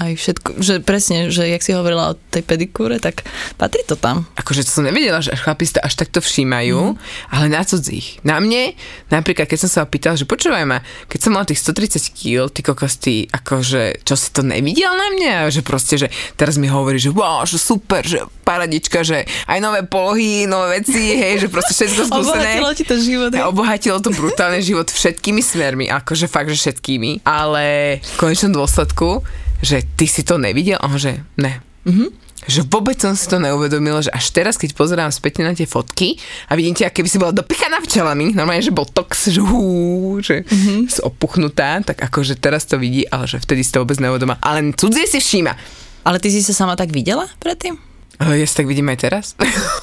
Aj 0.01 0.17
všetko, 0.17 0.65
že 0.65 0.81
presne, 0.81 1.29
že 1.29 1.45
jak 1.45 1.61
si 1.61 1.77
hovorila 1.77 2.17
o 2.17 2.19
tej 2.33 2.41
pedikúre, 2.41 2.97
tak 2.97 3.21
patrí 3.61 3.85
to 3.85 4.01
tam. 4.01 4.25
akože 4.33 4.65
to 4.65 4.81
som 4.81 4.89
nevedela, 4.89 5.21
že 5.21 5.37
chlapi 5.37 5.69
to 5.69 5.77
až 5.85 5.93
takto 5.93 6.25
všímajú, 6.25 6.97
mm. 6.97 7.29
ale 7.29 7.53
na 7.53 7.61
cudzích. 7.61 8.17
Na 8.25 8.41
mne, 8.41 8.73
napríklad, 9.13 9.45
keď 9.45 9.69
som 9.69 9.71
sa 9.71 9.81
opýtal, 9.85 10.17
že 10.17 10.25
počúvaj 10.25 10.65
ma, 10.65 10.81
keď 11.05 11.19
som 11.21 11.37
mala 11.37 11.45
tých 11.45 11.61
130 11.61 12.17
kg, 12.17 12.49
ty 12.49 12.61
kokos, 12.65 12.97
ty, 12.97 13.29
akože, 13.29 14.01
čo 14.09 14.17
si 14.17 14.33
to 14.33 14.41
nevidel 14.41 14.89
na 14.97 15.13
mňa? 15.13 15.53
Že 15.53 15.61
proste, 15.69 16.01
že 16.01 16.09
teraz 16.41 16.57
mi 16.57 16.73
hovorí, 16.73 16.97
že 16.97 17.13
wow, 17.13 17.45
že 17.45 17.61
super, 17.61 18.01
že 18.01 18.25
paradička, 18.41 19.05
že 19.05 19.29
aj 19.45 19.59
nové 19.61 19.85
polohy, 19.85 20.49
nové 20.49 20.81
veci, 20.81 21.13
hej, 21.13 21.45
že 21.45 21.49
proste 21.53 21.77
všetko 21.77 22.03
skúsené. 22.11 22.57
Obohatilo 22.57 22.71
ti 22.73 22.85
to 22.89 22.97
život. 22.97 23.31
A 23.37 23.53
obohatilo 23.53 23.99
to 24.01 24.11
brutálne 24.17 24.65
život 24.65 24.89
všetkými 24.89 25.45
smermi, 25.45 25.93
akože 25.93 26.25
fakt, 26.25 26.49
že 26.49 26.73
všetkými. 26.73 27.29
Ale 27.29 27.99
v 28.01 28.15
konečnom 28.17 28.57
dôsledku, 28.57 29.21
že 29.61 29.85
ty 29.97 30.09
si 30.09 30.25
to 30.25 30.37
nevidel? 30.37 30.81
On 30.85 30.97
že 30.97 31.21
ne. 31.37 31.61
Mm-hmm. 31.85 32.09
Že 32.41 32.61
vôbec 32.73 32.97
som 32.97 33.13
si 33.13 33.29
to 33.29 33.37
neuvedomila, 33.37 34.01
že 34.01 34.09
až 34.17 34.33
teraz, 34.33 34.57
keď 34.57 34.73
pozerám 34.73 35.13
späť 35.13 35.45
na 35.45 35.53
tie 35.53 35.69
fotky 35.69 36.17
a 36.49 36.57
vidím 36.57 36.73
ťa, 36.73 36.89
keby 36.89 37.09
si 37.09 37.21
bola 37.21 37.37
dopichaná 37.37 37.85
včelami, 37.85 38.33
normálne, 38.33 38.65
že 38.65 38.73
bol 38.73 38.89
tox, 38.89 39.29
že 39.29 39.45
hú, 39.45 40.17
že 40.25 40.49
mm-hmm. 40.49 41.05
opuchnutá, 41.05 41.85
tak 41.85 42.01
akože 42.01 42.41
teraz 42.41 42.65
to 42.65 42.81
vidí, 42.81 43.05
ale 43.13 43.29
že 43.29 43.37
vtedy 43.45 43.61
si 43.61 43.77
to 43.77 43.85
vôbec 43.85 44.01
neuvedomila. 44.01 44.41
Ale 44.41 44.73
cudzie 44.73 45.05
si 45.05 45.21
všíma. 45.21 45.53
Ale 46.01 46.17
ty 46.17 46.33
si 46.33 46.41
sa 46.41 46.57
sama 46.57 46.81
tak 46.81 46.97
videla 46.97 47.29
predtým? 47.37 47.77
Ja 48.21 48.45
si 48.45 48.53
tak 48.53 48.69
vidím 48.69 48.89
aj 48.93 48.99
teraz. 49.01 49.27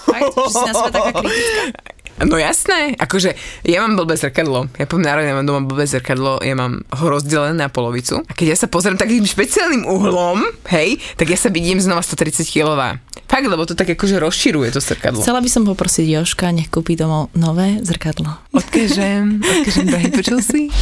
Fakt? 0.05 0.33
Že 0.33 0.49
si 0.53 0.61
na 0.61 0.73
seba 0.77 0.89
taká 0.93 1.11
kritická? 1.13 1.61
No 2.17 2.41
jasné, 2.41 2.97
akože 2.97 3.37
ja 3.61 3.85
mám 3.85 3.93
blbé 3.93 4.17
zrkadlo. 4.17 4.65
Ja 4.81 4.89
poviem 4.89 5.05
národne, 5.05 5.29
ja 5.29 5.37
mám 5.37 5.45
doma 5.45 5.61
blbé 5.69 5.85
zrkadlo, 5.85 6.41
ja 6.41 6.57
mám 6.57 6.81
ho 6.81 7.05
rozdelené 7.05 7.53
na 7.53 7.69
polovicu. 7.69 8.25
A 8.25 8.31
keď 8.33 8.57
ja 8.57 8.57
sa 8.57 8.67
pozriem 8.67 8.97
takým 8.97 9.21
špeciálnym 9.21 9.85
uhlom, 9.85 10.41
hej, 10.73 10.97
tak 11.13 11.29
ja 11.29 11.37
sa 11.37 11.53
vidím 11.53 11.77
znova 11.77 12.01
130 12.01 12.49
kg. 12.49 12.97
Fakt, 13.27 13.45
lebo 13.45 13.69
to 13.69 13.77
tak 13.77 13.93
akože 13.93 14.17
rozširuje 14.17 14.73
to 14.73 14.81
zrkadlo. 14.81 15.21
Chcela 15.21 15.45
by 15.45 15.49
som 15.51 15.67
poprosiť 15.67 16.09
Joška, 16.17 16.49
nech 16.49 16.73
kúpi 16.73 16.97
domov 16.97 17.29
nové 17.37 17.77
zrkadlo. 17.85 18.33
Odkážem, 18.49 19.37
odkážem, 19.43 19.85
drahý, 19.85 20.09
počul 20.09 20.41
si? 20.41 20.73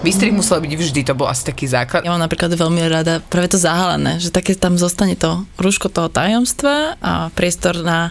Výstrih 0.00 0.32
musel 0.32 0.64
byť 0.64 0.72
vždy, 0.80 1.00
to 1.04 1.12
bol 1.12 1.28
asi 1.28 1.44
taký 1.44 1.68
základ. 1.68 2.08
Ja 2.08 2.16
mám 2.16 2.24
napríklad 2.24 2.56
veľmi 2.56 2.80
rada 2.88 3.20
práve 3.20 3.52
to 3.52 3.60
zahalené, 3.60 4.16
že 4.16 4.32
také 4.32 4.56
tam 4.56 4.80
zostane 4.80 5.12
to 5.12 5.44
rúško 5.60 5.92
toho 5.92 6.08
tajomstva 6.08 6.96
a 7.04 7.28
priestor 7.36 7.84
na 7.84 8.08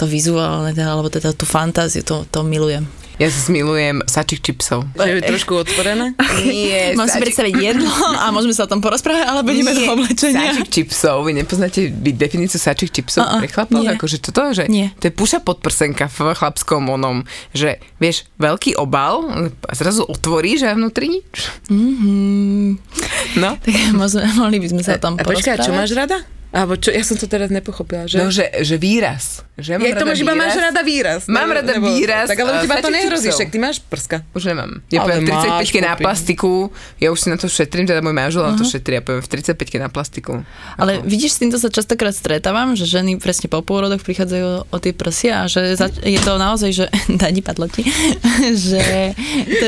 to 0.00 0.08
vizuálne, 0.08 0.72
alebo 0.72 1.12
teda 1.12 1.36
tú 1.36 1.44
fantáziu, 1.44 2.00
to, 2.00 2.24
to 2.32 2.40
milujem. 2.40 2.88
Ja 3.16 3.32
sa 3.32 3.40
zmilujem 3.42 4.04
sačik 4.04 4.44
čipsov. 4.44 4.84
Že 4.92 5.08
je 5.16 5.24
trošku 5.24 5.56
otvorené? 5.56 6.12
Nie, 6.42 6.92
Mám 6.98 7.08
si 7.08 7.16
predstaviť 7.16 7.54
jedlo 7.54 7.88
a 8.22 8.28
môžeme 8.28 8.52
sa 8.52 8.64
o 8.64 8.70
tom 8.70 8.78
porozprávať, 8.78 9.24
alebo 9.24 9.48
ideme 9.48 9.72
do 9.72 9.88
oblečenia. 9.88 10.52
Sačik 10.52 10.68
čipsov, 10.68 11.24
vy 11.24 11.32
nepoznáte 11.34 11.88
definíciu 11.90 12.60
sačik 12.60 12.92
čipsov 12.92 13.24
Uh-uh, 13.24 13.40
pre 13.40 13.48
chlapov? 13.48 13.80
nie. 13.80 13.88
Akože 13.88 14.20
toto, 14.20 14.52
že 14.52 14.68
Nie. 14.68 14.92
to 15.00 15.08
je 15.08 15.12
puša 15.12 15.40
podprsenka 15.40 16.06
v 16.06 16.36
chlapskom 16.36 16.86
onom, 16.86 17.24
že 17.50 17.80
vieš, 17.96 18.28
veľký 18.36 18.76
obal 18.76 19.24
a 19.64 19.72
zrazu 19.72 20.04
otvoríš 20.04 20.68
a 20.68 20.76
vnútri 20.76 21.08
nič. 21.08 21.48
Mm-hmm. 21.72 22.68
No. 23.36 23.56
Tak 23.56 23.74
môžeme, 23.92 24.28
mohli 24.36 24.60
by 24.60 24.68
sme 24.70 24.82
sa 24.84 24.92
o 24.92 25.00
tom 25.00 25.14
A 25.16 25.24
počkaj, 25.24 25.56
porozprávať. 25.56 25.64
čo 25.64 25.72
máš 25.72 25.90
rada? 25.92 26.20
Alebo 26.56 26.72
čo, 26.80 26.88
ja 26.88 27.04
som 27.04 27.20
to 27.20 27.28
teraz 27.28 27.52
nepochopila, 27.52 28.08
že? 28.08 28.16
No, 28.16 28.32
že, 28.32 28.48
že 28.64 28.80
výraz. 28.80 29.44
Že 29.60 29.76
mám 29.76 29.84
ja 29.84 29.92
to 29.92 30.04
rada 30.04 30.08
máš 30.08 30.18
iba 30.24 30.32
máš 30.32 30.52
výraz. 30.56 30.64
rada 30.64 30.80
výraz. 30.80 31.20
Mám 31.28 31.36
Nebo- 31.36 31.56
rada 31.60 31.72
nebo- 31.76 31.88
výraz, 31.92 32.26
Tak 32.32 32.38
ale 32.40 32.50
a 32.52 32.60
teba 32.64 32.76
to 32.80 32.88
nehrozí, 32.88 33.28
však 33.28 33.48
ty 33.52 33.58
máš 33.60 33.76
prska. 33.84 34.16
Už 34.32 34.42
nemám. 34.48 34.80
Ja 34.88 35.04
poviem 35.04 35.24
v 35.24 35.32
35 35.32 35.52
máš, 35.52 35.68
na 35.84 35.92
plastiku, 36.00 36.52
ja 36.96 37.08
už 37.12 37.18
si 37.20 37.28
na 37.28 37.36
to 37.36 37.46
šetrím, 37.48 37.84
teda 37.84 38.00
môj 38.00 38.16
manžel 38.16 38.40
na 38.40 38.56
to 38.56 38.64
šetrí, 38.64 38.96
ja 38.96 39.02
poviem 39.04 39.20
v 39.20 39.28
35 39.28 39.84
na 39.84 39.88
plastiku. 39.92 40.32
Ale 40.80 41.04
vidíš, 41.04 41.36
s 41.36 41.38
týmto 41.44 41.56
sa 41.60 41.68
častokrát 41.68 42.16
stretávam, 42.16 42.72
že 42.72 42.88
ženy 42.88 43.20
presne 43.20 43.52
po 43.52 43.60
pôrodoch 43.60 44.00
prichádzajú 44.00 44.72
o 44.72 44.76
tie 44.80 44.96
prsia 44.96 45.44
a 45.44 45.52
že 45.52 45.76
zač- 45.76 46.00
je 46.00 46.20
to 46.24 46.40
naozaj, 46.40 46.72
že 46.72 46.84
Dani 47.20 47.44
padlo 47.44 47.68
ti, 47.68 47.84
že 48.68 49.12
to 49.60 49.66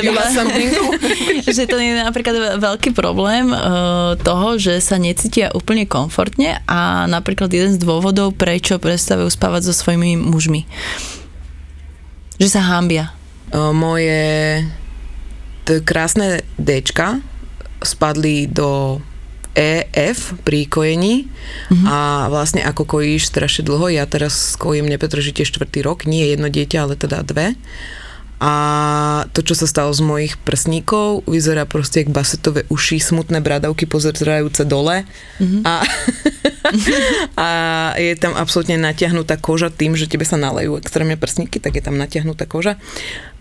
že 1.56 1.64
to 1.68 1.76
je 1.76 1.92
napríklad 2.00 2.60
veľký 2.60 2.96
problém 2.96 3.52
uh, 3.52 4.16
toho, 4.20 4.56
že 4.56 4.80
sa 4.80 4.96
necítia 4.96 5.52
úplne 5.52 5.84
komfortne 5.88 6.60
a 6.68 6.77
napríklad 7.06 7.50
jeden 7.52 7.74
z 7.74 7.82
dôvodov, 7.82 8.34
prečo 8.34 8.80
prestávajú 8.80 9.30
spávať 9.30 9.70
so 9.70 9.74
svojimi 9.74 10.18
mužmi. 10.18 10.66
Že 12.38 12.48
sa 12.48 12.62
hambia. 12.74 13.14
O, 13.50 13.72
moje 13.72 14.62
t- 15.64 15.82
krásne 15.82 16.44
Dčka 16.60 17.20
spadli 17.82 18.46
do 18.50 19.00
EF 19.58 20.38
pri 20.46 20.70
kojení 20.70 21.26
mm-hmm. 21.26 21.86
a 21.90 22.30
vlastne 22.30 22.62
ako 22.62 22.86
kojíš 22.86 23.26
strašne 23.26 23.66
dlho, 23.66 23.90
ja 23.90 24.06
teraz 24.06 24.54
kojím 24.54 24.86
nepretržite 24.86 25.42
štvrtý 25.42 25.82
rok, 25.82 26.06
nie 26.06 26.30
jedno 26.30 26.46
dieťa, 26.46 26.78
ale 26.86 26.94
teda 26.94 27.26
dve. 27.26 27.58
A 28.38 28.52
to, 29.34 29.42
čo 29.42 29.58
sa 29.58 29.66
stalo 29.66 29.90
z 29.90 29.98
mojich 29.98 30.38
prsníkov, 30.38 31.26
vyzerá 31.26 31.66
proste 31.66 32.06
jak 32.06 32.14
basetové 32.14 32.62
uši, 32.70 33.02
smutné 33.02 33.42
bradavky 33.42 33.82
pozerajúce 33.90 34.62
dole. 34.62 35.02
Mm-hmm. 35.42 35.62
A, 35.66 35.74
a 37.44 37.48
je 37.98 38.14
tam 38.14 38.38
absolútne 38.38 38.78
natiahnutá 38.78 39.42
koža 39.42 39.74
tým, 39.74 39.98
že 39.98 40.06
tebe 40.06 40.22
sa 40.22 40.38
nalejú 40.38 40.78
extrémne 40.78 41.18
prsníky, 41.18 41.58
tak 41.58 41.74
je 41.74 41.82
tam 41.82 41.98
natiahnutá 41.98 42.46
koža. 42.46 42.78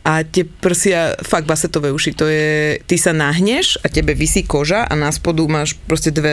A 0.07 0.23
tie 0.23 0.47
prsia, 0.47 1.19
fakt 1.19 1.43
basetové 1.43 1.91
uši, 1.91 2.15
to 2.15 2.31
je, 2.31 2.79
ty 2.87 2.95
sa 2.95 3.11
nahneš 3.11 3.75
a 3.83 3.91
tebe 3.91 4.15
vysí 4.15 4.47
koža 4.47 4.87
a 4.87 4.95
na 4.95 5.11
spodu 5.11 5.43
máš 5.51 5.75
proste 5.83 6.15
dve, 6.15 6.31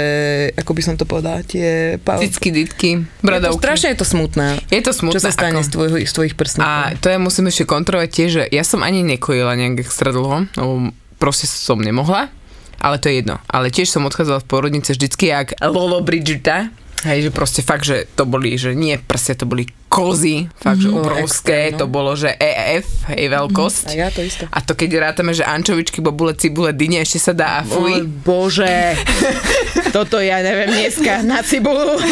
ako 0.54 0.70
by 0.70 0.82
som 0.86 0.94
to 0.94 1.02
povedala, 1.02 1.42
tie... 1.42 1.98
Pa- 1.98 2.22
Cicky, 2.22 2.54
ditky, 2.54 3.02
je 3.02 3.18
to, 3.18 3.26
bradavky. 3.26 3.58
strašne 3.58 3.88
je 3.90 3.98
to 3.98 4.06
smutné. 4.06 4.46
Je 4.70 4.78
to 4.78 4.94
smutné. 4.94 5.18
Čo 5.18 5.26
sa 5.26 5.34
stane 5.34 5.58
ako- 5.58 5.66
z, 5.66 5.68
tvojho, 5.74 5.96
z 6.06 6.12
tvojich 6.14 6.34
prsníkov? 6.38 6.70
A 6.70 6.94
to 6.94 7.10
ja 7.10 7.18
musím 7.18 7.50
ešte 7.50 7.66
kontrolovať 7.66 8.10
tiež, 8.14 8.30
že 8.30 8.42
ja 8.46 8.62
som 8.62 8.86
ani 8.86 9.02
nekojila 9.02 9.58
nejak 9.58 9.82
extra 9.82 10.14
dlho, 10.14 10.46
lebo 10.54 10.94
proste 11.18 11.50
som 11.50 11.82
nemohla, 11.82 12.30
ale 12.78 13.02
to 13.02 13.10
je 13.10 13.26
jedno. 13.26 13.42
Ale 13.50 13.74
tiež 13.74 13.90
som 13.90 14.06
odchádzala 14.06 14.38
v 14.38 14.46
porodnice 14.46 14.94
vždycky 14.94 15.34
jak 15.34 15.58
Lolo 15.66 15.98
Bridgeta, 15.98 16.70
Hej, 17.04 17.28
že 17.28 17.30
proste 17.30 17.60
fakt, 17.60 17.84
že 17.84 18.08
to 18.12 18.24
boli, 18.24 18.56
že 18.56 18.72
nie 18.72 18.96
prsia, 18.96 19.36
to 19.36 19.44
boli 19.44 19.68
kozy, 19.86 20.48
fakt, 20.56 20.82
že 20.82 20.88
obrovské, 20.88 21.70
extrém, 21.70 21.76
no. 21.76 21.78
to 21.78 21.86
bolo, 21.86 22.10
že 22.16 22.32
EF, 22.34 23.06
hej, 23.12 23.28
veľkosť. 23.30 23.84
A 23.92 23.92
ja 23.94 24.08
to 24.08 24.24
isté. 24.24 24.48
A 24.48 24.58
to 24.58 24.72
keď 24.72 25.12
rátame, 25.12 25.30
že 25.30 25.44
ančovičky, 25.44 26.00
bobule, 26.00 26.34
cibule, 26.34 26.72
dyne, 26.72 27.04
ešte 27.04 27.20
sa 27.20 27.32
dá 27.36 27.60
a 27.60 27.62
fuj. 27.62 28.02
bože, 28.24 28.96
toto 29.96 30.18
ja 30.18 30.40
neviem 30.40 30.72
dneska 30.72 31.22
na 31.22 31.44
cibulu. 31.44 31.94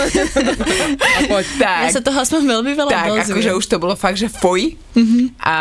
A 1.02 1.18
poď. 1.26 1.46
Tak, 1.58 1.80
Ja 1.88 1.90
sa 1.90 2.02
toho 2.04 2.18
aspoň 2.20 2.40
veľmi 2.46 2.72
veľa 2.76 2.90
tak 2.90 3.08
dozviem. 3.10 3.34
akože 3.34 3.50
už 3.58 3.64
to 3.66 3.76
bolo 3.82 3.94
fakt, 3.98 4.20
že 4.20 4.30
fuj. 4.30 4.78
A 5.42 5.56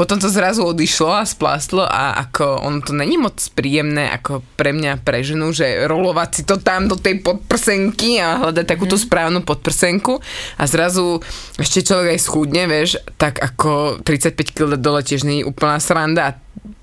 potom 0.00 0.16
to 0.16 0.32
zrazu 0.32 0.64
odišlo 0.64 1.12
a 1.12 1.28
splástlo 1.28 1.84
a 1.84 2.16
ako 2.24 2.64
ono 2.64 2.80
to 2.80 2.96
není 2.96 3.20
moc 3.20 3.36
príjemné 3.52 4.08
ako 4.08 4.40
pre 4.56 4.72
mňa, 4.72 5.04
pre 5.04 5.20
ženu, 5.20 5.52
že 5.52 5.84
rolovať 5.84 6.30
si 6.32 6.42
to 6.48 6.56
tam 6.56 6.88
do 6.88 6.96
tej 6.96 7.20
podprsenky 7.20 8.16
a 8.16 8.40
hľadať 8.40 8.64
takúto 8.64 8.96
správnu 8.96 9.44
podprsenku. 9.44 10.16
A 10.56 10.64
zrazu 10.64 11.20
ešte 11.60 11.84
človek 11.84 12.16
aj 12.16 12.20
schudne, 12.24 12.64
vieš, 12.64 12.96
tak 13.20 13.44
ako 13.44 14.00
35 14.00 14.56
kg 14.56 14.80
dole 14.80 15.04
tiež 15.04 15.28
nie 15.28 15.44
je 15.44 15.48
úplná 15.52 15.76
sranda. 15.76 16.32
A 16.32 16.36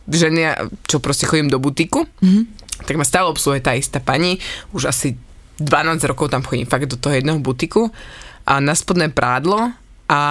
ženy, 0.05 0.53
čo 0.85 1.01
proste 1.01 1.25
chodím 1.25 1.49
do 1.49 1.57
butiku, 1.57 2.05
tak 2.85 3.01
ma 3.01 3.05
stále 3.07 3.33
obsluhuje 3.33 3.65
tá 3.65 3.73
istá 3.73 3.97
pani, 3.97 4.37
už 4.77 4.93
asi 4.93 5.17
12 5.57 6.05
rokov 6.05 6.29
tam 6.29 6.45
chodím 6.45 6.69
fakt 6.69 6.85
do 6.85 7.01
toho 7.01 7.17
jedného 7.17 7.41
butiku. 7.41 7.89
A 8.45 8.61
na 8.61 8.77
spodné 8.77 9.09
prádlo 9.09 9.73
a 10.05 10.21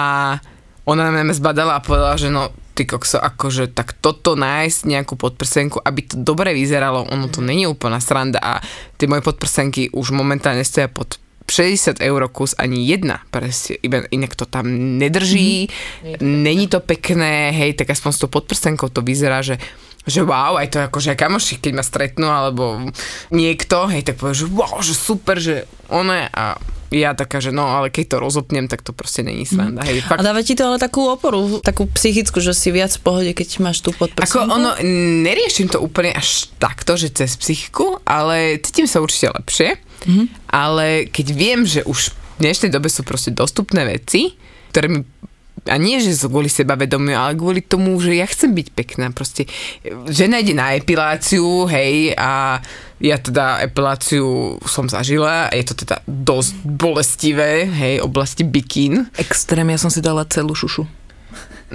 ona 0.87 1.11
na 1.11 1.19
mňa 1.27 1.35
zbadala 1.35 1.75
a 1.75 1.83
povedala, 1.83 2.15
že 2.15 2.31
no 2.31 2.55
ty 2.77 2.85
kokso, 2.85 3.17
akože 3.17 3.73
tak 3.73 3.97
toto 3.97 4.37
nájsť 4.37 4.85
nejakú 4.85 5.17
podprsenku, 5.17 5.81
aby 5.81 6.05
to 6.05 6.15
dobre 6.21 6.53
vyzeralo, 6.53 7.09
ono 7.09 7.25
to 7.25 7.41
není 7.41 7.65
úplná 7.65 7.97
sranda 7.97 8.37
a 8.37 8.61
tie 9.01 9.09
moje 9.09 9.25
podprsenky 9.25 9.89
už 9.89 10.13
momentálne 10.13 10.61
stoja 10.61 10.85
pod 10.85 11.17
60 11.49 12.03
eur 12.03 12.21
kus 12.29 12.53
ani 12.59 12.85
jedna 12.85 13.23
presne, 13.33 13.79
iba 13.81 14.05
inak 14.13 14.37
to 14.37 14.45
tam 14.45 14.67
nedrží, 15.01 15.71
není 16.21 16.67
to 16.69 16.83
pekné, 16.83 17.49
hej, 17.55 17.73
tak 17.73 17.89
aspoň 17.89 18.11
s 18.13 18.21
tou 18.21 18.29
podprstenkou 18.29 18.93
to 18.93 19.01
vyzerá, 19.01 19.41
že 19.41 19.57
že 20.07 20.23
wow, 20.23 20.55
aj 20.55 20.71
to 20.71 20.79
ako, 20.79 21.03
že 21.03 21.11
aj 21.11 21.19
kamoši, 21.19 21.59
keď 21.59 21.71
ma 21.75 21.83
stretnú, 21.83 22.31
alebo 22.31 22.79
niekto, 23.27 23.91
hej, 23.91 24.07
tak 24.07 24.15
povie, 24.15 24.39
že 24.39 24.47
wow, 24.47 24.79
že 24.79 24.95
super, 24.95 25.35
že 25.35 25.67
one 25.91 26.31
a 26.31 26.55
ja 26.91 27.11
taká, 27.11 27.43
že 27.43 27.51
no, 27.51 27.67
ale 27.67 27.91
keď 27.91 28.15
to 28.15 28.17
rozopnem, 28.23 28.71
tak 28.71 28.79
to 28.79 28.95
proste 28.95 29.23
není 29.23 29.43
sranda. 29.43 29.83
Hej, 29.83 30.07
A 30.07 30.15
fakt, 30.15 30.23
dáva 30.23 30.39
ti 30.39 30.55
to 30.55 30.71
ale 30.71 30.79
takú 30.79 31.07
oporu, 31.11 31.59
takú 31.59 31.87
psychickú, 31.91 32.39
že 32.39 32.55
si 32.55 32.71
viac 32.71 32.95
v 32.95 33.01
pohode, 33.03 33.31
keď 33.35 33.59
máš 33.59 33.83
tú 33.83 33.91
ako 33.91 33.99
podprsenku? 34.07 34.47
ono, 34.47 34.71
neriešim 35.23 35.67
to 35.67 35.83
úplne 35.83 36.15
až 36.15 36.47
takto, 36.61 36.95
že 36.95 37.11
cez 37.11 37.35
psychiku, 37.35 37.99
ale 38.07 38.59
cítim 38.63 38.87
sa 38.87 39.03
určite 39.03 39.35
lepšie, 39.35 39.69
ale 40.47 41.11
keď 41.11 41.27
viem, 41.35 41.67
že 41.67 41.83
už 41.83 42.15
v 42.37 42.47
dnešnej 42.47 42.71
dobe 42.71 42.87
sú 42.87 43.03
proste 43.03 43.35
dostupné 43.35 43.83
veci, 43.83 44.37
ktoré 44.71 44.87
mi 44.93 45.01
a 45.67 45.75
nie, 45.77 45.99
že 45.99 46.15
kvôli 46.27 46.47
sebavedomiu, 46.51 47.15
ale 47.15 47.37
kvôli 47.37 47.61
tomu, 47.63 47.95
že 47.99 48.17
ja 48.17 48.27
chcem 48.27 48.51
byť 48.55 48.67
pekná. 48.73 49.11
Proste 49.11 49.45
žena 50.07 50.41
ide 50.41 50.57
na 50.57 50.73
epiláciu, 50.73 51.67
hej, 51.69 52.15
a 52.17 52.59
ja 52.97 53.17
teda 53.21 53.61
epiláciu 53.61 54.57
som 54.65 54.89
zažila, 54.89 55.53
je 55.53 55.63
to 55.67 55.75
teda 55.85 56.01
dosť 56.07 56.53
bolestivé, 56.65 57.69
hej, 57.69 58.01
oblasti 58.01 58.41
bikín. 58.41 59.11
Extrém, 59.19 59.69
ja 59.69 59.77
som 59.77 59.93
si 59.93 60.01
dala 60.01 60.25
celú 60.25 60.57
šušu. 60.57 60.87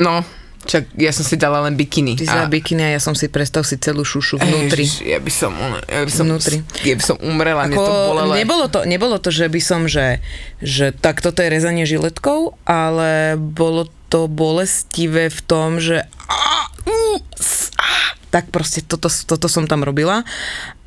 No, 0.00 0.24
čak 0.62 0.88
ja 0.94 1.10
som 1.10 1.26
si 1.26 1.34
dala 1.34 1.62
len 1.66 1.74
bikiny. 1.74 2.14
Ty 2.14 2.24
si 2.24 2.30
dala 2.30 2.50
bikini 2.50 2.82
a 2.86 2.90
ja 2.94 3.00
som 3.02 3.18
si, 3.18 3.26
predstav 3.26 3.66
si 3.66 3.78
celú 3.78 4.06
šušu 4.06 4.38
vnútri. 4.38 4.86
Ježiš, 4.86 5.02
ja 5.02 5.18
by 5.18 5.32
som, 5.32 5.52
ja 5.86 6.02
by 6.06 6.12
som, 6.12 6.24
Vnútri. 6.30 6.56
ja 6.86 6.94
by 6.94 7.04
som 7.04 7.16
umrela, 7.18 7.66
mne 7.66 7.76
to 7.76 7.82
Ako, 7.82 8.08
bolelo. 8.14 8.32
nebolo, 8.38 8.64
to, 8.70 8.80
nebolo 8.86 9.16
to, 9.18 9.34
že 9.34 9.46
by 9.50 9.60
som, 9.60 9.90
že, 9.90 10.22
že 10.62 10.94
tak 10.94 11.18
toto 11.18 11.42
je 11.42 11.50
rezanie 11.50 11.84
žiletkou, 11.84 12.54
ale 12.62 13.34
bolo 13.36 13.90
to 14.12 14.28
bolestivé 14.30 15.32
v 15.32 15.40
tom, 15.44 15.80
že 15.80 16.04
a, 16.28 16.68
u, 16.86 17.18
s, 17.34 17.72
a, 17.80 18.14
tak 18.30 18.48
proste 18.48 18.84
toto, 18.84 19.10
toto 19.10 19.48
som 19.50 19.66
tam 19.68 19.82
robila 19.84 20.24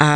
a 0.01 0.11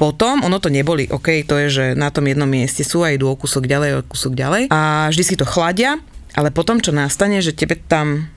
potom, 0.00 0.42
ono 0.42 0.58
to 0.58 0.70
neboli, 0.70 1.06
ok, 1.06 1.46
to 1.46 1.54
je, 1.62 1.68
že 1.70 1.84
na 1.94 2.10
tom 2.10 2.26
jednom 2.26 2.48
mieste 2.48 2.82
sú 2.82 3.06
aj 3.06 3.20
idú 3.20 3.30
o 3.30 3.38
kúsok 3.38 3.68
ďalej, 3.68 3.90
o 4.00 4.06
kúsok 4.06 4.32
ďalej 4.34 4.62
a 4.70 5.12
vždy 5.12 5.22
si 5.22 5.34
to 5.38 5.46
chladia, 5.46 6.00
ale 6.32 6.48
potom, 6.48 6.80
čo 6.80 6.96
nastane, 6.96 7.44
že 7.44 7.52
tebe 7.52 7.76
tam 7.76 8.31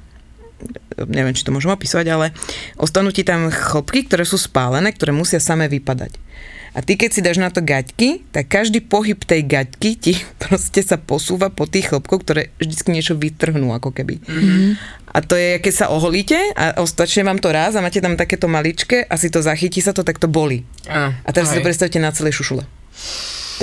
neviem, 1.07 1.35
či 1.35 1.45
to 1.45 1.53
môžem 1.53 1.73
opísať, 1.73 2.05
ale 2.11 2.31
ostanú 2.79 3.11
ti 3.11 3.25
tam 3.25 3.51
chlopky, 3.51 4.05
ktoré 4.05 4.23
sú 4.23 4.37
spálené, 4.39 4.91
ktoré 4.91 5.11
musia 5.15 5.41
samé 5.41 5.69
vypadať. 5.71 6.17
A 6.75 6.83
ty, 6.83 6.99
keď 6.99 7.09
si 7.15 7.23
dáš 7.23 7.39
na 7.39 7.47
to 7.47 7.63
gaťky, 7.63 8.27
tak 8.35 8.51
každý 8.51 8.83
pohyb 8.83 9.15
tej 9.15 9.47
gaťky 9.47 9.95
ti 9.95 10.13
proste 10.43 10.83
sa 10.83 10.99
posúva 10.99 11.47
po 11.47 11.63
tých 11.63 11.95
chlopkoch, 11.95 12.27
ktoré 12.27 12.51
vždycky 12.59 12.91
niečo 12.91 13.15
vytrhnú, 13.15 13.71
ako 13.71 13.95
keby. 13.95 14.19
Mm-hmm. 14.19 14.71
A 15.15 15.23
to 15.23 15.39
je, 15.39 15.63
keď 15.63 15.73
sa 15.73 15.85
oholíte 15.87 16.35
a 16.59 16.75
ostatne 16.83 17.23
vám 17.23 17.39
to 17.39 17.47
raz 17.55 17.79
a 17.79 17.79
máte 17.79 18.03
tam 18.03 18.19
takéto 18.19 18.51
maličké 18.51 19.07
a 19.07 19.15
si 19.15 19.31
to 19.31 19.39
zachytí 19.39 19.79
sa 19.79 19.95
to, 19.95 20.03
tak 20.03 20.19
to 20.19 20.27
boli. 20.27 20.67
Áno, 20.91 21.15
A 21.23 21.29
teraz 21.31 21.55
si 21.55 21.55
to 21.55 21.63
predstavte 21.63 21.95
na 22.03 22.11
celej 22.11 22.35
šušule. 22.35 22.67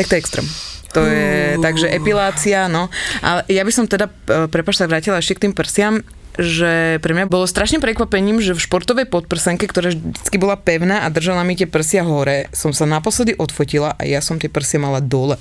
Tak 0.00 0.08
to 0.08 0.16
je 0.16 0.20
extrém. 0.24 0.48
To 0.92 1.04
je, 1.04 1.56
takže 1.60 1.88
epilácia, 1.88 2.68
no. 2.68 2.88
Ale 3.24 3.44
ja 3.48 3.64
by 3.64 3.72
som 3.72 3.84
teda, 3.88 4.08
e, 4.28 4.48
prepáč, 4.48 4.80
sa 4.80 4.88
vrátila 4.88 5.20
ešte 5.20 5.40
k 5.40 5.42
tým 5.48 5.54
prsiam, 5.56 6.04
že 6.40 6.96
pre 7.04 7.12
mňa 7.12 7.28
bolo 7.28 7.44
strašným 7.44 7.84
prekvapením, 7.84 8.40
že 8.40 8.56
v 8.56 8.64
športovej 8.64 9.04
podprsenke, 9.04 9.68
ktorá 9.68 9.92
vždy 9.92 10.36
bola 10.40 10.56
pevná 10.56 11.04
a 11.04 11.12
držala 11.12 11.44
mi 11.44 11.58
tie 11.58 11.68
prsia 11.68 12.00
hore, 12.00 12.48
som 12.56 12.72
sa 12.72 12.88
naposledy 12.88 13.36
odfotila 13.36 13.92
a 14.00 14.02
ja 14.08 14.24
som 14.24 14.40
tie 14.40 14.48
prsia 14.48 14.80
mala 14.80 15.04
dole. 15.04 15.36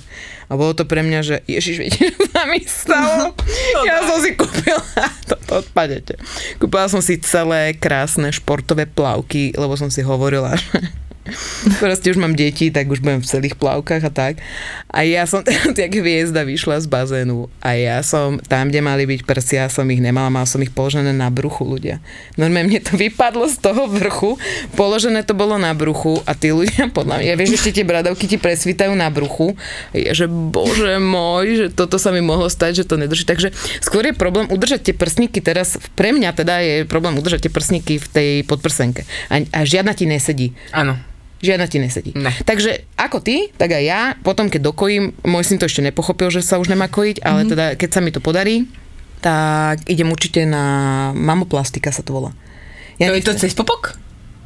A 0.48 0.52
bolo 0.52 0.76
to 0.76 0.84
pre 0.84 1.00
mňa, 1.00 1.20
že 1.24 1.36
ježiš, 1.48 1.76
viete, 1.80 2.12
čo 2.12 2.28
sa 2.28 2.44
mi 2.44 2.60
stalo? 2.60 3.32
ja 3.88 4.04
som 4.04 4.20
si 4.20 4.36
kúpila, 4.36 4.84
toto 5.32 5.64
odpadete. 5.64 6.20
Kúpila 6.60 6.92
som 6.92 7.00
si 7.00 7.16
celé 7.24 7.72
krásne 7.72 8.28
športové 8.28 8.84
plavky, 8.84 9.56
lebo 9.56 9.72
som 9.80 9.88
si 9.88 10.04
hovorila, 10.04 10.52
že 10.60 10.92
Proste 11.82 12.10
už 12.10 12.18
mám 12.18 12.34
deti, 12.34 12.74
tak 12.74 12.90
už 12.90 12.98
budem 12.98 13.22
v 13.22 13.30
celých 13.30 13.54
plavkách 13.54 14.02
a 14.02 14.12
tak. 14.12 14.34
A 14.90 15.06
ja 15.06 15.22
som 15.24 15.46
jak 15.78 15.92
hviezda 15.94 16.42
vyšla 16.42 16.82
z 16.82 16.86
bazénu 16.90 17.46
a 17.62 17.78
ja 17.78 18.02
som 18.02 18.42
tam, 18.42 18.68
kde 18.68 18.82
mali 18.82 19.06
byť 19.06 19.20
prsia, 19.22 19.70
som 19.70 19.86
ich 19.86 20.02
nemala, 20.02 20.34
mal 20.34 20.46
som 20.50 20.58
ich 20.58 20.74
položené 20.74 21.14
na 21.14 21.30
bruchu 21.30 21.62
ľudia. 21.62 22.02
Normálne 22.34 22.74
mne 22.74 22.80
to 22.82 22.98
vypadlo 22.98 23.46
z 23.46 23.56
toho 23.62 23.86
vrchu, 23.86 24.34
položené 24.74 25.22
to 25.22 25.38
bolo 25.38 25.54
na 25.62 25.70
bruchu 25.72 26.18
a 26.26 26.34
tí 26.34 26.50
ľudia 26.50 26.90
podľa 26.90 27.22
mňa, 27.22 27.26
ja 27.30 27.34
vieš, 27.38 27.62
ešte 27.62 27.82
tie 27.82 27.86
bradavky 27.86 28.26
ti 28.26 28.36
presvítajú 28.36 28.92
na 28.98 29.06
bruchu, 29.06 29.54
je, 29.94 30.10
že 30.10 30.26
bože 30.26 30.98
môj, 30.98 31.44
že 31.54 31.66
toto 31.70 32.02
sa 32.02 32.10
mi 32.10 32.18
mohlo 32.18 32.50
stať, 32.50 32.82
že 32.82 32.88
to 32.90 32.98
nedrží. 32.98 33.22
Takže 33.22 33.54
skôr 33.78 34.02
je 34.10 34.14
problém 34.14 34.50
udržať 34.50 34.90
tie 34.90 34.94
prsníky 34.96 35.38
teraz, 35.38 35.78
pre 35.94 36.10
mňa 36.10 36.30
teda 36.34 36.54
je 36.58 36.74
problém 36.84 37.14
udržať 37.14 37.46
tie 37.46 37.52
prsníky 37.52 37.94
v 38.02 38.06
tej 38.10 38.30
podprsenke. 38.42 39.06
A, 39.30 39.46
a 39.54 39.60
žiadna 39.62 39.94
ti 39.94 40.10
nesedí. 40.10 40.50
Áno. 40.74 41.11
Žiadna 41.42 41.66
ti 41.66 41.78
nesedí. 41.78 42.10
Ne. 42.14 42.30
Takže 42.40 42.86
ako 42.94 43.18
ty, 43.18 43.50
tak 43.52 43.74
aj 43.74 43.82
ja, 43.82 44.00
potom 44.16 44.46
keď 44.46 44.70
dokojím, 44.70 45.10
môj 45.22 45.42
syn 45.42 45.58
to 45.58 45.66
ešte 45.66 45.82
nepochopil, 45.82 46.30
že 46.30 46.38
sa 46.38 46.56
už 46.56 46.70
nemá 46.70 46.86
kojiť, 46.86 47.18
ale 47.20 47.44
teda 47.44 47.64
keď 47.74 47.88
sa 47.90 47.98
mi 47.98 48.08
to 48.08 48.22
podarí, 48.22 48.70
tak 49.18 49.82
idem 49.86 50.06
určite 50.06 50.42
na 50.42 50.64
mamoplastika 51.12 51.90
sa 51.90 52.00
to 52.00 52.10
volá. 52.12 52.30
Ja 52.96 53.10
To 53.10 53.18
je 53.18 53.22
to 53.22 53.34
nechcem- 53.34 53.42
cez 53.42 53.54
popok? 53.54 53.98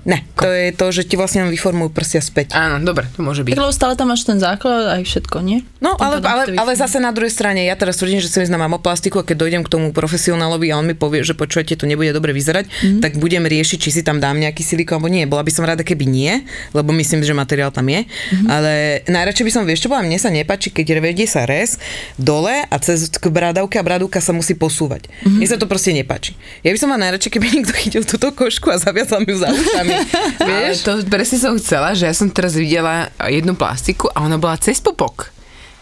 Ne, 0.06 0.22
to 0.38 0.46
je 0.46 0.70
to, 0.70 0.86
že 0.94 1.02
ti 1.02 1.18
vlastne 1.18 1.50
vyformujú 1.50 1.90
prsia 1.90 2.22
späť. 2.22 2.54
Áno, 2.54 2.78
dobre, 2.78 3.10
to 3.10 3.26
môže 3.26 3.42
byť. 3.42 3.58
Tak 3.58 3.62
lebo 3.66 3.74
stále 3.74 3.98
tam 3.98 4.14
máš 4.14 4.22
ten 4.22 4.38
základ 4.38 4.94
aj 4.94 5.02
všetko, 5.02 5.42
nie? 5.42 5.66
No, 5.82 5.98
ale, 5.98 6.22
ale, 6.22 6.54
ale 6.54 6.72
zase 6.78 7.02
na 7.02 7.10
druhej 7.10 7.34
strane, 7.34 7.66
ja 7.66 7.74
teraz 7.74 7.98
tvrdím, 7.98 8.22
že 8.22 8.30
chcem 8.30 8.46
ísť 8.46 8.54
na 8.54 8.62
mamoplastiku 8.62 9.18
a 9.18 9.26
keď 9.26 9.42
dojdem 9.42 9.62
k 9.66 9.68
tomu 9.74 9.90
profesionálovi 9.90 10.70
a 10.70 10.78
on 10.78 10.86
mi 10.86 10.94
povie, 10.94 11.26
že 11.26 11.34
počujete, 11.34 11.74
to 11.74 11.90
nebude 11.90 12.14
dobre 12.14 12.30
vyzerať, 12.30 12.70
mm. 12.70 13.02
tak 13.02 13.18
budem 13.18 13.42
riešiť, 13.42 13.78
či 13.82 13.90
si 13.90 14.02
tam 14.06 14.22
dám 14.22 14.38
nejaký 14.38 14.62
silikón 14.62 15.02
alebo 15.02 15.10
nie. 15.10 15.26
Bola 15.26 15.42
by 15.42 15.50
som 15.50 15.66
rada, 15.66 15.82
keby 15.82 16.06
nie, 16.06 16.46
lebo 16.70 16.94
myslím, 16.94 17.26
že 17.26 17.34
materiál 17.34 17.74
tam 17.74 17.90
je. 17.90 18.06
Mm. 18.06 18.46
Ale 18.46 18.72
najradšej 19.10 19.42
by 19.42 19.52
som, 19.52 19.62
vieš 19.66 19.84
čo 19.84 19.90
bola, 19.90 20.06
mne 20.06 20.22
sa 20.22 20.30
nepáči, 20.30 20.70
keď 20.70 21.02
vedie 21.02 21.26
sa 21.26 21.42
res 21.50 21.82
dole 22.14 22.62
a 22.62 22.76
cez 22.78 23.10
k 23.10 23.26
bradavke 23.26 23.74
a 23.76 23.82
bradavka 23.82 24.22
sa 24.22 24.30
musí 24.30 24.54
posúvať. 24.54 25.10
Mm. 25.26 25.42
Mne 25.42 25.46
sa 25.50 25.58
to 25.58 25.66
proste 25.66 25.90
nepáči. 25.90 26.38
Ja 26.62 26.70
by 26.70 26.78
som 26.78 26.94
mala 26.94 27.10
najradšej, 27.10 27.30
keby 27.34 27.46
niekto 27.58 27.74
chytil 27.74 28.06
túto 28.06 28.30
košku 28.30 28.70
a 28.70 28.78
zaviazal 28.78 29.26
mi 29.26 29.34
ju 29.34 29.42
za 29.42 29.50
ušami. 29.50 29.95
Ale 30.42 30.72
vieš? 30.72 30.84
to 30.84 30.92
presne 31.06 31.38
som 31.40 31.54
chcela, 31.58 31.92
že 31.92 32.08
ja 32.08 32.14
som 32.14 32.28
teraz 32.30 32.56
videla 32.56 33.08
jednu 33.26 33.56
plastiku 33.56 34.10
a 34.12 34.24
ona 34.24 34.36
bola 34.36 34.56
cez 34.60 34.80
popok. 34.80 35.32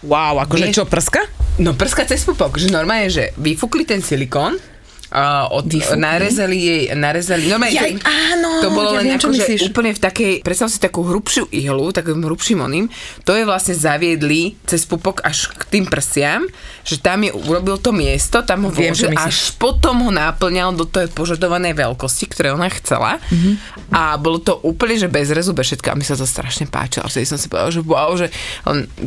Wow, 0.04 0.44
akože 0.44 0.68
Vieš- 0.68 0.76
čo, 0.76 0.84
prska? 0.84 1.22
No 1.62 1.72
prska 1.72 2.04
cez 2.04 2.26
popok, 2.26 2.58
že 2.58 2.68
normálne, 2.68 3.08
že 3.08 3.30
vyfúkli 3.38 3.86
ten 3.86 4.02
silikón, 4.02 4.58
a 5.10 5.46
od, 5.48 5.68
narezali 5.94 6.58
jej, 6.58 6.82
narezali, 6.96 7.46
normálne, 7.46 7.74
Jaj, 7.76 7.92
áno, 8.02 8.50
to 8.60 8.68
bolo 8.70 8.96
ja 8.96 9.02
len 9.02 9.06
viem, 9.12 9.18
akože 9.18 9.42
myslíš. 9.44 9.60
úplne 9.68 9.90
v 9.92 10.00
takej, 10.00 10.32
predstav 10.40 10.68
si 10.68 10.78
takú 10.78 11.04
hrubšiu 11.04 11.50
ihlu, 11.52 11.90
takým 11.90 12.24
hrubším 12.24 12.62
oným, 12.62 12.86
to 13.22 13.32
je 13.32 13.44
vlastne 13.44 13.74
zaviedli 13.74 14.56
cez 14.64 14.82
pupok 14.84 15.22
až 15.22 15.52
k 15.54 15.62
tým 15.70 15.84
prsiam, 15.86 16.42
že 16.82 16.98
tam 16.98 17.22
je 17.22 17.30
urobil 17.30 17.78
to 17.78 17.92
miesto, 17.92 18.42
tam 18.42 18.66
ho 18.66 18.70
Viem, 18.72 18.90
vložil, 18.90 19.14
až 19.14 19.54
potom 19.54 20.02
ho 20.02 20.10
náplňal 20.10 20.74
do 20.74 20.84
tej 20.84 21.06
požadovanej 21.10 21.74
veľkosti, 21.74 22.24
ktoré 22.30 22.50
ona 22.50 22.66
chcela 22.70 23.16
Mhm. 23.30 23.52
a 23.90 24.16
bolo 24.16 24.38
to 24.38 24.58
úplne, 24.62 24.96
že 24.96 25.06
bez 25.06 25.30
rezu, 25.30 25.52
bez 25.52 25.70
všetka 25.70 25.92
a 25.92 25.98
mi 25.98 26.02
sa 26.02 26.14
to 26.14 26.26
strašne 26.26 26.66
páčilo, 26.66 27.04
a 27.04 27.10
vtedy 27.10 27.24
som 27.24 27.38
si 27.38 27.46
povedala, 27.46 27.72
že 27.72 27.82
wow, 27.82 28.10
že 28.18 28.26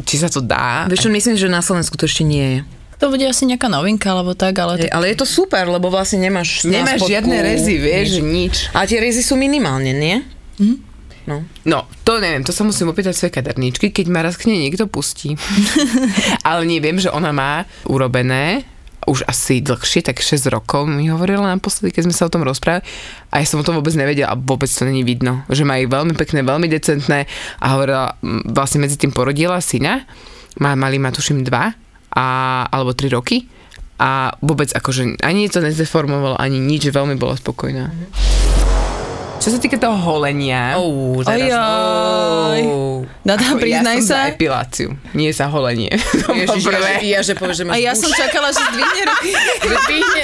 či 0.04 0.16
sa 0.18 0.28
to 0.28 0.40
dá. 0.40 0.86
Vieš 0.88 1.06
čo, 1.06 1.12
myslím, 1.12 1.36
že 1.36 1.48
na 1.48 1.60
Slovensku 1.60 1.96
to 1.96 2.06
ešte 2.06 2.24
nie 2.24 2.48
je. 2.60 2.60
To 2.98 3.14
bude 3.14 3.22
asi 3.30 3.46
nejaká 3.46 3.70
novinka, 3.70 4.10
alebo 4.10 4.34
tak, 4.34 4.58
ale 4.58 4.82
Hej, 4.82 4.90
ale 4.90 5.14
je 5.14 5.22
to 5.22 5.28
super, 5.30 5.70
lebo 5.70 5.94
vlastne 5.94 6.18
nemáš 6.18 6.66
Nemáš 6.66 7.06
spodku 7.06 7.14
žiadne 7.14 7.38
rezy, 7.46 7.78
vieš, 7.78 8.10
nič. 8.20 8.26
nič. 8.26 8.56
A 8.74 8.90
tie 8.90 8.98
rezy 8.98 9.22
sú 9.22 9.38
minimálne, 9.38 9.94
nie? 9.94 10.26
No. 11.28 11.44
No, 11.68 11.84
to 12.08 12.24
neviem, 12.24 12.42
to 12.48 12.56
sa 12.56 12.64
musím 12.64 12.88
opýtať 12.90 13.14
svojej 13.14 13.36
kaderníčky, 13.36 13.92
keď 13.92 14.06
ma 14.08 14.24
raz 14.24 14.40
k 14.40 14.48
nej 14.48 14.64
niekto 14.64 14.88
pustí. 14.88 15.36
Ale 16.48 16.64
neviem, 16.64 16.98
že 16.98 17.12
ona 17.12 17.36
má 17.36 17.68
urobené 17.84 18.64
už 19.08 19.24
asi 19.24 19.64
dlhšie, 19.64 20.04
tak 20.04 20.20
6 20.20 20.52
rokov 20.52 20.84
mi 20.88 21.08
hovorila 21.08 21.56
naposledy, 21.56 21.96
keď 21.96 22.04
sme 22.12 22.16
sa 22.16 22.28
o 22.28 22.34
tom 22.34 22.44
rozprávali 22.44 22.84
a 23.32 23.40
ja 23.40 23.48
som 23.48 23.64
o 23.64 23.68
tom 23.68 23.80
vôbec 23.80 23.96
nevedela 23.96 24.36
a 24.36 24.40
vôbec 24.40 24.68
to 24.68 24.84
není 24.84 25.08
vidno. 25.08 25.48
Že 25.48 25.64
má 25.64 25.80
ich 25.80 25.88
veľmi 25.88 26.12
pekné, 26.12 26.44
veľmi 26.44 26.68
decentné 26.68 27.24
a 27.64 27.66
hovorila, 27.72 28.20
vlastne 28.52 28.84
medzi 28.84 29.00
tým 29.00 29.16
porodila 29.16 29.64
syna, 29.64 30.04
má, 30.60 30.76
mali 30.76 31.00
ma 31.00 31.16
tuším 31.16 31.48
dva 31.48 31.72
a, 32.10 32.26
alebo 32.66 32.92
3 32.92 33.08
roky 33.10 33.48
a 33.98 34.30
vôbec 34.40 34.70
akože 34.70 35.20
ani 35.20 35.48
to 35.48 35.58
nezdeformovalo, 35.58 36.36
ani 36.36 36.58
nič, 36.58 36.86
že 36.86 36.94
veľmi 36.94 37.16
bola 37.16 37.34
spokojná. 37.34 37.90
Čo 39.38 39.54
sa 39.54 39.62
týka 39.62 39.78
toho 39.78 39.94
holenia, 39.96 40.74
Oh, 40.76 41.22
Ojoj. 41.22 43.06
Dada, 43.22 43.44
Ako 43.48 43.62
priznaj 43.62 43.96
ja 43.96 44.02
som 44.02 44.10
sa. 44.10 44.18
za 44.18 44.30
epiláciu, 44.30 44.90
nie 45.14 45.30
za 45.30 45.46
holenie. 45.48 45.94
Ježiš, 46.42 46.64
ja, 46.64 46.74
že, 46.74 46.94
ja, 47.06 47.20
že 47.22 47.34
povieš, 47.34 47.58
že 47.58 47.66
máš 47.66 47.74
A 47.74 47.80
ja 47.80 47.94
som 47.94 48.10
čakala, 48.10 48.50
že 48.50 48.62
zdvihne 48.66 49.02
ruky. 49.06 49.32
Že 49.62 49.76
dvihne, 49.80 50.24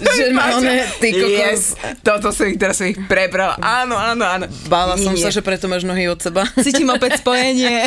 že 0.16 0.32
ma 0.32 0.52
one, 0.52 0.84
ty 0.96 1.12
kokos, 1.12 1.30
Yes, 1.30 1.62
toto 2.00 2.32
som 2.32 2.48
ich, 2.48 2.56
teraz 2.56 2.76
som 2.76 2.88
ich 2.88 2.96
prebral. 3.04 3.56
Áno, 3.58 3.94
áno, 3.94 4.24
áno. 4.24 4.44
bála 4.66 4.96
som 4.96 5.12
Nie. 5.12 5.22
sa, 5.22 5.30
že 5.30 5.40
preto 5.40 5.66
máš 5.66 5.84
nohy 5.84 6.06
od 6.06 6.16
seba. 6.16 6.48
Cítim 6.56 6.88
opäť 6.88 7.20
spojenie. 7.20 7.84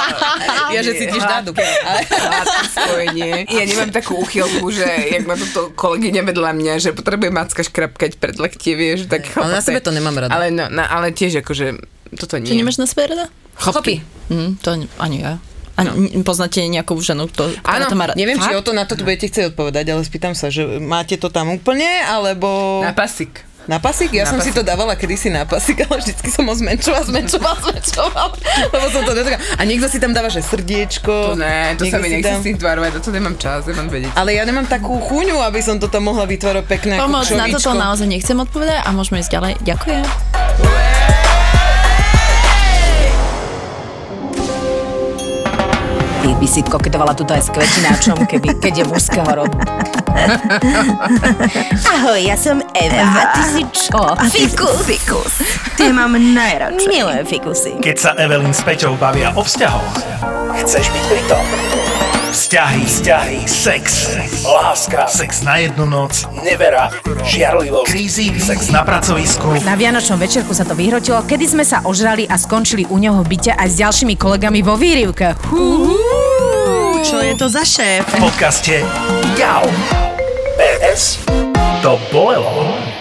ja, 0.74 0.80
že 0.80 0.92
cítiš 0.94 1.22
dádu. 1.22 1.52
Hladké 1.52 2.62
spojenie. 2.68 3.32
Ja 3.46 3.64
nemám 3.64 3.90
takú 3.90 4.16
uchylku, 4.18 4.68
že 4.68 4.86
jak 5.10 5.24
ma 5.24 5.36
toto 5.36 5.72
kolegyňa 5.72 6.22
vedľa 6.24 6.50
mňa, 6.52 6.72
že 6.78 6.90
potrebujem 6.92 7.32
macka 7.32 7.60
škrapkať 7.60 8.16
pred 8.16 8.36
lektie, 8.36 8.72
vieš, 8.72 9.06
tak 9.06 9.28
Ale 9.34 9.52
na 9.52 9.62
sebe 9.62 9.78
to 9.78 9.92
nemám 9.92 10.16
rada. 10.16 10.32
Ale, 10.32 10.48
no, 10.48 10.68
na, 10.68 10.88
ale 10.88 11.12
tiež 11.12 11.40
akože, 11.40 11.76
toto 12.16 12.36
nie. 12.36 12.48
Čo 12.48 12.56
nemáš 12.56 12.80
na 12.80 12.88
sebe 12.88 13.06
rada? 13.06 13.28
Chlopy. 13.54 14.00
Hm, 14.28 14.56
to 14.58 14.72
ani- 14.72 14.90
ani 14.96 15.18
ja. 15.20 15.32
A 15.82 15.90
no. 15.90 16.22
poznáte 16.22 16.62
nejakú 16.62 16.94
ženu, 16.98 17.26
kto, 17.26 17.50
ktorá 17.58 17.82
Áno, 17.82 17.90
to 17.90 17.96
má 17.98 18.04
rada? 18.06 18.16
Neviem, 18.16 18.38
či 18.38 18.46
Fakt? 18.46 18.58
o 18.58 18.62
to 18.62 18.72
na 18.72 18.86
to 18.86 18.94
tu 18.94 19.02
budete 19.02 19.26
chcieť 19.26 19.50
odpovedať, 19.50 19.90
ale 19.90 20.00
spýtam 20.06 20.32
sa, 20.32 20.46
že 20.48 20.78
máte 20.78 21.18
to 21.18 21.26
tam 21.28 21.50
úplne, 21.50 21.88
alebo... 22.06 22.80
Na 22.80 22.94
pasik. 22.94 23.52
Na 23.70 23.78
pasík? 23.78 24.10
Ja 24.10 24.26
Na 24.26 24.34
som 24.34 24.38
si 24.42 24.50
pasík. 24.50 24.58
to 24.58 24.62
dávala 24.66 24.98
kedysi 24.98 25.30
na 25.30 25.46
pasík, 25.46 25.86
ale 25.86 26.02
vždycky 26.02 26.34
som 26.34 26.50
ho 26.50 26.54
zmenšoval, 26.54 27.06
zmenšoval, 27.06 27.54
zmenšoval. 27.70 28.28
Lebo 28.74 28.86
som 28.90 29.02
to 29.06 29.14
netrká. 29.14 29.38
A 29.54 29.62
niekto 29.62 29.86
si 29.86 30.02
tam 30.02 30.10
dáva, 30.10 30.26
že 30.34 30.42
srdiečko. 30.42 31.30
To 31.30 31.38
ne, 31.38 31.78
to 31.78 31.86
sa 31.86 32.02
mi 32.02 32.10
si 32.10 32.18
nechce 32.18 32.42
tam- 32.42 32.58
tvarovať, 32.58 32.98
to 32.98 33.14
nemám 33.14 33.38
čas, 33.38 33.62
nemám 33.70 33.86
vedieť. 33.86 34.18
Ale 34.18 34.34
ja 34.34 34.42
nemám 34.42 34.66
takú 34.66 34.98
chuňu, 34.98 35.38
aby 35.46 35.62
som 35.62 35.78
to 35.78 35.86
tam 35.86 36.10
mohla 36.10 36.26
vytvárať 36.26 36.64
pekné 36.66 36.98
Pomoc, 36.98 37.30
na 37.30 37.46
toto 37.46 37.70
naozaj 37.70 38.10
nechcem 38.10 38.34
odpovedať 38.34 38.82
a 38.82 38.90
môžeme 38.90 39.22
ísť 39.22 39.30
ďalej. 39.30 39.52
Ďakujem. 39.62 40.91
By 46.42 46.46
si 46.50 46.66
koketovala 46.66 47.14
tuto 47.14 47.38
aj 47.38 47.46
s 47.46 47.50
kvetináčom, 47.54 48.26
keby, 48.26 48.58
keď 48.58 48.82
je 48.82 48.84
mužského 48.90 49.30
rodu. 49.30 49.54
Ahoj, 51.86 52.18
ja 52.18 52.34
som 52.34 52.58
Eva. 52.74 52.98
A 52.98 53.24
ty 53.30 53.42
si 53.46 53.62
čo? 53.70 54.02
Fikus. 54.26 54.82
Fikus. 54.82 55.34
Ty 55.78 55.94
mám 55.94 56.18
najradšej. 56.18 56.90
Milujem 56.90 57.24
fikusy. 57.30 57.72
Keď 57.78 57.94
sa 57.96 58.10
Evelyn 58.18 58.50
s 58.50 58.58
Peťou 58.66 58.98
bavia 58.98 59.30
o 59.38 59.46
vzťahoch, 59.46 60.02
chceš 60.66 60.90
byť 60.90 61.04
pri 61.06 61.22
tom. 61.30 61.46
Vzťahy, 62.32 62.88
vzťahy, 62.88 63.38
sex, 63.44 64.16
láska, 64.40 65.04
sex 65.04 65.44
na 65.44 65.60
jednu 65.60 65.84
noc, 65.84 66.24
nevera, 66.40 66.88
žiarlivosť, 67.28 67.84
krízy, 67.92 68.32
sex 68.40 68.72
na 68.72 68.80
pracovisku. 68.88 69.60
Na 69.60 69.76
Vianočnom 69.76 70.16
večerku 70.16 70.56
sa 70.56 70.64
to 70.64 70.72
vyhrotilo, 70.72 71.20
kedy 71.28 71.44
sme 71.44 71.60
sa 71.60 71.84
ožrali 71.84 72.24
a 72.24 72.40
skončili 72.40 72.88
u 72.88 72.96
neho 72.96 73.20
v 73.20 73.36
byte 73.36 73.52
aj 73.52 73.68
s 73.68 73.76
ďalšími 73.84 74.16
kolegami 74.16 74.64
vo 74.64 74.80
výrivke. 74.80 75.36
Čo 77.04 77.20
je 77.20 77.36
to 77.36 77.52
za 77.52 77.68
šéf? 77.68 78.00
V 78.16 78.24
podcaste 78.24 78.80
Jau. 79.36 79.68
PS 80.56 81.20
to 81.84 82.00
bolelo. 82.08 82.91